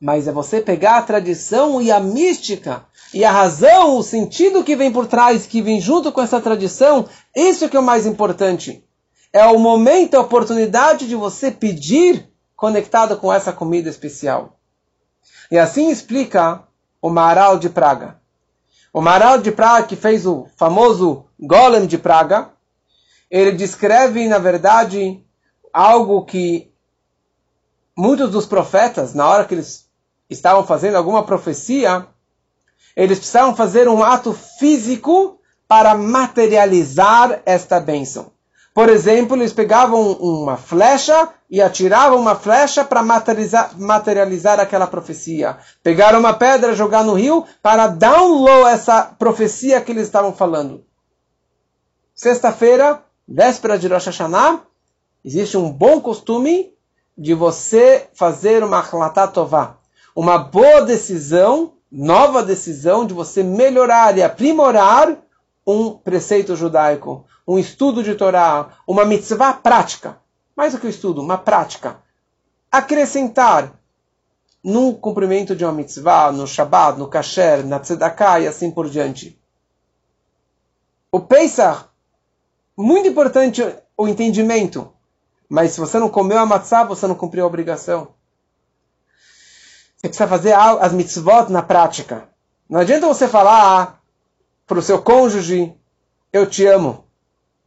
mas 0.00 0.28
é 0.28 0.32
você 0.32 0.60
pegar 0.60 0.98
a 0.98 1.02
tradição 1.02 1.80
e 1.80 1.90
a 1.90 1.98
mística 1.98 2.84
e 3.12 3.24
a 3.24 3.32
razão, 3.32 3.96
o 3.96 4.02
sentido 4.02 4.62
que 4.62 4.76
vem 4.76 4.92
por 4.92 5.06
trás, 5.06 5.46
que 5.46 5.62
vem 5.62 5.80
junto 5.80 6.12
com 6.12 6.20
essa 6.20 6.40
tradição, 6.40 7.08
isso 7.34 7.68
que 7.68 7.76
é 7.76 7.80
o 7.80 7.82
mais 7.82 8.06
importante. 8.06 8.84
É 9.32 9.44
o 9.46 9.58
momento, 9.58 10.14
a 10.14 10.20
oportunidade 10.20 11.08
de 11.08 11.14
você 11.14 11.50
pedir 11.50 12.28
conectado 12.54 13.16
com 13.16 13.32
essa 13.32 13.52
comida 13.52 13.88
especial. 13.88 14.58
E 15.50 15.58
assim 15.58 15.90
explica 15.90 16.65
o 17.00 17.10
Maral 17.10 17.58
de 17.58 17.68
Praga. 17.68 18.20
O 18.92 19.00
Maral 19.00 19.38
de 19.38 19.52
Praga, 19.52 19.86
que 19.86 19.96
fez 19.96 20.26
o 20.26 20.46
famoso 20.56 21.26
Golem 21.38 21.86
de 21.86 21.98
Praga, 21.98 22.50
ele 23.30 23.52
descreve, 23.52 24.26
na 24.28 24.38
verdade, 24.38 25.22
algo 25.72 26.24
que 26.24 26.72
muitos 27.96 28.30
dos 28.30 28.46
profetas, 28.46 29.14
na 29.14 29.28
hora 29.28 29.44
que 29.44 29.54
eles 29.54 29.88
estavam 30.28 30.64
fazendo 30.64 30.96
alguma 30.96 31.24
profecia, 31.24 32.06
eles 32.94 33.18
precisavam 33.18 33.54
fazer 33.54 33.88
um 33.88 34.02
ato 34.02 34.32
físico 34.32 35.40
para 35.68 35.94
materializar 35.94 37.42
esta 37.44 37.80
bênção. 37.80 38.32
Por 38.76 38.90
exemplo, 38.90 39.38
eles 39.38 39.54
pegavam 39.54 40.12
uma 40.12 40.58
flecha 40.58 41.30
e 41.48 41.62
atiravam 41.62 42.20
uma 42.20 42.34
flecha 42.34 42.84
para 42.84 43.02
materializar, 43.02 43.70
materializar, 43.80 44.60
aquela 44.60 44.86
profecia. 44.86 45.56
Pegaram 45.82 46.18
uma 46.18 46.34
pedra, 46.34 46.74
jogar 46.74 47.02
no 47.02 47.14
rio 47.14 47.46
para 47.62 47.86
download 47.86 48.68
essa 48.68 49.02
profecia 49.18 49.80
que 49.80 49.90
eles 49.90 50.02
estavam 50.02 50.30
falando. 50.34 50.84
Sexta-feira, 52.14 53.02
véspera 53.26 53.78
de 53.78 53.88
Rosh 53.88 54.08
Hashanah, 54.08 54.60
existe 55.24 55.56
um 55.56 55.72
bom 55.72 55.98
costume 55.98 56.70
de 57.16 57.32
você 57.32 58.10
fazer 58.12 58.62
uma 58.62 58.82
tová, 59.28 59.78
uma 60.14 60.36
boa 60.36 60.82
decisão, 60.82 61.72
nova 61.90 62.42
decisão 62.42 63.06
de 63.06 63.14
você 63.14 63.42
melhorar 63.42 64.18
e 64.18 64.22
aprimorar 64.22 65.16
um 65.66 65.92
preceito 65.92 66.54
judaico, 66.54 67.24
um 67.46 67.58
estudo 67.58 68.02
de 68.02 68.14
Torá, 68.14 68.70
uma 68.86 69.04
mitzvah 69.04 69.52
prática. 69.52 70.18
Mais 70.56 70.72
do 70.72 70.80
que 70.80 70.86
o 70.86 70.90
estudo, 70.90 71.20
uma 71.20 71.38
prática. 71.38 71.98
Acrescentar 72.70 73.72
no 74.64 74.94
cumprimento 74.94 75.54
de 75.54 75.64
uma 75.64 75.72
mitzvah, 75.72 76.32
no 76.32 76.46
Shabbat, 76.46 76.98
no 76.98 77.06
Kasher, 77.06 77.64
na 77.64 77.78
Tzedakah 77.78 78.40
e 78.40 78.48
assim 78.48 78.70
por 78.70 78.88
diante. 78.88 79.38
O 81.12 81.20
Pesach, 81.20 81.84
muito 82.76 83.08
importante 83.08 83.62
o 83.96 84.08
entendimento. 84.08 84.92
Mas 85.48 85.70
se 85.70 85.80
você 85.80 85.98
não 85.98 86.08
comeu 86.08 86.38
a 86.38 86.44
matzah, 86.44 86.84
você 86.84 87.06
não 87.06 87.14
cumpriu 87.14 87.44
a 87.44 87.46
obrigação. 87.46 88.08
Você 89.96 90.08
precisa 90.08 90.28
fazer 90.28 90.52
as 90.52 90.92
mitzvot 90.92 91.50
na 91.50 91.62
prática. 91.62 92.28
Não 92.68 92.80
adianta 92.80 93.06
você 93.06 93.28
falar 93.28 94.02
para 94.66 94.78
o 94.78 94.82
seu 94.82 95.00
cônjuge, 95.00 95.72
eu 96.32 96.44
te 96.44 96.66
amo. 96.66 97.05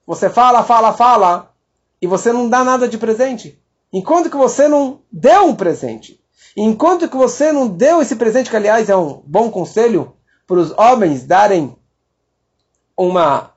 Você 0.10 0.28
fala, 0.28 0.64
fala, 0.64 0.91
fala, 0.91 1.53
e 2.01 2.07
você 2.07 2.34
não 2.34 2.49
dá 2.49 2.64
nada 2.64 2.89
de 2.89 2.97
presente. 2.97 3.62
Enquanto 3.93 4.28
que 4.28 4.36
você 4.36 4.68
não 4.68 5.01
deu 5.12 5.45
um 5.45 5.55
presente. 5.55 6.20
Enquanto 6.57 7.07
que 7.07 7.16
você 7.16 7.51
não 7.51 7.68
deu 7.68 8.01
esse 8.01 8.16
presente, 8.16 8.49
que 8.49 8.55
aliás 8.55 8.89
é 8.89 8.95
um 8.95 9.22
bom 9.24 9.51
conselho 9.51 10.16
para 10.47 10.57
os 10.57 10.72
homens 10.72 11.28
darem 11.28 11.78
uma, 12.97 13.51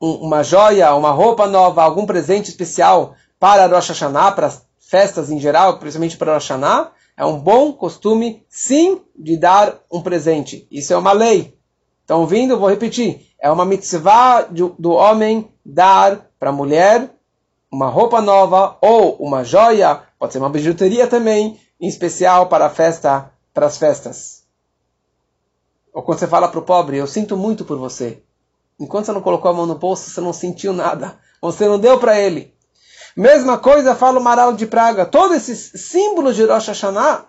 uma 0.00 0.44
joia, 0.44 0.94
uma 0.94 1.10
roupa 1.10 1.48
nova, 1.48 1.82
algum 1.82 2.06
presente 2.06 2.50
especial 2.50 3.16
para 3.40 3.66
Rosh 3.66 3.88
Hashanah, 3.88 4.30
para 4.30 4.56
festas 4.78 5.28
em 5.28 5.40
geral, 5.40 5.80
principalmente 5.80 6.16
para 6.16 6.34
Rosh 6.34 6.50
Hashanah, 6.50 6.92
é 7.16 7.24
um 7.24 7.40
bom 7.40 7.72
costume, 7.72 8.46
sim, 8.48 9.02
de 9.18 9.36
dar 9.36 9.80
um 9.90 10.00
presente. 10.00 10.68
Isso 10.70 10.92
é 10.92 10.96
uma 10.96 11.10
lei. 11.10 11.58
Estão 12.10 12.22
ouvindo? 12.22 12.58
Vou 12.58 12.68
repetir. 12.68 13.24
É 13.40 13.48
uma 13.48 13.64
mitzvah 13.64 14.42
do 14.50 14.90
homem 14.90 15.48
dar 15.64 16.28
para 16.40 16.50
a 16.50 16.52
mulher 16.52 17.08
uma 17.70 17.86
roupa 17.86 18.20
nova 18.20 18.76
ou 18.80 19.14
uma 19.20 19.44
joia, 19.44 20.02
pode 20.18 20.32
ser 20.32 20.40
uma 20.40 20.50
bijuteria 20.50 21.06
também, 21.06 21.60
em 21.80 21.86
especial 21.86 22.48
para 22.48 22.66
a 22.66 22.68
festa, 22.68 23.30
para 23.54 23.66
as 23.66 23.78
festas. 23.78 24.42
Ou 25.94 26.02
quando 26.02 26.18
você 26.18 26.26
fala 26.26 26.48
para 26.48 26.58
o 26.58 26.64
pobre, 26.64 26.96
eu 26.96 27.06
sinto 27.06 27.36
muito 27.36 27.64
por 27.64 27.78
você. 27.78 28.20
Enquanto 28.80 29.06
você 29.06 29.12
não 29.12 29.22
colocou 29.22 29.48
a 29.48 29.54
mão 29.54 29.66
no 29.66 29.76
bolso, 29.76 30.10
você 30.10 30.20
não 30.20 30.32
sentiu 30.32 30.72
nada. 30.72 31.16
Você 31.40 31.68
não 31.68 31.78
deu 31.78 31.96
para 32.00 32.18
ele. 32.18 32.52
Mesma 33.16 33.56
coisa 33.56 33.94
fala 33.94 34.18
o 34.18 34.22
Maral 34.24 34.52
de 34.52 34.66
Praga. 34.66 35.06
Todos 35.06 35.36
esses 35.36 35.80
símbolos 35.80 36.34
de 36.34 36.44
Rosh 36.44 36.66
Hashanah, 36.66 37.26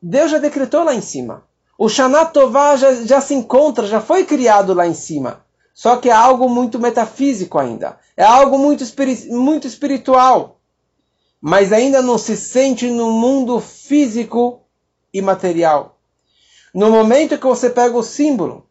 Deus 0.00 0.30
já 0.30 0.38
decretou 0.38 0.84
lá 0.84 0.94
em 0.94 1.00
cima. 1.00 1.42
O 1.78 1.88
Shana 1.88 2.24
Tová 2.24 2.76
já, 2.76 2.94
já 3.04 3.20
se 3.20 3.34
encontra, 3.34 3.86
já 3.86 4.00
foi 4.00 4.24
criado 4.24 4.72
lá 4.72 4.86
em 4.86 4.94
cima. 4.94 5.44
Só 5.74 5.98
que 5.98 6.08
é 6.08 6.12
algo 6.12 6.48
muito 6.48 6.78
metafísico 6.78 7.58
ainda. 7.58 7.98
É 8.16 8.24
algo 8.24 8.58
muito, 8.58 8.82
espiri 8.82 9.30
muito 9.30 9.66
espiritual. 9.66 10.58
Mas 11.38 11.70
ainda 11.70 12.00
não 12.00 12.16
se 12.16 12.34
sente 12.34 12.88
no 12.88 13.12
mundo 13.12 13.60
físico 13.60 14.62
e 15.12 15.20
material. 15.20 15.98
No 16.72 16.90
momento 16.90 17.38
que 17.38 17.46
você 17.46 17.68
pega 17.68 17.96
o 17.96 18.02
símbolo 18.02 18.66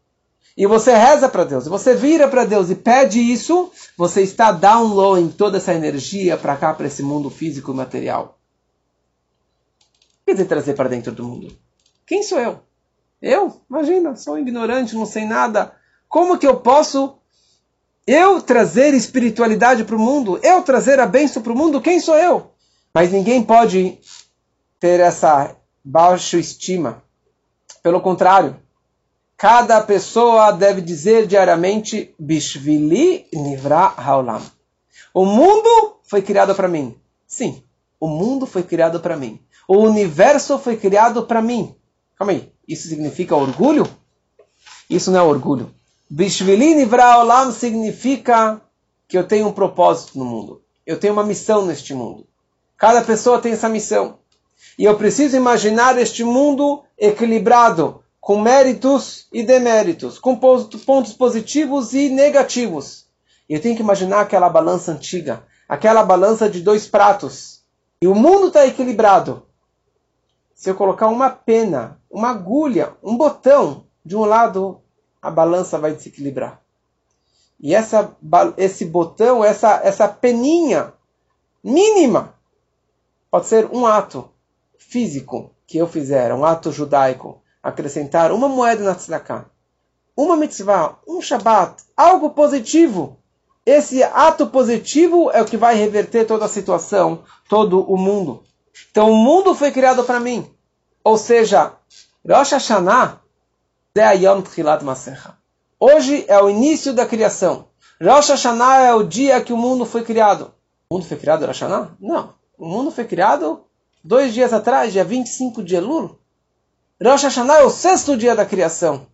e 0.57 0.65
você 0.65 0.95
reza 0.95 1.29
para 1.29 1.43
Deus, 1.43 1.67
você 1.67 1.93
vira 1.93 2.27
para 2.27 2.43
Deus 2.43 2.71
e 2.71 2.75
pede 2.75 3.19
isso, 3.19 3.71
você 3.95 4.23
está 4.23 4.51
downloading 4.51 5.29
toda 5.29 5.57
essa 5.57 5.73
energia 5.73 6.37
para 6.37 6.57
cá, 6.57 6.73
para 6.73 6.87
esse 6.87 7.03
mundo 7.03 7.29
físico 7.29 7.71
e 7.71 7.75
material. 7.75 8.39
Quer 10.25 10.33
dizer 10.33 10.45
trazer 10.45 10.73
para 10.73 10.89
dentro 10.89 11.11
do 11.11 11.23
mundo? 11.23 11.55
Quem 12.07 12.23
sou 12.23 12.39
eu? 12.39 12.64
Eu? 13.25 13.59
Imagina, 13.67 14.15
sou 14.15 14.37
ignorante, 14.37 14.95
não 14.95 15.07
sei 15.07 15.25
nada. 15.25 15.73
Como 16.07 16.37
que 16.37 16.45
eu 16.45 16.57
posso 16.57 17.17
eu 18.05 18.39
trazer 18.39 18.93
espiritualidade 18.93 19.83
para 19.83 19.95
o 19.95 19.99
mundo? 19.99 20.39
Eu 20.43 20.61
trazer 20.61 20.99
a 20.99 21.07
bênção 21.07 21.41
para 21.41 21.51
o 21.51 21.57
mundo? 21.57 21.81
Quem 21.81 21.99
sou 21.99 22.15
eu? 22.15 22.51
Mas 22.93 23.11
ninguém 23.11 23.41
pode 23.41 23.97
ter 24.79 24.99
essa 24.99 25.55
baixa 25.83 26.37
estima. 26.37 27.01
Pelo 27.81 27.99
contrário, 27.99 28.57
cada 29.35 29.81
pessoa 29.81 30.51
deve 30.51 30.79
dizer 30.79 31.25
diariamente 31.25 32.13
Bishvili 32.19 33.25
Nivra 33.33 33.91
Haolam. 33.97 34.43
O 35.11 35.25
mundo 35.25 35.97
foi 36.03 36.21
criado 36.21 36.53
para 36.53 36.67
mim. 36.67 36.95
Sim, 37.25 37.63
o 37.99 38.07
mundo 38.07 38.45
foi 38.45 38.61
criado 38.61 38.99
para 38.99 39.17
mim. 39.17 39.39
O 39.67 39.77
universo 39.79 40.59
foi 40.59 40.77
criado 40.77 41.25
para 41.25 41.41
mim. 41.41 41.75
Calma 42.17 42.33
aí. 42.33 42.51
Isso 42.67 42.87
significa 42.87 43.35
orgulho? 43.35 43.87
Isso 44.89 45.11
não 45.11 45.19
é 45.19 45.23
orgulho. 45.23 45.73
Bishvili 46.09 46.75
Nivra 46.75 47.19
Olam 47.19 47.51
significa 47.51 48.61
que 49.07 49.17
eu 49.17 49.27
tenho 49.27 49.47
um 49.47 49.51
propósito 49.51 50.17
no 50.17 50.25
mundo. 50.25 50.61
Eu 50.85 50.99
tenho 50.99 51.13
uma 51.13 51.23
missão 51.23 51.65
neste 51.65 51.93
mundo. 51.93 52.27
Cada 52.77 53.01
pessoa 53.01 53.39
tem 53.39 53.53
essa 53.53 53.69
missão. 53.69 54.19
E 54.77 54.83
eu 54.83 54.95
preciso 54.97 55.35
imaginar 55.35 55.97
este 55.97 56.23
mundo 56.23 56.83
equilibrado, 56.97 58.03
com 58.19 58.41
méritos 58.41 59.27
e 59.31 59.43
deméritos, 59.43 60.19
com 60.19 60.35
pontos 60.35 61.13
positivos 61.13 61.93
e 61.93 62.09
negativos. 62.09 63.05
Eu 63.47 63.61
tenho 63.61 63.75
que 63.75 63.81
imaginar 63.81 64.21
aquela 64.21 64.49
balança 64.49 64.91
antiga, 64.91 65.43
aquela 65.69 66.03
balança 66.03 66.49
de 66.49 66.61
dois 66.61 66.87
pratos. 66.87 67.61
E 68.01 68.07
o 68.07 68.15
mundo 68.15 68.47
está 68.47 68.65
equilibrado. 68.65 69.43
Se 70.53 70.69
eu 70.69 70.75
colocar 70.75 71.07
uma 71.07 71.29
pena, 71.29 71.99
uma 72.15 72.29
agulha, 72.29 72.95
um 73.03 73.17
botão 73.17 73.83
de 74.03 74.15
um 74.15 74.23
lado, 74.23 74.79
a 75.21 75.29
balança 75.29 75.77
vai 75.77 75.93
desequilibrar. 75.93 76.61
E 77.59 77.75
essa, 77.75 78.15
esse 78.55 78.85
botão, 78.85 79.43
essa, 79.43 79.81
essa 79.83 80.07
peninha 80.07 80.93
mínima, 81.61 82.33
pode 83.29 83.47
ser 83.47 83.69
um 83.69 83.85
ato 83.85 84.29
físico 84.77 85.51
que 85.67 85.77
eu 85.77 85.87
fizer, 85.87 86.33
um 86.33 86.45
ato 86.45 86.71
judaico, 86.71 87.41
acrescentar 87.61 88.31
uma 88.31 88.47
moeda 88.47 88.81
na 88.81 88.95
tzedakah, 88.95 89.47
uma 90.15 90.37
mitzvah, 90.37 90.97
um 91.05 91.21
shabat, 91.21 91.83
algo 91.97 92.29
positivo. 92.29 93.17
Esse 93.65 94.03
ato 94.03 94.47
positivo 94.47 95.29
é 95.31 95.41
o 95.41 95.45
que 95.45 95.57
vai 95.57 95.75
reverter 95.75 96.25
toda 96.25 96.45
a 96.45 96.49
situação, 96.49 97.25
todo 97.49 97.81
o 97.81 97.97
mundo. 97.97 98.41
Então 98.89 99.11
o 99.11 99.17
mundo 99.17 99.53
foi 99.53 99.69
criado 99.69 100.01
para 100.05 100.21
mim. 100.21 100.49
Ou 101.03 101.19
seja, 101.19 101.73
Rosh 102.27 102.53
Hashanah 102.53 103.21
é 103.95 104.15
Yom 104.15 104.41
Tchilat 104.41 104.83
Masecha. 104.83 105.37
Hoje 105.79 106.25
é 106.27 106.41
o 106.41 106.49
início 106.49 106.91
da 106.91 107.05
criação. 107.05 107.67
Rosh 108.01 108.29
Hashanah 108.29 108.81
é 108.81 108.93
o 108.95 109.03
dia 109.03 109.39
que 109.41 109.53
o 109.53 109.57
mundo 109.57 109.85
foi 109.85 110.03
criado. 110.03 110.51
O 110.89 110.95
mundo 110.95 111.05
foi 111.05 111.17
criado 111.17 111.45
Rosh 111.45 111.61
Hashanah? 111.61 111.91
Não. 111.99 112.33
O 112.57 112.65
mundo 112.65 112.89
foi 112.89 113.05
criado 113.05 113.63
dois 114.03 114.33
dias 114.33 114.53
atrás, 114.53 114.91
dia 114.91 115.03
25 115.03 115.63
de 115.63 115.75
Elul. 115.75 116.17
Rosh 116.99 117.25
Hashanah 117.25 117.59
é 117.59 117.63
o 117.63 117.69
sexto 117.69 118.17
dia 118.17 118.35
da 118.35 118.43
criação. 118.43 119.05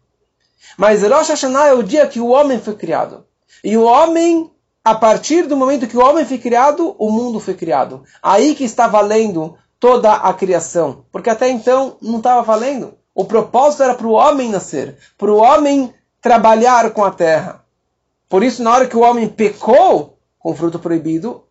Mas 0.78 1.04
Rosh 1.04 1.28
Hashanah 1.28 1.68
é 1.68 1.74
o 1.74 1.84
dia 1.84 2.08
que 2.08 2.22
o 2.22 2.30
homem 2.30 2.62
foi 2.62 2.76
criado. 2.76 3.26
E 3.62 3.76
o 3.76 3.84
homem 3.84 4.50
a 4.86 4.96
partir 4.96 5.48
do 5.48 5.58
momento 5.58 5.86
que 5.86 5.98
o 5.98 6.02
homem 6.02 6.26
foi 6.26 6.38
criado, 6.38 6.96
o 6.98 7.12
mundo 7.12 7.42
foi 7.42 7.56
criado. 7.56 8.06
Aí 8.24 8.56
que 8.56 8.64
está 8.64 8.88
valendo 8.88 9.58
toda 9.82 10.14
a 10.14 10.34
criação. 10.34 11.04
Porque 11.12 11.30
até 11.30 11.50
então 11.50 11.98
não 12.02 12.20
estava 12.20 12.42
valendo. 12.42 13.01
O 13.14 13.26
propósito 13.26 13.84
era 13.84 13.94
para 13.94 14.08
o 14.08 14.14
homem 14.14 14.50
nascer, 14.50 14.98
para 15.18 15.32
o 15.32 15.38
homem 15.38 15.94
trabalhar 16.22 16.92
com 16.92 17.04
a 17.04 17.12
terra. 17.12 17.66
Por 18.30 18.44
isso, 18.44 18.64
na 18.64 18.72
hora 18.72 18.88
que 18.88 18.96
o 18.96 19.02
homem 19.02 19.28
pecou 19.28 20.18
com 20.40 20.52
o 20.52 20.56
fruto 20.56 20.80
proibido, 20.80 21.44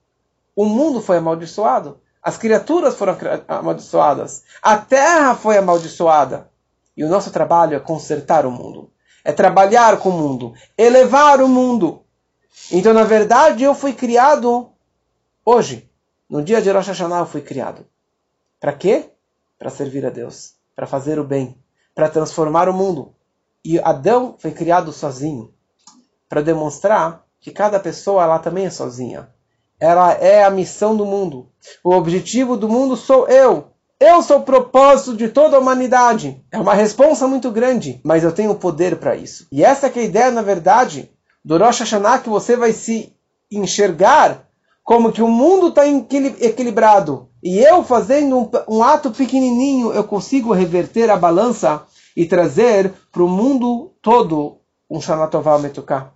o 0.56 0.64
mundo 0.64 1.02
foi 1.02 1.18
amaldiçoado. 1.18 2.00
As 2.22 2.36
criaturas 2.36 2.96
foram 2.96 3.16
amaldiçoadas. 3.48 4.44
A 4.62 4.76
terra 4.76 5.34
foi 5.34 5.56
amaldiçoada. 5.58 6.50
E 6.96 7.04
o 7.04 7.08
nosso 7.08 7.30
trabalho 7.30 7.76
é 7.76 7.80
consertar 7.80 8.44
o 8.44 8.50
mundo. 8.50 8.90
É 9.24 9.32
trabalhar 9.32 9.98
com 9.98 10.10
o 10.10 10.12
mundo. 10.12 10.54
Elevar 10.76 11.40
o 11.42 11.48
mundo. 11.48 12.02
Então, 12.70 12.92
na 12.92 13.04
verdade, 13.04 13.64
eu 13.64 13.74
fui 13.74 13.92
criado 13.92 14.70
hoje. 15.44 15.88
No 16.28 16.42
dia 16.42 16.60
de 16.60 16.70
Rosh 16.70 16.88
Hashanah 16.88 17.20
eu 17.20 17.26
fui 17.26 17.40
criado. 17.40 17.86
Para 18.58 18.72
quê? 18.72 19.10
Para 19.58 19.70
servir 19.70 20.04
a 20.04 20.10
Deus. 20.10 20.59
Para 20.80 20.86
fazer 20.86 21.18
o 21.18 21.24
bem. 21.24 21.58
Para 21.94 22.08
transformar 22.08 22.66
o 22.66 22.72
mundo. 22.72 23.12
E 23.62 23.78
Adão 23.78 24.36
foi 24.38 24.50
criado 24.50 24.92
sozinho. 24.92 25.52
Para 26.26 26.40
demonstrar 26.40 27.22
que 27.38 27.50
cada 27.50 27.78
pessoa 27.78 28.24
lá 28.24 28.38
também 28.38 28.64
é 28.64 28.70
sozinha. 28.70 29.28
Ela 29.78 30.14
é 30.14 30.42
a 30.42 30.48
missão 30.48 30.96
do 30.96 31.04
mundo. 31.04 31.50
O 31.84 31.92
objetivo 31.94 32.56
do 32.56 32.66
mundo 32.66 32.96
sou 32.96 33.28
eu. 33.28 33.72
Eu 34.00 34.22
sou 34.22 34.38
o 34.38 34.42
propósito 34.42 35.14
de 35.14 35.28
toda 35.28 35.54
a 35.54 35.60
humanidade. 35.60 36.42
É 36.50 36.58
uma 36.58 36.72
responsa 36.72 37.28
muito 37.28 37.50
grande, 37.50 38.00
mas 38.02 38.24
eu 38.24 38.32
tenho 38.32 38.54
poder 38.54 38.96
para 38.96 39.14
isso. 39.14 39.46
E 39.52 39.62
essa 39.62 39.86
é 39.86 39.98
a 39.98 40.02
ideia, 40.02 40.30
na 40.30 40.40
verdade, 40.40 41.10
do 41.44 41.58
Rosh 41.58 41.80
Hashanah 41.80 42.20
que 42.20 42.30
você 42.30 42.56
vai 42.56 42.72
se 42.72 43.14
enxergar 43.52 44.48
como 44.82 45.12
que 45.12 45.22
o 45.22 45.28
mundo 45.28 45.68
está 45.68 45.86
equilibrado 45.86 47.28
e 47.42 47.58
eu 47.58 47.82
fazendo 47.82 48.38
um, 48.38 48.76
um, 48.76 48.82
ato 48.82 49.10
pequenininho 49.10 49.92
eu 49.92 50.04
consigo 50.04 50.52
reverter 50.52 51.10
a 51.10 51.16
balança 51.16 51.82
e 52.16 52.26
trazer 52.26 52.92
para 53.10 53.22
o 53.22 53.28
mundo 53.28 53.92
todo 54.02 54.58
um 54.90 55.00
Shanatová 55.00 55.58
Metuká. 55.58 56.12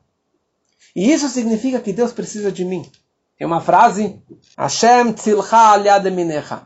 E 0.94 1.12
isso 1.12 1.28
significa 1.28 1.80
que 1.80 1.92
Deus 1.92 2.12
precisa 2.12 2.52
de 2.52 2.64
mim. 2.64 2.90
Tem 3.38 3.46
uma 3.46 3.60
frase, 3.60 4.20
Hashem 4.56 5.12
tzilcha 5.12 5.72
aliad 5.72 6.08
minecha. 6.10 6.62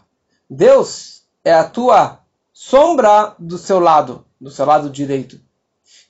Deus 0.51 1.23
é 1.45 1.53
a 1.53 1.65
tua 1.65 2.21
sombra 2.53 3.35
do 3.39 3.57
seu 3.57 3.79
lado, 3.79 4.25
do 4.41 4.51
seu 4.51 4.67
lado 4.67 4.91
direito. 4.91 5.41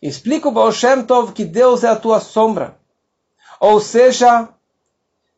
Explica 0.01 0.49
o 0.49 0.53
Baal 0.53 0.73
Shem 0.73 1.03
Tov 1.03 1.33
que 1.33 1.45
Deus 1.45 1.85
é 1.85 1.89
a 1.89 1.97
tua 1.97 2.21
sombra. 2.21 2.79
Ou 3.61 3.81
seja, 3.81 4.49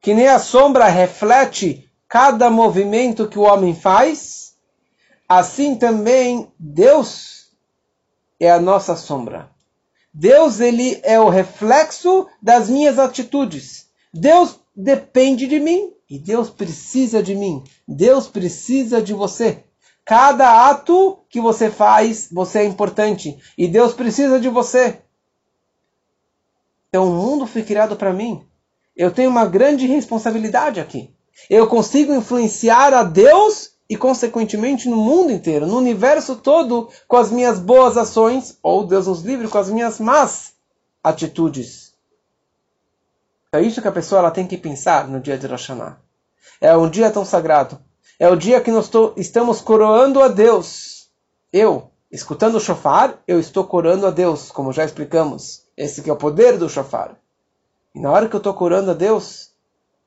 que 0.00 0.14
nem 0.14 0.28
a 0.28 0.38
sombra 0.38 0.86
reflete 0.86 1.90
cada 2.08 2.50
movimento 2.50 3.28
que 3.28 3.38
o 3.38 3.42
homem 3.42 3.74
faz, 3.74 4.54
assim 5.28 5.76
também 5.76 6.50
Deus 6.58 7.50
é 8.38 8.50
a 8.50 8.60
nossa 8.60 8.96
sombra. 8.96 9.50
Deus 10.12 10.58
ele 10.58 11.00
é 11.04 11.20
o 11.20 11.28
reflexo 11.28 12.26
das 12.42 12.68
minhas 12.68 12.98
atitudes. 12.98 13.88
Deus 14.12 14.58
depende 14.74 15.46
de 15.46 15.60
mim 15.60 15.92
e 16.08 16.18
Deus 16.18 16.50
precisa 16.50 17.22
de 17.22 17.34
mim. 17.34 17.62
Deus 17.86 18.26
precisa 18.26 19.00
de 19.00 19.14
você. 19.14 19.62
Cada 20.04 20.68
ato 20.68 21.18
que 21.28 21.40
você 21.40 21.70
faz, 21.70 22.28
você 22.32 22.60
é 22.60 22.64
importante. 22.64 23.38
E 23.56 23.68
Deus 23.68 23.92
precisa 23.92 24.40
de 24.40 24.48
você. 24.48 25.00
Então 26.88 27.06
o 27.06 27.14
mundo 27.14 27.46
foi 27.46 27.62
criado 27.62 27.94
para 27.94 28.12
mim. 28.12 28.44
Eu 28.96 29.10
tenho 29.10 29.30
uma 29.30 29.46
grande 29.46 29.86
responsabilidade 29.86 30.80
aqui. 30.80 31.14
Eu 31.48 31.66
consigo 31.66 32.12
influenciar 32.12 32.92
a 32.92 33.02
Deus 33.02 33.70
e, 33.88 33.96
consequentemente, 33.96 34.88
no 34.88 34.96
mundo 34.96 35.32
inteiro, 35.32 35.66
no 35.66 35.78
universo 35.78 36.36
todo, 36.36 36.88
com 37.08 37.16
as 37.16 37.30
minhas 37.30 37.58
boas 37.58 37.96
ações, 37.96 38.58
ou 38.62 38.86
Deus 38.86 39.06
nos 39.06 39.22
livre, 39.22 39.48
com 39.48 39.58
as 39.58 39.70
minhas 39.70 39.98
más 39.98 40.52
atitudes. 41.02 41.92
É 43.52 43.60
isso 43.60 43.82
que 43.82 43.88
a 43.88 43.92
pessoa 43.92 44.20
ela 44.20 44.30
tem 44.30 44.46
que 44.46 44.56
pensar 44.56 45.08
no 45.08 45.18
dia 45.18 45.36
de 45.36 45.46
Rosh. 45.46 45.70
É 46.60 46.76
um 46.76 46.88
dia 46.88 47.10
tão 47.10 47.24
sagrado. 47.24 47.80
É 48.16 48.28
o 48.28 48.36
dia 48.36 48.60
que 48.60 48.70
nós 48.70 48.88
estamos 49.16 49.60
coroando 49.60 50.22
a 50.22 50.28
Deus. 50.28 51.10
Eu, 51.52 51.90
escutando 52.12 52.56
o 52.56 52.60
shofar, 52.60 53.18
eu 53.26 53.40
estou 53.40 53.64
coroando 53.64 54.06
a 54.06 54.10
Deus, 54.10 54.52
como 54.52 54.72
já 54.72 54.84
explicamos. 54.84 55.64
Esse 55.76 56.00
que 56.00 56.10
é 56.10 56.12
o 56.12 56.16
poder 56.16 56.58
do 56.58 56.68
shofar. 56.68 57.16
E 57.94 58.00
na 58.00 58.10
hora 58.10 58.28
que 58.28 58.34
eu 58.34 58.38
estou 58.38 58.54
coroando 58.54 58.90
a 58.90 58.94
Deus, 58.94 59.50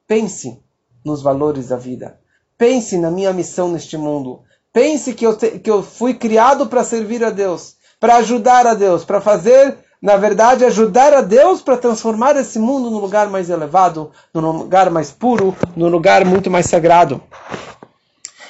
pense 0.08 0.62
nos 1.04 1.22
valores 1.22 1.70
da 1.70 1.78
vida. 1.78 2.20
Pense 2.58 2.98
na 2.98 3.12
minha 3.12 3.34
missão 3.34 3.70
neste 3.70 3.98
mundo. 3.98 4.42
Pense 4.72 5.14
que 5.14 5.26
eu, 5.26 5.36
te, 5.36 5.60
que 5.60 5.70
eu 5.70 5.84
fui 5.84 6.14
criado 6.14 6.68
para 6.68 6.84
servir 6.84 7.24
a 7.24 7.30
Deus, 7.30 7.76
para 8.00 8.16
ajudar 8.18 8.66
a 8.66 8.74
Deus, 8.74 9.06
para 9.06 9.22
fazer, 9.22 9.78
na 10.02 10.18
verdade, 10.18 10.66
ajudar 10.66 11.14
a 11.14 11.22
Deus 11.22 11.62
para 11.62 11.78
transformar 11.78 12.36
esse 12.36 12.58
mundo 12.58 12.90
num 12.90 13.00
lugar 13.00 13.30
mais 13.30 13.50
elevado, 13.50 14.12
num 14.34 14.52
lugar 14.52 14.90
mais 14.90 15.12
puro, 15.12 15.56
num 15.76 15.90
lugar 15.90 16.26
muito 16.26 16.50
mais 16.50 16.66
sagrado. 16.66 17.22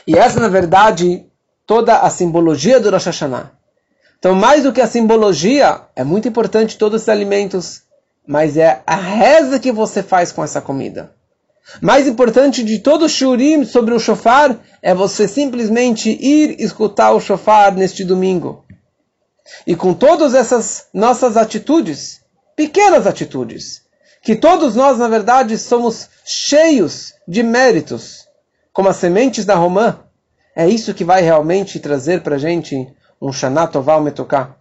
E 0.07 0.15
essa, 0.17 0.39
na 0.39 0.47
verdade, 0.47 1.25
toda 1.65 1.99
a 1.99 2.09
simbologia 2.09 2.79
do 2.79 2.89
Rosh 2.89 3.05
Hashanah. 3.05 3.51
Então, 4.19 4.33
mais 4.33 4.63
do 4.63 4.71
que 4.71 4.79
a 4.79 4.87
simbologia, 4.87 5.81
é 5.95 6.03
muito 6.03 6.27
importante 6.27 6.77
todos 6.77 7.03
os 7.03 7.09
alimentos, 7.09 7.82
mas 8.27 8.57
é 8.57 8.81
a 8.85 8.95
reza 8.95 9.59
que 9.59 9.71
você 9.71 10.01
faz 10.01 10.31
com 10.31 10.43
essa 10.43 10.61
comida. 10.61 11.13
Mais 11.81 12.07
importante 12.07 12.63
de 12.63 12.79
todo 12.79 13.05
o 13.05 13.09
shurim 13.09 13.63
sobre 13.63 13.93
o 13.93 13.99
shofar 13.99 14.59
é 14.81 14.93
você 14.93 15.27
simplesmente 15.27 16.09
ir 16.09 16.59
escutar 16.59 17.11
o 17.11 17.21
shofar 17.21 17.73
neste 17.73 18.03
domingo. 18.03 18.65
E 19.65 19.75
com 19.75 19.93
todas 19.93 20.33
essas 20.33 20.87
nossas 20.93 21.37
atitudes, 21.37 22.21
pequenas 22.55 23.07
atitudes, 23.07 23.81
que 24.21 24.35
todos 24.35 24.75
nós, 24.75 24.97
na 24.97 25.07
verdade, 25.07 25.57
somos 25.57 26.09
cheios 26.25 27.13
de 27.27 27.43
méritos, 27.43 28.27
como 28.71 28.89
as 28.89 28.97
sementes 28.97 29.45
da 29.45 29.55
romã, 29.55 29.99
é 30.55 30.67
isso 30.67 30.93
que 30.93 31.03
vai 31.03 31.21
realmente 31.21 31.79
trazer 31.79 32.21
para 32.21 32.35
a 32.35 32.39
gente 32.39 32.87
um 33.21 33.31
Shana 33.31 33.67
Tová 33.67 33.99
Metuká. 33.99 34.55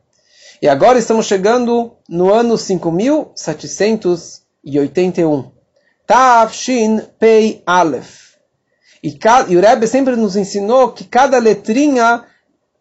E 0.62 0.68
agora 0.68 0.96
estamos 0.96 1.26
chegando 1.26 1.96
no 2.08 2.32
ano 2.32 2.56
5781. 2.56 5.50
Tafshin 6.06 7.00
Pei 7.18 7.64
Aleph. 7.66 8.36
E, 9.02 9.18
e 9.48 9.56
o 9.56 9.60
Rebbe 9.60 9.88
sempre 9.88 10.14
nos 10.14 10.36
ensinou 10.36 10.92
que 10.92 11.02
cada 11.02 11.40
letrinha 11.40 12.24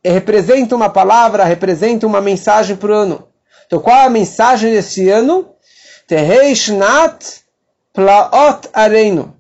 representa 0.06 0.76
uma 0.76 0.92
palavra, 0.92 1.44
representa 1.44 2.06
uma 2.06 2.22
mensagem 2.22 2.76
para 2.76 2.92
o 2.92 2.96
ano. 2.96 3.28
Então, 3.66 3.80
qual 3.80 3.98
é 3.98 4.06
a 4.06 4.12
mensagem 4.12 4.72
desse 4.72 5.10
ano? 5.10 5.56
Tereishnat 6.06 7.42
Plaot 7.92 8.70
Areino. 8.74 9.36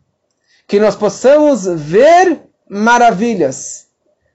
Que 0.67 0.79
nós 0.79 0.95
possamos 0.95 1.67
ver 1.67 2.41
maravilhas. 2.67 3.85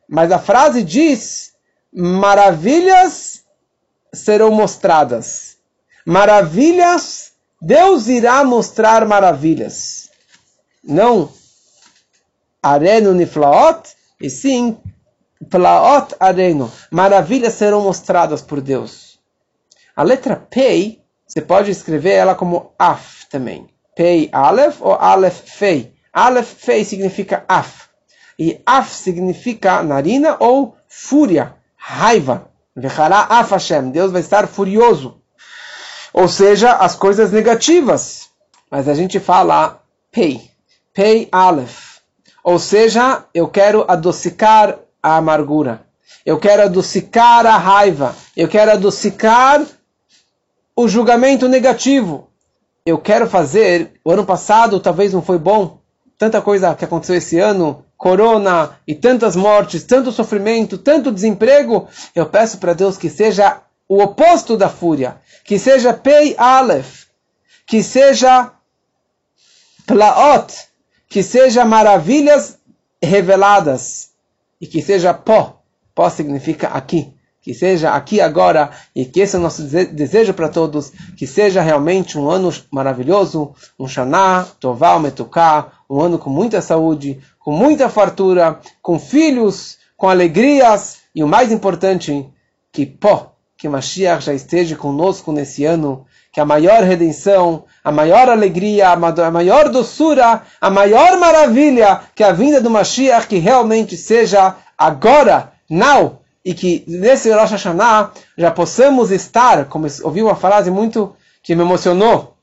Mas 0.08 0.30
a 0.30 0.38
frase 0.38 0.84
diz: 0.84 1.54
maravilhas 1.92 3.35
serão 4.18 4.50
mostradas. 4.50 5.56
Maravilhas 6.04 7.32
Deus 7.60 8.06
irá 8.06 8.44
mostrar 8.44 9.06
maravilhas. 9.06 10.10
Não 10.84 11.32
areno 12.62 13.14
niflaot, 13.14 13.96
e 14.20 14.28
sim 14.28 14.76
plaot 15.50 16.14
areno. 16.20 16.70
Maravilhas 16.90 17.54
serão 17.54 17.80
mostradas 17.80 18.42
por 18.42 18.60
Deus. 18.60 19.18
A 19.94 20.02
letra 20.02 20.36
Pei, 20.36 21.02
você 21.26 21.40
pode 21.40 21.70
escrever 21.70 22.12
ela 22.12 22.34
como 22.34 22.72
Af 22.78 23.26
também. 23.30 23.68
Pei 23.94 24.28
Aleph 24.32 24.80
ou 24.80 24.92
Aleph 24.92 25.40
Fei. 25.46 25.94
Aleph 26.12 26.52
Fei 26.58 26.84
significa 26.84 27.44
Af. 27.48 27.88
E 28.38 28.60
Af 28.66 28.92
significa 28.92 29.82
narina 29.82 30.36
ou 30.38 30.76
fúria, 30.86 31.56
raiva. 31.76 32.50
Deus 33.90 34.12
vai 34.12 34.20
estar 34.20 34.46
furioso 34.46 35.22
ou 36.16 36.28
seja, 36.28 36.72
as 36.72 36.96
coisas 36.96 37.30
negativas. 37.30 38.30
Mas 38.70 38.88
a 38.88 38.94
gente 38.94 39.20
fala 39.20 39.82
pei, 40.10 40.50
pei 40.94 41.28
aleph. 41.30 41.98
Ou 42.42 42.58
seja, 42.58 43.26
eu 43.34 43.46
quero 43.46 43.84
adocicar 43.86 44.78
a 45.02 45.18
amargura. 45.18 45.84
Eu 46.24 46.38
quero 46.38 46.62
adocicar 46.62 47.44
a 47.44 47.58
raiva. 47.58 48.16
Eu 48.34 48.48
quero 48.48 48.72
adocicar 48.72 49.62
o 50.74 50.88
julgamento 50.88 51.48
negativo. 51.48 52.30
Eu 52.86 52.96
quero 52.96 53.28
fazer. 53.28 54.00
O 54.02 54.10
ano 54.10 54.24
passado 54.24 54.80
talvez 54.80 55.12
não 55.12 55.20
foi 55.20 55.38
bom. 55.38 55.82
Tanta 56.18 56.40
coisa 56.40 56.74
que 56.74 56.84
aconteceu 56.84 57.16
esse 57.16 57.38
ano, 57.38 57.84
corona 57.96 58.78
e 58.86 58.94
tantas 58.94 59.36
mortes, 59.36 59.84
tanto 59.84 60.12
sofrimento, 60.12 60.78
tanto 60.78 61.12
desemprego. 61.12 61.88
Eu 62.14 62.26
peço 62.26 62.58
para 62.58 62.72
Deus 62.72 62.96
que 62.96 63.10
seja 63.10 63.60
o 63.88 64.02
oposto 64.02 64.56
da 64.56 64.68
fúria, 64.68 65.18
que 65.44 65.58
seja 65.58 65.92
Pei 65.92 66.34
Aleph, 66.38 67.04
que 67.66 67.82
seja 67.82 68.50
Plaot, 69.86 70.52
que 71.08 71.22
seja 71.22 71.64
maravilhas 71.64 72.58
reveladas, 73.02 74.10
e 74.60 74.66
que 74.66 74.82
seja 74.82 75.14
Pó, 75.14 75.60
Pó 75.94 76.08
significa 76.10 76.68
aqui, 76.68 77.12
que 77.40 77.54
seja 77.54 77.92
aqui 77.92 78.20
agora, 78.20 78.70
e 78.94 79.04
que 79.04 79.20
esse 79.20 79.36
é 79.36 79.38
o 79.38 79.42
nosso 79.42 79.62
desejo 79.62 80.34
para 80.34 80.48
todos, 80.48 80.90
que 81.16 81.26
seja 81.26 81.60
realmente 81.60 82.18
um 82.18 82.28
ano 82.28 82.52
maravilhoso, 82.70 83.54
um 83.78 83.86
Shana, 83.86 84.44
Toval, 84.58 84.98
Metuká, 84.98 85.72
um 85.88 86.00
ano 86.00 86.18
com 86.18 86.30
muita 86.30 86.60
saúde, 86.60 87.20
com 87.38 87.52
muita 87.52 87.88
fartura, 87.88 88.60
com 88.82 88.98
filhos, 88.98 89.78
com 89.96 90.08
alegrias, 90.08 90.98
e 91.14 91.22
o 91.22 91.28
mais 91.28 91.50
importante, 91.50 92.28
que 92.70 92.84
Pó, 92.84 93.32
que 93.56 93.68
Mashiach 93.68 94.24
já 94.24 94.34
esteja 94.34 94.76
conosco 94.76 95.32
nesse 95.32 95.64
ano, 95.64 96.04
que 96.30 96.40
a 96.40 96.44
maior 96.44 96.82
redenção, 96.82 97.64
a 97.82 97.90
maior 97.90 98.28
alegria, 98.28 98.90
a 98.90 99.30
maior 99.30 99.70
doçura, 99.70 100.42
a 100.60 100.68
maior 100.70 101.18
maravilha, 101.18 102.02
que 102.14 102.22
a 102.22 102.32
vinda 102.32 102.60
do 102.60 102.68
Mashiach 102.68 103.26
que 103.26 103.38
realmente 103.38 103.96
seja 103.96 104.56
agora, 104.76 105.52
now, 105.70 106.20
e 106.44 106.52
que 106.52 106.84
nesse 106.86 107.32
Rosh 107.32 107.52
Hashanah 107.52 108.12
já 108.36 108.50
possamos 108.50 109.10
estar, 109.10 109.64
como 109.64 109.86
ouvi 110.04 110.22
uma 110.22 110.36
frase 110.36 110.70
muito 110.70 111.16
que 111.42 111.56
me 111.56 111.62
emocionou, 111.62 112.36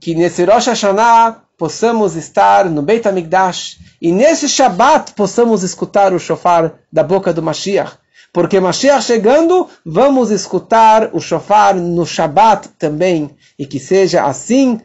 que 0.00 0.14
nesse 0.14 0.44
Rosh 0.44 0.68
Hashanah 0.68 1.42
possamos 1.58 2.16
estar 2.16 2.70
no 2.70 2.80
Beit 2.80 3.06
HaMikdash 3.06 3.78
e 4.00 4.10
nesse 4.12 4.48
Shabbat 4.48 5.12
possamos 5.12 5.62
escutar 5.62 6.14
o 6.14 6.18
shofar 6.18 6.74
da 6.90 7.02
boca 7.02 7.32
do 7.32 7.42
Mashiach 7.42 7.98
porque 8.32 8.60
Mashiach 8.60 9.02
chegando, 9.02 9.68
vamos 9.84 10.30
escutar 10.30 11.10
o 11.12 11.20
shofar 11.20 11.74
no 11.74 12.06
Shabat 12.06 12.68
também. 12.78 13.30
E 13.58 13.66
que 13.66 13.80
seja 13.80 14.24
assim, 14.24 14.80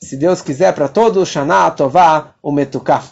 se 0.00 0.16
Deus 0.16 0.40
quiser, 0.40 0.72
para 0.74 0.88
todo 0.88 1.20
o 1.20 1.26
Shana 1.26 1.70
Tová, 1.70 2.34
o 2.42 2.52
Metukah. 2.52 3.02